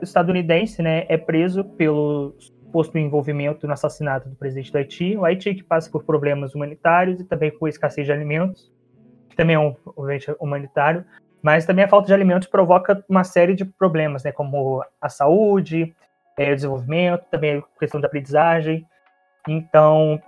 estadunidense 0.02 0.82
né, 0.82 1.06
é 1.08 1.18
preso 1.18 1.64
pelo 1.64 2.36
posto 2.70 2.98
envolvimento 2.98 3.66
no 3.66 3.74
assassinato 3.74 4.28
do 4.28 4.36
presidente 4.36 4.74
do 4.74 4.78
Haiti. 4.78 5.16
O 5.16 5.24
Haiti 5.24 5.56
que 5.56 5.64
passa 5.64 5.90
por 5.90 6.04
problemas 6.04 6.54
humanitários 6.54 7.22
e 7.22 7.24
também 7.24 7.50
por 7.50 7.70
escassez 7.70 8.06
de 8.06 8.12
alimentos, 8.12 8.70
que 9.30 9.38
também 9.38 9.56
é 9.56 9.60
um 9.60 9.74
evento 10.04 10.36
humanitário, 10.40 11.06
mas 11.42 11.66
também 11.66 11.86
a 11.86 11.88
falta 11.88 12.08
de 12.08 12.14
alimentos 12.14 12.48
provoca 12.48 13.04
uma 13.08 13.24
série 13.24 13.56
de 13.56 13.66
problemas, 13.66 14.24
né, 14.24 14.32
como 14.32 14.84
a 15.02 15.10
saúde, 15.10 15.96
é, 16.38 16.52
o 16.52 16.56
desenvolvimento, 16.56 17.26
também 17.30 17.58
a 17.58 17.80
questão 17.80 18.00
da 18.00 18.08
aprendizagem. 18.08 18.86
Então, 19.48 20.22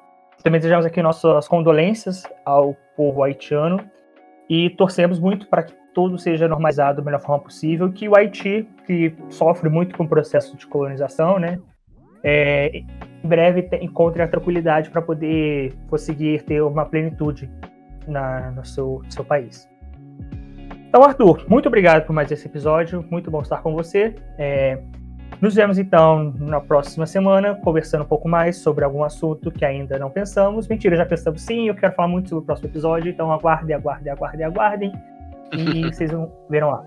também 0.44 0.60
desejamos 0.60 0.86
aqui 0.86 1.02
nossas 1.02 1.48
condolências 1.48 2.24
ao 2.46 2.76
povo 2.96 3.24
haitiano 3.24 3.80
e 4.50 4.70
torcemos 4.72 5.20
muito 5.20 5.48
para 5.48 5.64
que 5.64 5.74
tudo 5.94 6.18
seja 6.18 6.48
normalizado 6.48 6.98
da 6.98 7.04
melhor 7.04 7.20
forma 7.20 7.44
possível, 7.44 7.92
que 7.92 8.08
o 8.08 8.16
Haiti, 8.16 8.68
que 8.86 9.14
sofre 9.30 9.70
muito 9.70 9.96
com 9.96 10.04
o 10.04 10.08
processo 10.08 10.56
de 10.56 10.66
colonização, 10.66 11.38
né, 11.38 11.60
é, 12.24 12.78
em 12.78 13.28
breve 13.28 13.68
encontre 13.82 14.22
a 14.22 14.28
tranquilidade 14.28 14.90
para 14.90 15.02
poder 15.02 15.74
conseguir 15.90 16.44
ter 16.44 16.62
uma 16.62 16.86
plenitude 16.86 17.50
na, 18.08 18.52
no 18.52 18.66
seu, 18.66 19.02
seu 19.10 19.24
país. 19.24 19.71
Então, 20.92 21.06
Arthur, 21.06 21.46
muito 21.48 21.68
obrigado 21.68 22.06
por 22.06 22.12
mais 22.12 22.30
esse 22.34 22.46
episódio, 22.46 23.06
muito 23.10 23.32
bom 23.32 23.42
estar 23.42 23.62
com 23.62 23.72
você. 23.72 24.14
É, 24.38 24.78
nos 25.40 25.56
vemos 25.56 25.78
então 25.78 26.36
na 26.38 26.60
próxima 26.60 27.06
semana, 27.06 27.56
conversando 27.56 28.02
um 28.04 28.06
pouco 28.06 28.28
mais 28.28 28.58
sobre 28.58 28.84
algum 28.84 29.02
assunto 29.02 29.50
que 29.50 29.64
ainda 29.64 29.98
não 29.98 30.10
pensamos. 30.10 30.68
Mentira, 30.68 30.98
já 30.98 31.06
pensamos 31.06 31.44
sim, 31.44 31.70
eu 31.70 31.76
quero 31.76 31.96
falar 31.96 32.10
muito 32.10 32.28
sobre 32.28 32.44
o 32.44 32.46
próximo 32.46 32.68
episódio, 32.68 33.10
então 33.10 33.32
aguardem, 33.32 33.74
aguardem, 33.74 34.12
aguardem, 34.12 34.46
aguardem, 34.46 34.92
e 35.54 35.84
vocês 35.96 36.12
verão 36.50 36.72
lá. 36.72 36.86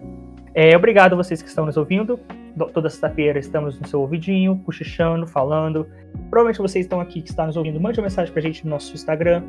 É, 0.52 0.76
obrigado 0.76 1.14
a 1.14 1.16
vocês 1.16 1.40
que 1.40 1.48
estão 1.48 1.64
nos 1.64 1.78
ouvindo. 1.78 2.20
Toda 2.74 2.90
sexta-feira 2.90 3.38
estamos 3.38 3.80
no 3.80 3.88
seu 3.88 4.02
ouvidinho, 4.02 4.60
cochichando, 4.66 5.26
falando. 5.26 5.88
Provavelmente 6.28 6.58
vocês 6.58 6.84
estão 6.84 7.00
aqui 7.00 7.22
que 7.22 7.30
estão 7.30 7.46
nos 7.46 7.56
ouvindo. 7.56 7.80
Mande 7.80 8.00
uma 8.00 8.04
mensagem 8.04 8.30
pra 8.30 8.42
gente 8.42 8.66
no 8.66 8.70
nosso 8.72 8.94
Instagram. 8.94 9.42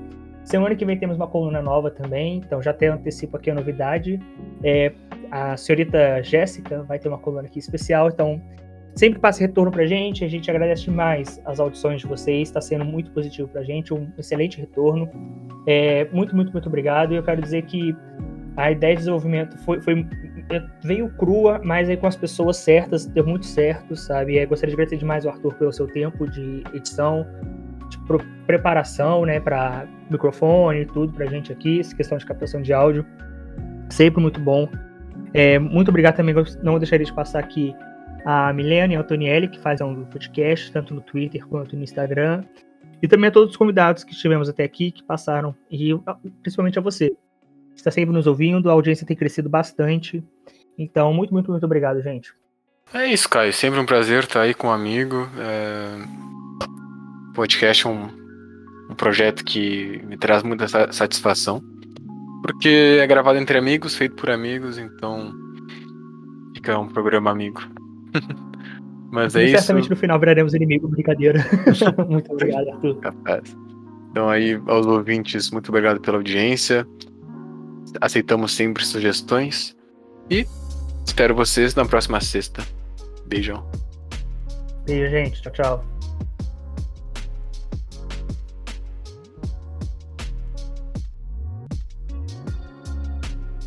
Semana 0.46 0.76
que 0.76 0.86
vem 0.86 0.98
temos 0.98 1.18
uma 1.18 1.28
coluna 1.28 1.60
nova 1.60 1.90
também, 1.90 2.38
então 2.38 2.62
já 2.62 2.70
até 2.70 2.88
antecipo 2.88 3.36
aqui 3.36 3.50
a 3.50 3.56
novidade. 3.56 4.20
É, 4.64 4.94
a 5.32 5.58
senhorita 5.58 6.22
Jéssica 6.22 6.84
vai 6.84 7.00
ter 7.00 7.08
uma 7.08 7.18
coluna 7.18 7.48
aqui 7.48 7.58
especial, 7.58 8.10
então 8.10 8.40
sempre 8.94 9.20
passe 9.20 9.42
retorno 9.42 9.72
pra 9.72 9.88
gente. 9.88 10.24
A 10.24 10.28
gente 10.28 10.50
agradece 10.50 10.84
demais 10.84 11.42
as 11.46 11.60
audições 11.60 12.02
de 12.02 12.08
vocês, 12.08 12.48
está 12.48 12.62
sendo 12.62 12.86
muito 12.86 13.10
positivo 13.12 13.48
pra 13.48 13.64
gente, 13.64 13.92
um 13.92 14.08
excelente 14.20 14.60
retorno. 14.60 15.10
É, 15.66 16.08
muito, 16.12 16.36
muito, 16.36 16.54
muito 16.54 16.68
obrigado. 16.68 17.14
E 17.14 17.18
eu 17.18 17.24
quero 17.24 17.42
dizer 17.42 17.64
que 17.64 17.96
a 18.56 18.72
ideia 18.72 18.94
de 18.94 19.00
desenvolvimento 19.00 19.58
foi, 19.60 19.82
foi 19.82 20.08
veio 20.84 21.10
crua, 21.18 21.60
mas 21.64 21.90
aí 21.90 21.98
com 21.98 22.08
as 22.08 22.16
pessoas 22.16 22.58
certas, 22.58 23.06
deu 23.06 23.26
muito 23.26 23.48
certo, 23.48 23.96
sabe? 23.96 24.38
É, 24.38 24.46
gostaria 24.46 24.70
de 24.70 24.76
agradecer 24.76 24.98
demais 24.98 25.26
o 25.26 25.30
Arthur 25.30 25.56
pelo 25.56 25.74
seu 25.74 25.88
tempo 25.88 26.30
de 26.30 26.64
edição, 26.74 27.26
preparação, 28.46 29.26
né, 29.26 29.40
para 29.40 29.88
microfone 30.10 30.82
e 30.82 30.86
tudo 30.86 31.14
pra 31.14 31.26
gente 31.26 31.52
aqui, 31.52 31.80
essa 31.80 31.96
questão 31.96 32.18
de 32.18 32.26
captação 32.26 32.62
de 32.62 32.74
áudio. 32.74 33.06
Sempre 33.90 34.22
muito 34.22 34.40
bom. 34.40 34.70
É, 35.34 35.60
muito 35.60 35.90
obrigado 35.90 36.16
também, 36.16 36.36
não 36.62 36.78
deixaria 36.78 37.06
de 37.06 37.14
passar 37.14 37.40
aqui 37.40 37.76
a 38.26 38.52
Milena 38.54 38.94
e 38.94 38.96
a 38.96 39.02
Antonielli, 39.02 39.48
que 39.48 39.60
fazem 39.60 39.86
um 39.86 40.06
podcast, 40.06 40.72
tanto 40.72 40.94
no 40.94 41.02
Twitter 41.02 41.46
quanto 41.48 41.76
no 41.76 41.84
Instagram. 41.84 42.44
E 43.02 43.08
também 43.08 43.28
a 43.28 43.32
todos 43.32 43.52
os 43.52 43.58
convidados 43.58 44.04
que 44.04 44.16
tivemos 44.16 44.50
até 44.50 44.64
aqui, 44.64 44.92
que 44.92 45.04
passaram, 45.04 45.56
e 45.70 45.92
principalmente 46.42 46.80
a 46.80 46.82
você, 46.82 47.16
está 47.76 47.92
sempre 47.92 48.14
nos 48.14 48.26
ouvindo, 48.26 48.70
a 48.70 48.74
audiência 48.74 49.06
tem 49.06 49.16
crescido 49.16 49.50
bastante. 49.50 50.24
Então, 50.78 51.14
muito, 51.14 51.34
muito, 51.34 51.52
muito 51.52 51.66
obrigado, 51.66 52.02
gente. 52.02 52.34
É 52.94 53.08
isso, 53.08 53.30
Caio. 53.30 53.54
Sempre 53.54 53.80
um 53.80 53.86
prazer 53.86 54.24
estar 54.24 54.42
aí 54.42 54.54
com 54.54 54.68
um 54.68 54.72
amigo. 54.72 55.30
É... 55.38 56.45
Podcast 57.36 57.86
é 57.86 57.90
um, 57.90 58.10
um 58.90 58.96
projeto 58.96 59.44
que 59.44 60.02
me 60.06 60.18
traz 60.18 60.42
muita 60.42 60.68
satisfação. 60.92 61.62
Porque 62.42 63.00
é 63.02 63.08
gravado 63.08 63.38
entre 63.38 63.58
amigos, 63.58 63.96
feito 63.96 64.16
por 64.16 64.30
amigos, 64.30 64.78
então 64.78 65.34
fica 66.56 66.78
um 66.78 66.88
programa 66.88 67.32
amigo. 67.32 67.62
Mas 69.12 69.36
é 69.36 69.44
e 69.44 69.46
isso. 69.46 69.58
Certamente 69.58 69.90
no 69.90 69.96
final 69.96 70.20
viraremos 70.20 70.54
inimigo, 70.54 70.88
brincadeira. 70.88 71.40
muito 72.10 72.32
obrigado, 72.32 72.70
Arthur. 72.70 72.96
Capaz. 73.00 73.56
Então 74.12 74.30
aí, 74.30 74.60
aos 74.68 74.86
ouvintes, 74.86 75.52
muito 75.52 75.70
obrigado 75.70 76.00
pela 76.00 76.18
audiência. 76.18 76.88
Aceitamos 78.00 78.54
sempre 78.54 78.86
sugestões. 78.86 79.76
E 80.30 80.46
espero 81.06 81.36
vocês 81.36 81.76
na 81.76 81.86
próxima 81.86 82.20
sexta. 82.22 82.64
Beijão. 83.26 83.66
Beijo, 84.86 85.10
gente. 85.10 85.42
Tchau, 85.42 85.52
tchau. 85.52 85.95